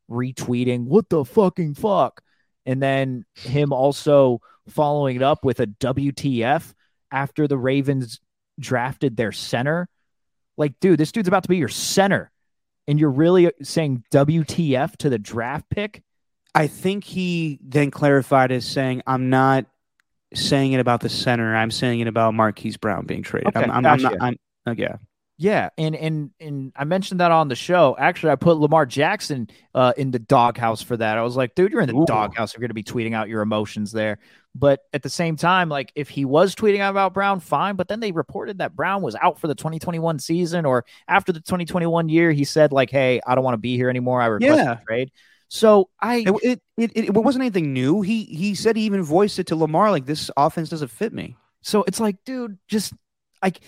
[0.09, 2.19] retweeting, what the fucking fuck?
[2.65, 6.73] And then him also following it up with a WTF
[7.12, 8.20] after the Ravens
[8.60, 9.88] drafted their center.
[10.58, 12.32] Like, dude, this dude's about to be your center.
[12.88, 16.04] And you're really saying WTF to the draft pick?
[16.56, 19.66] I think he then clarified as saying, "I'm not
[20.34, 21.56] saying it about the center.
[21.56, 23.56] I'm saying it about Marquise Brown being traded.
[23.56, 24.08] Okay, I'm, I'm, gotcha.
[24.08, 24.22] I'm not.
[24.22, 24.96] I'm, oh, yeah,
[25.39, 27.95] Yeah, and and and I mentioned that on the show.
[27.99, 31.18] Actually, I put Lamar Jackson uh, in the doghouse for that.
[31.18, 32.05] I was like, dude, you're in the Ooh.
[32.07, 32.53] doghouse.
[32.55, 34.18] You're going to be tweeting out your emotions there.
[34.55, 37.76] But at the same time, like if he was tweeting out about Brown, fine.
[37.76, 41.39] But then they reported that Brown was out for the 2021 season, or after the
[41.39, 44.19] 2021 year, he said like, "Hey, I don't want to be here anymore.
[44.19, 44.80] I request Yeah.
[44.80, 45.11] a trade."
[45.49, 48.01] So I it, it, it, it wasn't anything new.
[48.01, 51.38] He he said he even voiced it to Lamar like this offense doesn't fit me.
[51.61, 52.93] So it's like, dude, just
[53.43, 53.59] like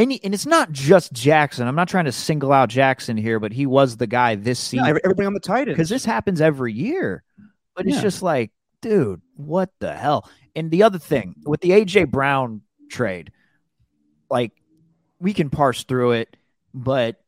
[0.00, 1.68] any, and it's not just Jackson.
[1.68, 4.86] I'm not trying to single out Jackson here, but he was the guy this season
[4.86, 7.22] every- everybody on the Titans because this happens every year.
[7.76, 8.50] But it's just like,
[8.82, 10.28] dude, what the hell?
[10.56, 13.30] And the other thing with the AJ Brown trade,
[14.30, 14.52] like
[15.20, 16.36] we can parse through it,
[16.74, 17.22] but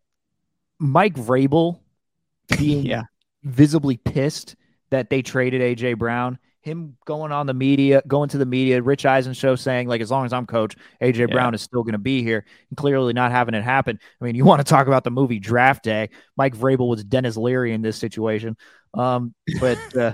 [0.78, 1.78] Mike Vrabel
[2.59, 3.03] being Yeah.
[3.44, 4.57] visibly pissed
[4.90, 6.39] that they traded AJ Brown.
[6.63, 10.11] Him going on the media, going to the media, Rich Eisen show saying like, as
[10.11, 11.27] long as I'm coach, AJ Yeah.
[11.27, 13.99] Brown is still going to be here, and clearly not having it happen.
[14.21, 16.11] I mean, you want to talk about the movie Draft Day?
[16.37, 18.57] Mike Vrabel was Dennis Leary in this situation,
[18.95, 20.13] um, but uh,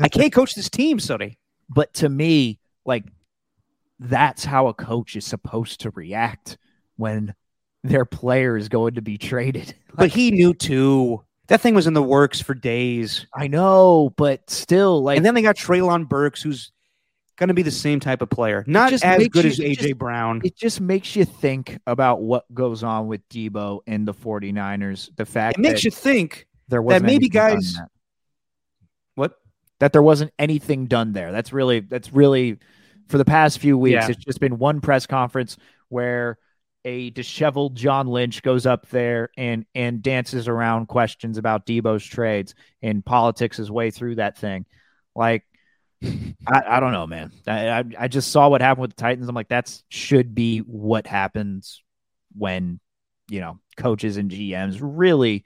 [0.00, 1.38] I can't coach this team, Sonny.
[1.68, 3.04] but to me, like
[3.98, 6.56] that's how a coach is supposed to react
[6.96, 7.34] when
[7.82, 9.74] their player is going to be traded.
[9.94, 11.24] But he knew too.
[11.48, 13.26] That thing was in the works for days.
[13.34, 16.72] I know, but still, like and then they got Treylon Burks, who's
[17.36, 19.76] going to be the same type of player, not just as good you- as AJ
[19.88, 20.40] just- Brown.
[20.44, 25.10] it just makes you think about what goes on with Deebo and the 49ers.
[25.16, 27.88] The fact It makes you think there maybe anything done in guys- that.
[29.16, 29.34] what
[29.80, 31.30] that there wasn't anything done there.
[31.32, 32.58] That's really that's really
[33.08, 33.92] for the past few weeks.
[33.94, 34.08] Yeah.
[34.08, 35.56] It's just been one press conference
[35.88, 36.38] where
[36.84, 42.54] a disheveled John Lynch goes up there and and dances around questions about Deebo's trades
[42.82, 44.66] and politics his way through that thing.
[45.14, 45.44] Like
[46.04, 47.32] I, I don't know, man.
[47.46, 49.28] I, I I just saw what happened with the Titans.
[49.28, 51.82] I'm like, that's should be what happens
[52.36, 52.80] when
[53.28, 55.44] you know coaches and GMs really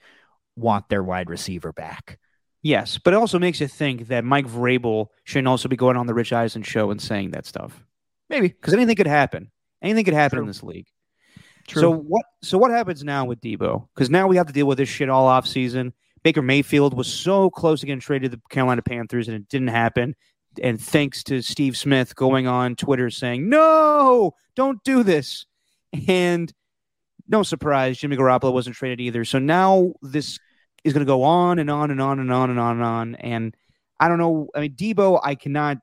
[0.57, 2.19] want their wide receiver back.
[2.61, 6.07] Yes, but it also makes you think that Mike Vrabel shouldn't also be going on
[6.07, 7.85] the Rich Eisen show and saying that stuff
[8.29, 9.51] Maybe because anything could happen.
[9.81, 10.89] Anything could happen in this league.
[11.69, 11.83] True.
[11.83, 12.25] So what?
[12.43, 13.87] So what happens now with Deebo?
[13.95, 15.93] Because now we have to deal with this shit all off season.
[16.25, 19.69] Baker Mayfield was so close to getting traded to the Carolina Panthers, and it didn't
[19.69, 20.17] happen.
[20.61, 25.47] And thanks to Steve Smith going on Twitter saying, "No, don't do this,"
[26.09, 26.53] and
[27.29, 29.25] no surprise, Jimmy Garoppolo wasn't traded either.
[29.25, 30.39] So now this
[30.85, 33.15] is going to go on and on and on and on and on and on.
[33.17, 33.55] And
[34.01, 34.49] I don't know.
[34.55, 35.79] I mean, Deebo, I cannot.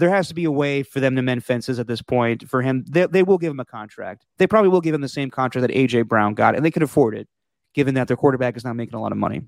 [0.00, 2.48] There has to be a way for them to mend fences at this point.
[2.48, 4.26] For him, they, they will give him a contract.
[4.38, 6.82] They probably will give him the same contract that AJ Brown got, and they can
[6.82, 7.28] afford it,
[7.74, 9.42] given that their quarterback is not making a lot of money.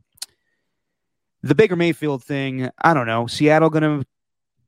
[1.42, 3.26] The Baker Mayfield thing, I don't know.
[3.26, 4.06] Seattle going to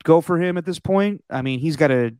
[0.04, 1.22] go for him at this point?
[1.28, 2.14] I mean, he's got to.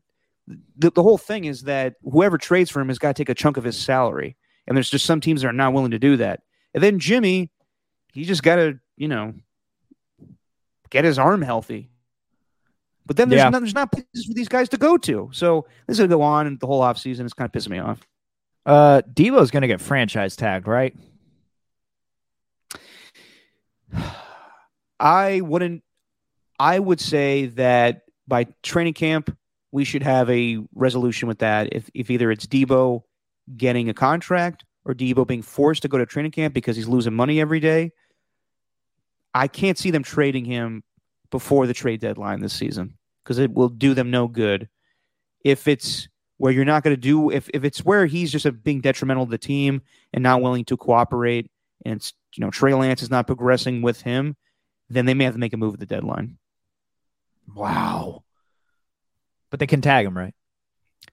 [0.76, 3.34] The, the whole thing is that whoever trades for him has got to take a
[3.34, 4.36] chunk of his salary,
[4.66, 6.42] and there's just some teams that are not willing to do that.
[6.74, 7.50] And then Jimmy,
[8.12, 9.32] he just got to, you know,
[10.90, 11.90] get his arm healthy.
[13.06, 13.50] But then there's, Yeah.
[13.50, 15.28] not, there's not places for these guys to go to.
[15.32, 17.20] So this is going to go on and the whole offseason.
[17.24, 18.00] It's kind of pissing me off.
[18.64, 20.96] Uh, Deebo's going to get franchise tagged, right?
[25.00, 25.82] I wouldn't.
[26.58, 29.36] I would say that by training camp,
[29.72, 31.72] we should have a resolution with that.
[31.72, 33.02] If if either it's Deebo
[33.56, 37.12] getting a contract or Deebo being forced to go to training camp because he's losing
[37.12, 37.92] money every day,
[39.34, 40.84] I can't see them trading him
[41.34, 42.94] before the trade deadline this season
[43.24, 44.68] because it will do them no good.
[45.44, 46.06] If it's
[46.36, 49.24] where you're not going to do, if if it's where he's just a, being detrimental
[49.26, 49.82] to the team
[50.12, 51.50] and not willing to cooperate,
[51.84, 54.36] and it's you know Trey Lance is not progressing with him,
[54.88, 56.38] then they may have to make a move at the deadline.
[57.52, 58.22] Wow.
[59.50, 60.34] But they can tag him, right?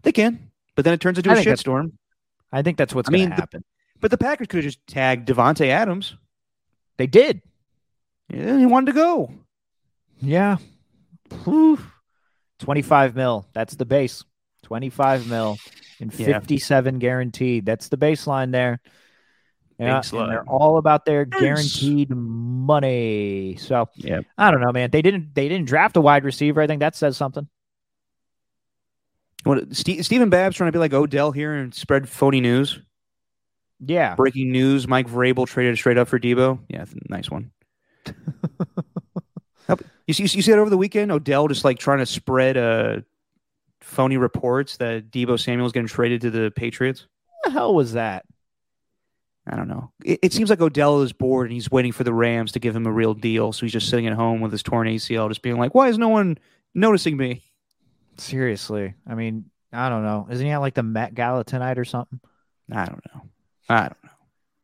[0.03, 1.93] They can, but then it turns into I a shitstorm.
[2.51, 3.63] I think that's what's I going to the- happen.
[3.99, 6.15] But the Packers could have just tagged Davante Adams.
[6.97, 7.41] they did.
[8.29, 9.33] Yeah, he wanted to go.
[10.21, 10.57] Yeah.
[11.43, 11.79] Whew.
[12.59, 13.45] 25 mil.
[13.53, 14.23] That's the base.
[14.63, 15.57] 25 mil
[15.99, 16.25] and Yeah.
[16.27, 17.65] 57 guaranteed.
[17.65, 18.79] That's the baseline there.
[19.79, 23.57] Yeah, and they're all about their guaranteed money.
[23.59, 24.19] So Yeah.
[24.37, 24.91] I don't know, man.
[24.91, 26.61] They didn't they didn't draft a wide receiver.
[26.61, 27.49] I think that says something.
[29.43, 32.79] What Steve, Stephen Babb's trying to be like Odell here and spread phony news.
[33.83, 34.13] Yeah.
[34.13, 36.59] Breaking news: Mike Vrabel traded straight up for Deebo.
[36.69, 37.49] Yeah, nice one.
[40.07, 41.11] You see, you see that over the weekend?
[41.11, 43.01] Odell just like trying to spread uh,
[43.81, 47.07] phony reports that Deebo Samuel's getting traded to the Patriots.
[47.43, 48.25] What the hell was that?
[49.47, 49.91] I don't know.
[50.05, 52.75] It, it seems like Odell is bored and he's waiting for the Rams to give
[52.75, 53.51] him a real deal.
[53.51, 55.97] So he's just sitting at home with his torn ACL, just being like, "Why is
[55.97, 56.37] no one
[56.75, 57.41] noticing me?"
[58.17, 58.93] Seriously.
[59.07, 60.27] I mean, I don't know.
[60.29, 62.19] Isn't he at like the Met Gala tonight or something?
[62.71, 63.21] I don't know.
[63.69, 64.09] I don't know.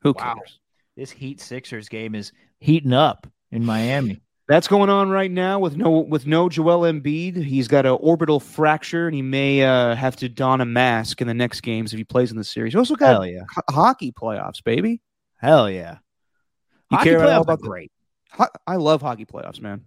[0.02, 0.36] Who Wow.
[0.36, 0.60] cares?
[0.96, 4.22] This Heat Sixers game is heating up in Miami.
[4.48, 7.36] That's going on right now with no with no Joel Embiid.
[7.44, 11.28] He's got an orbital fracture, and he may uh, have to don a mask in
[11.28, 12.74] the next games if he plays in the series.
[12.74, 13.44] You also got Hell yeah.
[13.54, 15.02] ho- hockey playoffs, baby.
[15.38, 15.98] Hell yeah.
[16.90, 17.92] You Hockey care playoffs about are the- great.
[18.32, 19.84] Ho- I love hockey playoffs, man.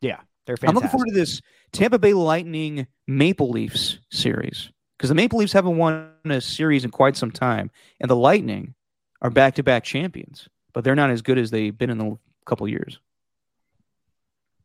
[0.00, 0.20] Yeah.
[0.46, 1.42] They're I'm looking forward to this
[1.72, 6.90] Tampa Bay Lightning Maple Leafs series because the Maple Leafs haven't won a series in
[6.90, 7.70] quite some time,
[8.00, 8.74] and the Lightning
[9.20, 12.16] are back to back champions, but they're not as good as they've been in a
[12.46, 12.98] couple years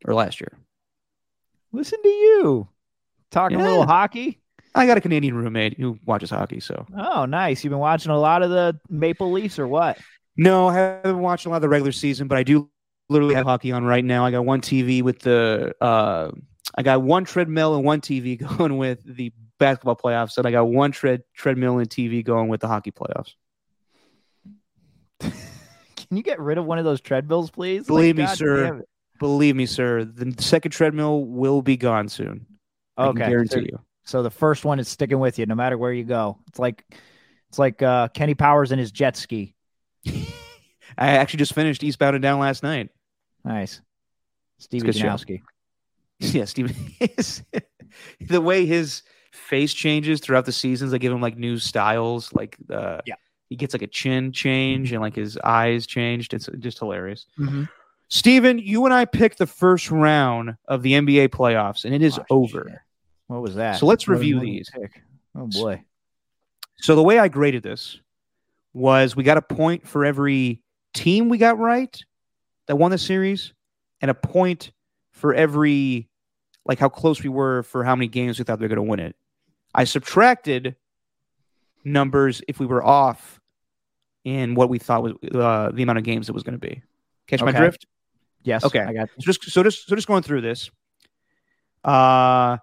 [0.06, 0.52] or last year.
[1.72, 2.68] Listen to you.
[3.32, 4.40] Talking a little hockey.
[4.76, 7.64] I got a Canadian roommate who watches hockey, so Oh, nice.
[7.64, 9.98] You've been watching a lot of the Maple Leafs or what?
[10.36, 12.70] no, I haven't watched a lot of the regular season, but I do
[13.10, 14.26] literally have hockey on right now.
[14.26, 16.32] I got one TV with the uh,
[16.76, 20.68] I got one treadmill and one TV going with the basketball playoffs, and I got
[20.68, 23.34] one tread treadmill and TV going with the hockey playoffs.
[25.20, 27.86] Can you get rid of one of those treadmills, please?
[27.86, 28.84] Believe me, God sir.
[29.24, 32.46] Believe me, sir, the second treadmill will be gone soon.
[32.98, 33.80] I can guarantee So, you.
[34.04, 36.40] so the first one is sticking with you no matter where you go.
[36.50, 36.84] It's like
[37.48, 39.56] it's like uh, Kenny Powers and his jet ski.
[40.98, 42.90] I actually just finished Eastbound and Down last night.
[43.46, 43.80] Nice.
[44.60, 45.08] Stevie show.
[45.08, 45.42] Janowski.
[46.20, 46.76] Yeah, Steven.
[48.28, 52.32] the way his face changes throughout the seasons, they give him like new styles.
[52.34, 53.16] Like, uh, Yeah.
[53.50, 56.34] he gets like a chin change and like his eyes changed.
[56.34, 57.26] It's just hilarious.
[57.40, 57.68] Mhm.
[58.14, 62.20] Steven, you and I picked the first round of the NBA playoffs, and it is
[62.20, 62.68] Oh, over.
[62.70, 62.80] shit.
[63.26, 63.80] What was that?
[63.80, 64.70] So let's What review these.
[64.70, 65.02] pick?
[65.36, 65.84] Oh boy.
[66.78, 68.00] So the way I graded this
[68.72, 70.62] was we got a point for every
[70.94, 72.00] team we got right
[72.68, 73.52] that won the series,
[74.00, 74.74] and a point
[75.10, 76.08] for every
[76.68, 78.90] like how close we were for how many games we thought they were going to
[78.92, 79.16] win it.
[79.74, 80.76] I subtracted
[81.84, 83.42] numbers if we were off
[84.24, 86.84] in what we thought was uh, the amount of games it was going to be.
[87.26, 87.88] Catch my drift?
[88.44, 88.64] Yes.
[88.64, 88.82] Okay.
[88.82, 90.70] I got So just so just so just going through this.
[91.84, 92.58] Uh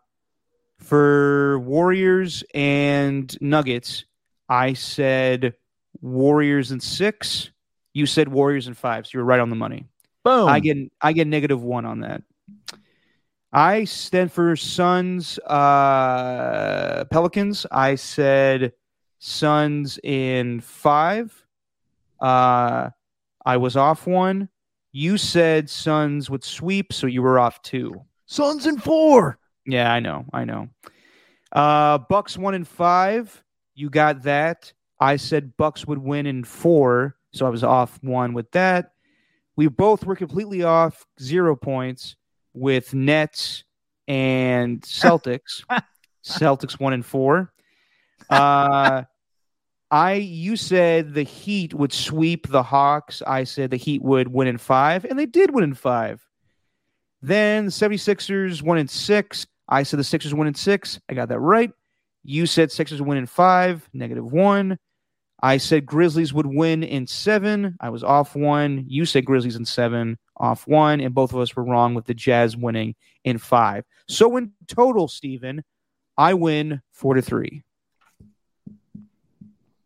[0.79, 4.05] for Warriors and Nuggets,
[4.49, 5.55] I said
[6.01, 7.51] Warriors and six.
[7.93, 9.87] You said Warriors and five, so you were right on the money.
[10.25, 10.49] boom.
[10.49, 12.23] I get I get negative one on that.
[13.53, 17.67] I stand for Suns, uh, Pelicans.
[17.71, 18.73] I said
[19.19, 21.35] Suns in five.
[22.21, 22.91] Uh,
[23.45, 24.49] I was off one.
[24.93, 28.03] You said Suns would sweep, so you were off two.
[28.27, 29.39] Suns in four.
[29.67, 30.69] Yeah, I know, I know.
[31.53, 33.43] Uh, Bucks one and five.
[33.75, 34.73] You got that.
[34.99, 38.93] I said Bucks would win in four, so I was off one with that.
[39.57, 42.17] We both were completely off zero points
[42.53, 43.65] with Nets
[44.09, 45.65] and Celtics.
[46.25, 47.53] Celtics one and four.
[48.29, 49.05] Uh,
[49.91, 53.23] I you said the Heat would sweep the Hawks.
[53.27, 56.25] I said the Heat would win in five, and they did win in five.
[57.23, 59.47] Then the 76ers won in six.
[59.69, 61.01] I said the Sixers win in six.
[61.09, 61.71] I got that right.
[62.25, 64.79] You said Sixers win in five, negative one.
[65.43, 67.77] I said Grizzlies would win in seven.
[67.81, 68.85] I was off one.
[68.87, 71.01] You said Grizzlies in seven, off one.
[71.01, 72.95] And both of us were wrong with the Jazz winning
[73.25, 73.85] in five.
[74.07, 75.63] So in total, Steven,
[76.19, 77.63] I win four to three.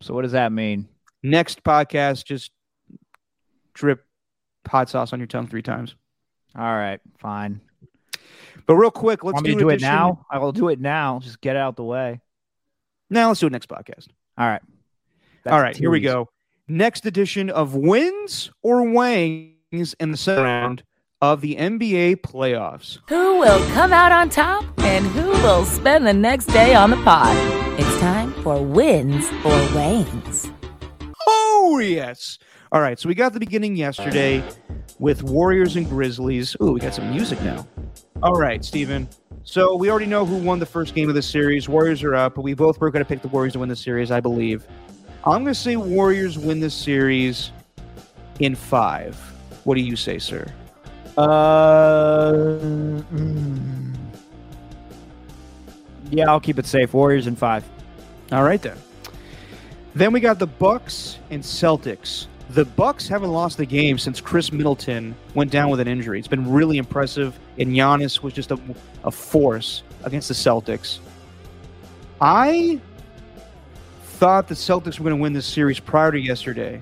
[0.05, 0.86] So what does that mean?
[1.22, 2.51] Next podcast, just
[3.72, 4.05] drip
[4.68, 5.94] hot sauce on your tongue three times.
[6.55, 7.62] All right, fine.
[8.66, 10.26] But real quick, let's Want me do, to do it now?
[10.31, 11.20] I will do it now.
[11.20, 12.20] Just get it out the way.
[13.09, 14.09] Now let's do it next podcast.
[14.36, 14.60] All right.
[15.43, 16.28] That's All right, here we go.
[16.68, 20.82] Next edition of wins or wangs in the second round
[21.22, 22.98] of the NBA playoffs.
[23.09, 26.97] Who will come out on top and who will spend the next day on the
[26.97, 27.35] pod?
[28.05, 30.51] Time for wins or wangs.
[31.26, 32.39] Oh, yes.
[32.70, 34.44] All right, so we got the beginning yesterday
[34.98, 36.55] with Warriors and Grizzlies.
[36.60, 37.66] Ooh, we got some music now.
[38.22, 39.09] All right, Steven.
[39.44, 41.66] So we already know who won the first game of the series.
[41.66, 43.74] Warriors are up, but we both were going to pick the Warriors to win the
[43.74, 44.66] series, I believe.
[45.24, 47.52] I'm going to say Warriors win this series
[48.39, 49.16] in five.
[49.64, 50.44] What do you say, sir?
[51.16, 53.94] Uh, mm.
[56.10, 56.93] yeah, I'll keep it safe.
[56.93, 57.64] Warriors in five.
[58.35, 58.77] All right then.
[59.94, 62.27] Then we got the Bucks and Celtics.
[62.51, 66.19] The Bucks haven't lost the game since Khris Middleton went down with an injury.
[66.19, 68.59] It's been really impressive, and Giannis was just a,
[69.05, 70.98] a force against the Celtics.
[72.20, 72.81] I
[74.02, 76.81] thought the Celtics were going to win this series prior to yesterday,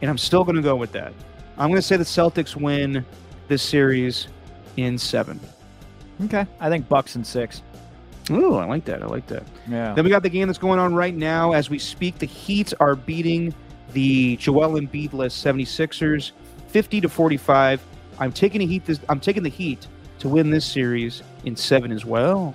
[0.00, 1.12] and I'm still going to go with that.
[1.58, 3.04] I'm going to say the Celtics win
[3.48, 4.28] this series
[4.78, 5.38] in seven.
[6.24, 6.46] Okay.
[6.58, 7.60] I think Bucks in six.
[8.30, 9.02] Ooh, I like that.
[9.02, 9.44] I like that.
[9.68, 9.94] Yeah.
[9.94, 12.18] Then we got the game that's going on right now as we speak.
[12.18, 13.54] The Heat are beating
[13.92, 16.32] the Joel Embiid-less 76ers
[16.68, 17.84] 50 to 45.
[18.18, 19.86] I'm taking the Heat this I'm taking the Heat
[20.20, 22.54] to win this series in 7 as well.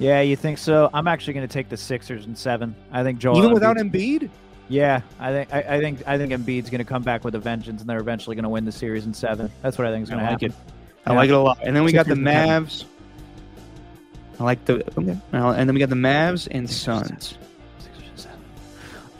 [0.00, 0.88] Yeah, you think so?
[0.94, 2.74] I'm actually going to take the Sixers in seven.
[2.90, 3.36] I think Joel.
[3.36, 4.30] Even without Embiid?
[4.68, 7.38] Yeah, I think I, I think I think Embiid's going to come back with a
[7.38, 9.52] vengeance, and they're eventually going to win the series in seven.
[9.60, 10.52] That's what I think is going to like happen.
[10.52, 10.72] it.
[11.04, 11.58] I like it a lot.
[11.62, 12.64] And then we got the Sixers seven.
[12.64, 12.84] Mavs.
[14.40, 15.18] I like the okay.
[15.32, 17.36] And then we got the Mavs and Suns.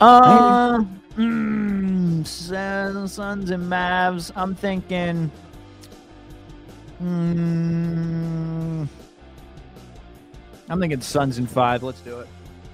[0.01, 0.79] Uh,
[1.15, 4.31] mm, Sun- Suns and Mavs.
[4.35, 5.29] I'm thinking.
[7.03, 8.87] Mm,
[10.69, 11.83] I'm thinking Suns in five.
[11.83, 12.27] Let's do it.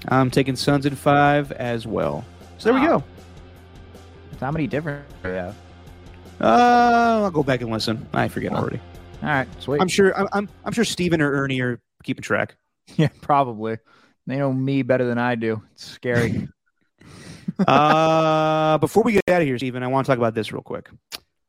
[0.08, 2.24] I'm taking Suns in 5 as well.
[2.60, 3.00] So there we Wow.
[3.00, 3.04] go.
[4.40, 5.04] How many different?
[5.26, 5.52] Yeah.
[6.40, 8.08] Uh, I'll go back and listen.
[8.14, 8.80] I forget already.
[9.24, 9.48] All right.
[9.62, 9.82] Sweet.
[9.82, 10.16] I'm sure.
[10.18, 10.28] I'm.
[10.32, 12.56] I'm, I'm sure Steven or Ernie are keeping track.
[12.96, 13.78] yeah, probably.
[14.26, 15.62] They know me better than I do.
[15.74, 16.48] It's scary.
[17.68, 20.62] uh, before we get out of here, Stephen, I want to talk about this real
[20.62, 20.90] quick.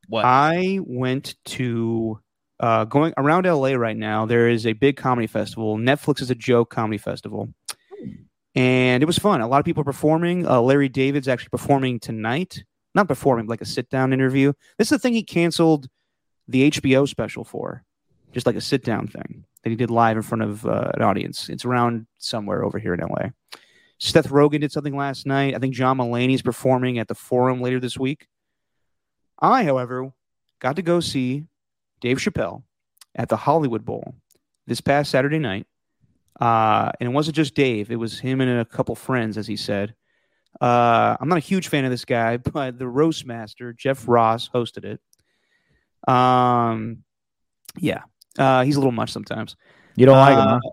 [0.07, 0.25] What?
[0.25, 2.19] I went to
[2.59, 4.25] uh, going around LA right now.
[4.25, 5.77] There is a big comedy festival.
[5.77, 7.53] Netflix is a joke comedy festival,
[8.55, 9.41] and it was fun.
[9.41, 10.47] A lot of people are performing.
[10.47, 12.63] Uh, Larry David's actually performing tonight.
[12.95, 14.53] Not performing, like a sit down interview.
[14.79, 15.87] This is the thing he canceled
[16.47, 17.83] the HBO special for,
[18.33, 21.01] just like a sit down thing that he did live in front of uh, an
[21.01, 21.49] audience.
[21.49, 23.29] It's around somewhere over here in LA.
[23.99, 25.55] Seth Rogen did something last night.
[25.55, 28.27] I think John Mulaney's performing at the Forum later this week.
[29.39, 30.11] I, however,
[30.59, 31.45] got to go see
[31.99, 32.63] Dave Chappelle
[33.15, 34.15] at the Hollywood Bowl
[34.67, 35.67] this past Saturday night.
[36.39, 39.57] Uh, and it wasn't just Dave, it was him and a couple friends, as he
[39.57, 39.93] said.
[40.61, 44.49] Uh, I'm not a huge fan of this guy, but the roast master, Jeff Ross,
[44.49, 46.11] hosted it.
[46.11, 47.03] Um,
[47.77, 48.03] yeah,
[48.39, 49.55] uh, he's a little much sometimes.
[49.95, 50.69] You don't like him, Uh, huh?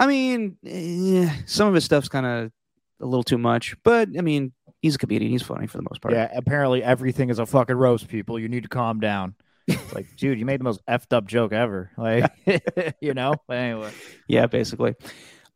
[0.00, 2.52] I mean, eh, some of his stuff's kind of
[3.00, 5.30] a little too much, but I mean, he's a comedian.
[5.30, 6.14] He's funny for the most part.
[6.14, 8.38] Yeah, apparently everything is a fucking roast, people.
[8.38, 9.34] You need to calm down.
[9.66, 11.90] It's like, dude, you made the most effed up joke ever.
[11.98, 12.30] Like,
[13.00, 13.34] you know?
[13.46, 13.92] But anyway.
[14.28, 14.94] Yeah, basically.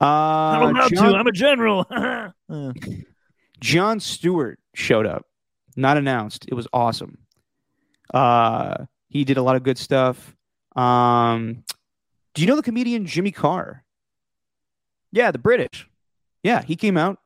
[0.01, 1.85] Uh, John, a general.
[1.90, 2.73] Uh,
[3.60, 5.27] Jon Stewart showed up,
[5.77, 6.47] not announced.
[6.48, 7.19] It was awesome.
[8.15, 10.36] Uh, he did a lot of good stuff.
[10.78, 11.64] Um,
[12.34, 13.84] do you know the comedian Jimmy Carr?
[15.10, 15.88] yeah, the British.
[16.42, 17.18] Yeah, he came out.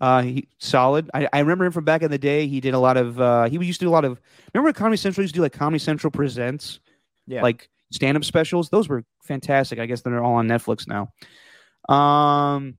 [0.00, 1.10] Uh, he solid.
[1.14, 2.46] I, I remember him from back in the day.
[2.46, 3.20] He did a lot of.
[3.20, 4.20] Uh, he used to do a lot of.
[4.52, 6.80] Remember when Comedy Central used to do like Comedy Central presents,
[7.26, 7.42] Yeah.
[7.42, 8.70] like stand up specials.
[8.70, 9.78] Those were fantastic.
[9.78, 11.12] I guess they're all on Netflix now.
[11.94, 12.76] Um,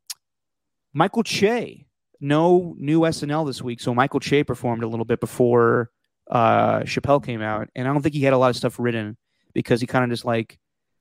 [0.93, 1.85] Michael Che.
[2.22, 5.91] No new SNL this week, so Michael Che performed a little bit before
[6.31, 9.17] uh, Chappelle came out, and I don't think he had a lot of stuff written
[9.56, 10.60] because he kind of just like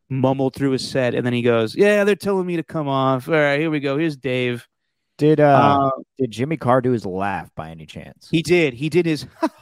[0.08, 3.28] mumbled through his set, and then he goes, "Yeah, they're telling me to come off.
[3.28, 3.98] All right, here we go.
[3.98, 4.66] Here's Dave."
[5.18, 8.28] Did uh, Uh, did Jimmy Carr do his laugh by any chance?
[8.30, 8.72] He did.
[8.74, 9.26] He did his.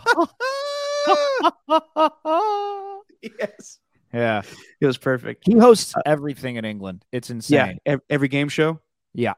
[3.23, 3.79] yes,
[4.13, 4.43] yeah.
[4.81, 5.45] it was perfect.
[5.47, 7.05] He hosts everything in England.
[7.13, 7.79] It's insane.
[7.85, 8.81] ev- every game show.
[9.15, 9.35] Yeah.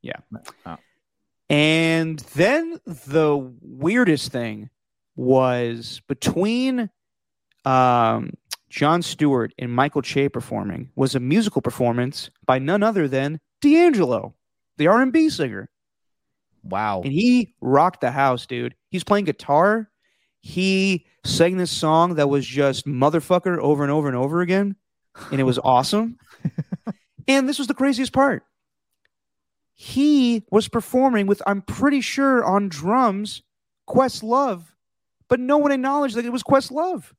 [0.00, 0.16] yeah.
[0.66, 0.78] Oh.
[1.48, 4.70] And then the weirdest thing
[5.14, 6.90] was between
[7.64, 8.30] um,
[8.72, 14.34] Jon Stewart and Michael Che performing was a musical performance by none other than D'Angelo,
[14.78, 15.68] the R and B singer.
[16.64, 17.02] Wow.
[17.02, 18.74] and he rocked the house, dude.
[18.90, 19.90] He's playing guitar.
[20.40, 24.76] He sang this song that was just motherfucker over and over and over again,
[25.30, 26.16] and it was awesome.
[27.28, 28.42] and this was the craziest part.
[29.74, 33.42] He was performing with, I'm pretty sure, on drums,
[33.86, 34.62] Questlove,
[35.28, 37.12] but no one acknowledged that it was Questlove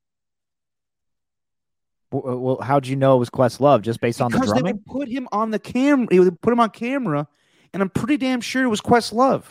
[2.14, 3.82] Well, how'd you know it was Questlove?
[3.82, 4.76] Just based on the because they drumming?
[4.76, 6.08] would put him on the camera.
[6.10, 7.28] They would put him on camera,
[7.74, 9.44] and I'm pretty damn sure it was Questlove.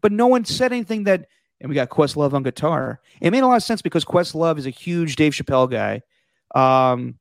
[0.00, 1.26] But no one said anything that,
[1.60, 3.00] and we got Questlove on guitar.
[3.20, 6.02] It made a lot of sense because Questlove is a huge Dave Chappelle guy.
[6.54, 7.18] Um,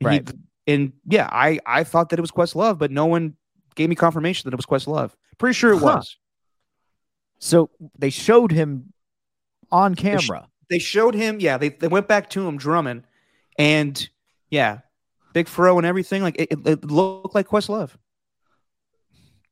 [0.00, 0.30] he- Right.
[0.66, 3.36] and yeah, I I thought that it was Questlove, but no one
[3.74, 5.12] gave me confirmation that it was Questlove.
[5.38, 5.96] Pretty sure it Huh.
[5.96, 6.16] was.
[7.38, 8.92] So they showed him
[9.70, 10.48] on sh- camera.
[10.68, 11.38] They showed him.
[11.40, 13.04] Yeah, they they went back to him drumming,
[13.58, 14.08] and
[14.50, 14.80] yeah,
[15.32, 16.22] big fro and everything.
[16.22, 17.90] Like it, it, it looked like Questlove.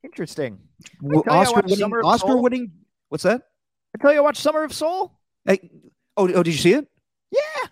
[0.02, 0.58] Interesting.
[1.00, 2.72] Well, Oscar winning, Oscar winning.
[3.08, 3.42] What's that?
[3.94, 5.18] I tell you, I watched Summer of Soul.
[5.44, 5.70] Hey,
[6.16, 6.86] oh, oh, did you see it?
[7.30, 7.68] Yeah.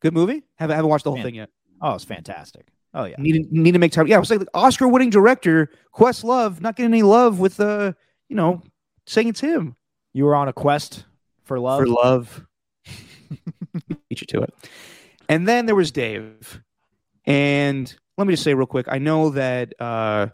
[0.00, 0.44] Good movie.
[0.56, 1.26] Haven't haven't watched the whole Man.
[1.26, 1.50] thing yet.
[1.80, 2.68] Oh, it's fantastic.
[2.94, 3.16] Oh yeah.
[3.18, 4.06] Need to, need to make time.
[4.06, 7.92] Yeah, I was like Oscar winning director Questlove not getting any love with uh
[8.28, 8.62] you know
[9.06, 9.76] saying it's him
[10.14, 11.04] You were on a quest
[11.44, 11.80] for love.
[11.80, 12.46] for love.
[14.08, 14.54] Beat you to it.
[15.28, 16.62] And then there was Dave,
[17.26, 18.86] and let me just say real quick.
[18.88, 20.28] I know that uh,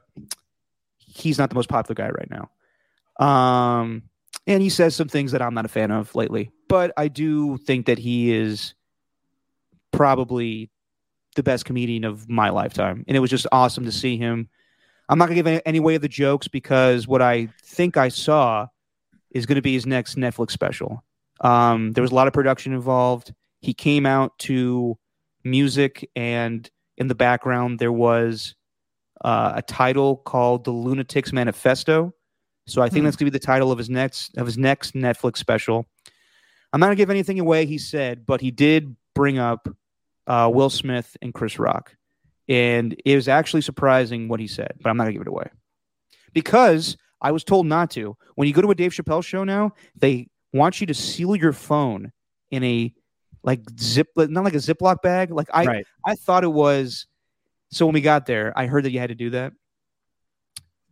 [0.98, 4.04] he's not the most popular guy right now, um,
[4.46, 6.50] and he says some things that I'm not a fan of lately.
[6.68, 8.74] But I do think that he is
[9.90, 10.70] probably
[11.36, 14.48] the best comedian of my lifetime, and it was just awesome to see him.
[15.08, 18.08] I'm not gonna give any, any way of the jokes because what I think I
[18.08, 18.68] saw
[19.34, 21.04] is going to be his next Netflix special.
[21.40, 23.34] Um, there was a lot of production involved.
[23.64, 24.96] He came out to
[25.42, 28.54] music, and in the background there was
[29.24, 32.12] uh, a title called "The Lunatics Manifesto."
[32.66, 33.04] So I think Hmm.
[33.06, 35.86] that's going to be the title of his next of his next Netflix special.
[36.72, 37.66] I'm not going to give anything away.
[37.66, 39.68] He said, but he did bring up
[40.26, 41.96] uh, Will Smith and Chris Rock,
[42.48, 44.72] and it was actually surprising what he said.
[44.82, 45.50] But I'm not going to give it away
[46.32, 48.16] because I was told not to.
[48.34, 51.52] When you go to a Dave Chappelle show now, they want you to seal your
[51.52, 52.12] phone
[52.50, 52.92] in a
[53.44, 55.30] like zip, not like a Ziploc bag.
[55.30, 55.86] Like I, right.
[56.04, 57.06] I thought it was.
[57.70, 59.52] So when we got there, I heard that you had to do that,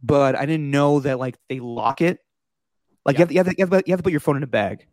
[0.02, 2.18] but I didn't know that like they lock it.
[3.04, 4.20] Like you, have to, you, have to, you, have to, you have to put your
[4.20, 4.86] phone in a bag,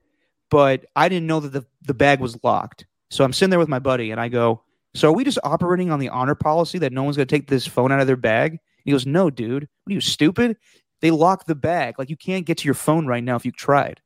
[0.49, 2.85] but I didn't know that the, the bag was locked.
[3.11, 4.63] So I'm sitting there with my buddy, and I go,
[4.93, 7.47] "So are we just operating on the honor policy that no one's going to take
[7.47, 9.67] this phone out of their bag?" And He goes, "No, dude.
[9.83, 10.57] What are you stupid?
[11.01, 11.97] They lock the bag.
[11.97, 13.99] Like you can't get to your phone right now if you tried."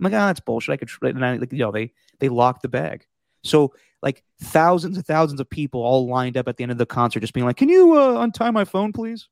[0.00, 0.72] I'm like, "Ah, that's bullshit.
[0.72, 1.10] I could." Try.
[1.10, 3.06] And I like, you know, they they lock the bag.
[3.44, 3.72] So
[4.02, 7.20] like thousands and thousands of people all lined up at the end of the concert,
[7.20, 9.28] just being like, "Can you uh, untie my phone, please?"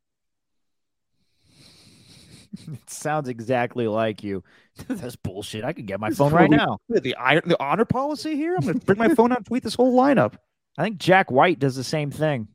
[2.73, 4.45] It sounds exactly like you.
[4.89, 5.65] That's bullshit.
[5.65, 6.79] I could get my phone right now.
[6.89, 8.55] The the honor policy here.
[8.55, 10.35] I'm going to bring my phone out and tweet this whole lineup.
[10.79, 12.49] I think Jack White does the same thing.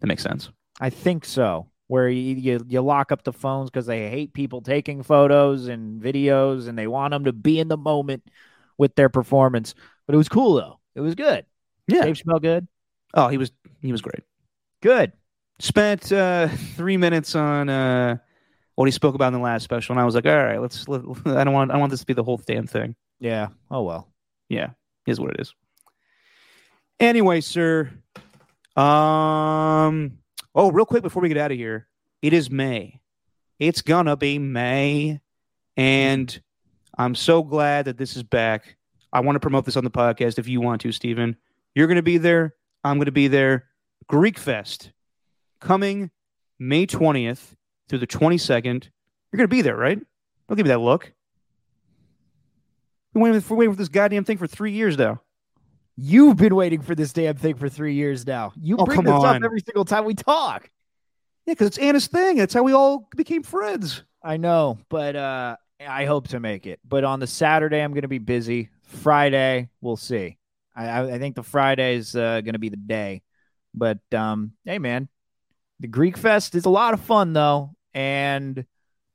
[0.00, 0.50] That makes sense.
[0.80, 1.68] I think so.
[1.88, 6.00] Where you you, you lock up the phones because they hate people taking photos and
[6.00, 8.22] videos, and they want them to be in the moment
[8.82, 9.74] with their performance.
[10.06, 10.80] But it was cool though.
[10.96, 11.46] It was good.
[11.86, 12.02] Yeah.
[12.02, 12.66] Dave Chappelle good.
[13.14, 14.24] Oh, he was he was great.
[14.82, 15.12] Good.
[15.60, 18.16] Spent uh, three minutes on uh,
[18.74, 20.88] what he spoke about in the last special, and I was like, "All right, let's."
[20.88, 22.96] Let, I don't want I don't want this to be the whole damn thing.
[23.20, 23.48] Yeah.
[23.70, 24.08] Oh well.
[24.48, 24.70] Yeah,
[25.06, 25.54] is what it is.
[26.98, 27.90] Anyway, sir.
[28.74, 30.18] Um.
[30.54, 31.86] Oh, real quick before we get out of here,
[32.20, 33.00] it is May.
[33.60, 35.20] It's gonna be May,
[35.76, 36.42] and
[36.98, 38.76] I'm so glad that this is back.
[39.12, 40.38] I want to promote this on the podcast.
[40.38, 41.36] If you want to, Stephen,
[41.74, 42.54] you're gonna be there.
[42.84, 43.66] I'm gonna be there.
[44.08, 44.92] Greek Fest
[45.60, 46.10] coming
[46.58, 47.54] May 20th
[47.88, 48.88] through the 22nd.
[49.32, 49.98] You're gonna be there, right?
[50.48, 51.12] Don't give me that look.
[53.14, 55.20] We've been waiting for this goddamn thing for three years now.
[55.96, 58.52] You've been waiting for this damn thing for three years now.
[58.58, 59.36] You Oh, bring come this on.
[59.36, 60.70] up every single time we talk.
[61.46, 62.36] Yeah, because it's Anna's thing.
[62.36, 64.02] That's how we all became friends.
[64.22, 65.56] I know, but uh
[65.88, 66.80] I hope to make it.
[66.86, 68.70] But on the Saturday, I'm going to be busy.
[68.84, 70.38] Friday, we'll see.
[70.74, 73.22] I I, think the Friday is uh, going to be the day.
[73.74, 75.08] But um, hey, man,
[75.80, 78.64] the Greek Fest is a lot of fun though, and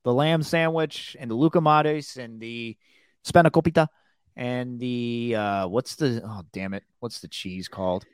[0.03, 2.77] the lamb sandwich and the loukoumades and the
[3.26, 3.88] spanakopita
[4.35, 8.06] and the uh, what's the oh damn it, what's the cheese called?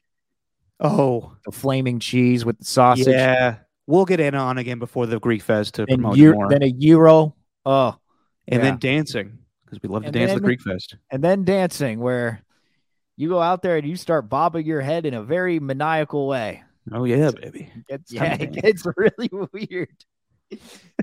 [0.80, 3.08] Oh, The flaming cheese with the sausage.
[3.08, 3.58] yeah.
[3.88, 6.50] We'll get in on again before the Greek Fest to And promote eu- more.
[6.50, 7.36] then a euro.
[7.66, 7.96] Oh,
[8.48, 8.70] and yeah.
[8.72, 10.96] then dancing because we love to And dance at the then- Greek Fest.
[11.12, 12.44] and then dancing where
[13.16, 16.64] you go out there and you start bobbing your head in a very maniacal way.
[16.92, 17.70] Oh yeah, baby.
[17.88, 19.90] It's, yeah, to it gets really weird.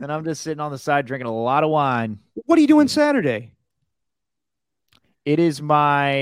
[0.01, 2.19] and I'm just sitting on the side drinking a lot of wine.
[2.47, 3.53] What are you doing Saturday?
[5.25, 6.17] It is my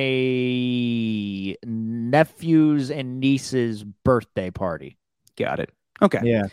[1.65, 4.97] nephew's and niece's birthday party.
[5.37, 5.71] Got it.
[6.03, 6.21] Okay.
[6.25, 6.47] Yeah.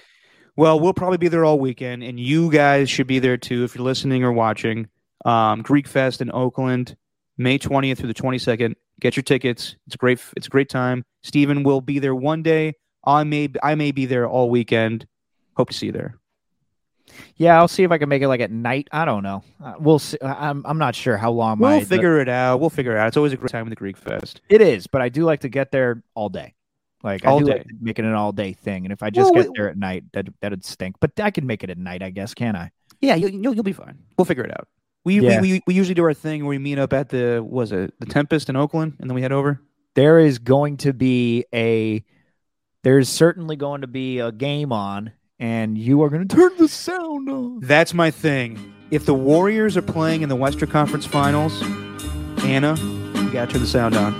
[0.57, 3.75] Well, we'll probably be there all weekend, and you guys should be there too if
[3.75, 4.87] you're listening or watching.
[5.25, 6.95] Um, Greek Fest in Oakland,
[7.37, 8.75] May 20th through the 22nd.
[9.01, 9.75] Get your tickets.
[9.87, 10.19] It's a great.
[10.37, 11.03] It's a great time.
[11.23, 12.75] Steven will be there one day.
[13.05, 13.49] I may.
[13.61, 15.05] I may be there all weekend.
[15.57, 16.17] Hope to see you there.
[17.35, 18.87] Yeah, I'll see if I can make it like at night.
[18.91, 19.43] I don't know.
[19.63, 20.17] Uh, we'll see.
[20.21, 22.59] I'm I'm not sure how long We'll my figure it out.
[22.59, 23.07] We'll figure it out.
[23.09, 24.41] It's always a great time with the Greek Fest.
[24.49, 26.54] It is, but I do like to get there all day.
[27.05, 27.63] Like All I do day.
[27.83, 28.85] like it an all day thing.
[28.85, 30.95] And if I just Well, get we- there at night, that that'd stink.
[30.99, 32.71] But I can make it at night, I guess, can I?
[32.99, 33.97] Yeah, you'll, you'll, you'll be fine.
[34.17, 34.67] We'll figure it out.
[35.05, 35.39] We, Yeah.
[35.39, 37.93] we, we we usually do our thing where we meet up at the was it
[37.99, 39.61] the Tempest in Oakland, and then we head over.
[39.93, 42.03] There is going to be a
[42.83, 46.67] there's certainly going to be a game on and you are going to turn the
[46.67, 47.59] sound on.
[47.59, 48.73] That's my thing.
[48.91, 51.61] If the Warriors are playing in the Western Conference Finals,
[52.43, 52.75] Anna,
[53.35, 54.19] gotta turn the sound on.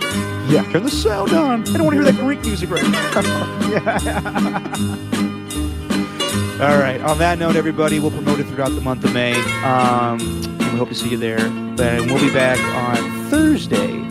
[0.50, 0.70] Yeah.
[0.72, 1.62] Turn the sound on.
[1.62, 3.12] I don't want to hear that Greek music right now.
[6.60, 6.62] yeah.
[6.62, 7.02] All right.
[7.02, 9.34] On that note, everybody, we'll promote it throughout the month of May.
[9.64, 11.40] Um, and we hope to see you there.
[11.76, 14.08] Then we'll be back on Thursday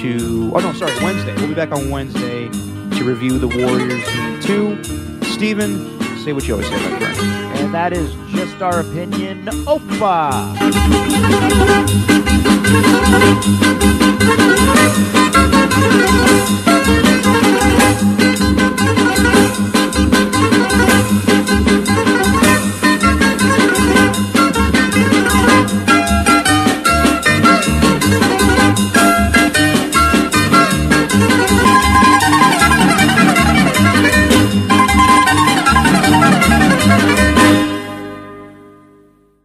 [0.00, 0.52] to.
[0.54, 1.34] Oh no, sorry, Wednesday.
[1.36, 4.84] We'll be back on Wednesday to review the Warriors Game Two.
[5.24, 7.18] Steven, say what you always say, my friend.
[7.58, 9.44] And that is just our opinion.
[9.66, 10.54] Opa!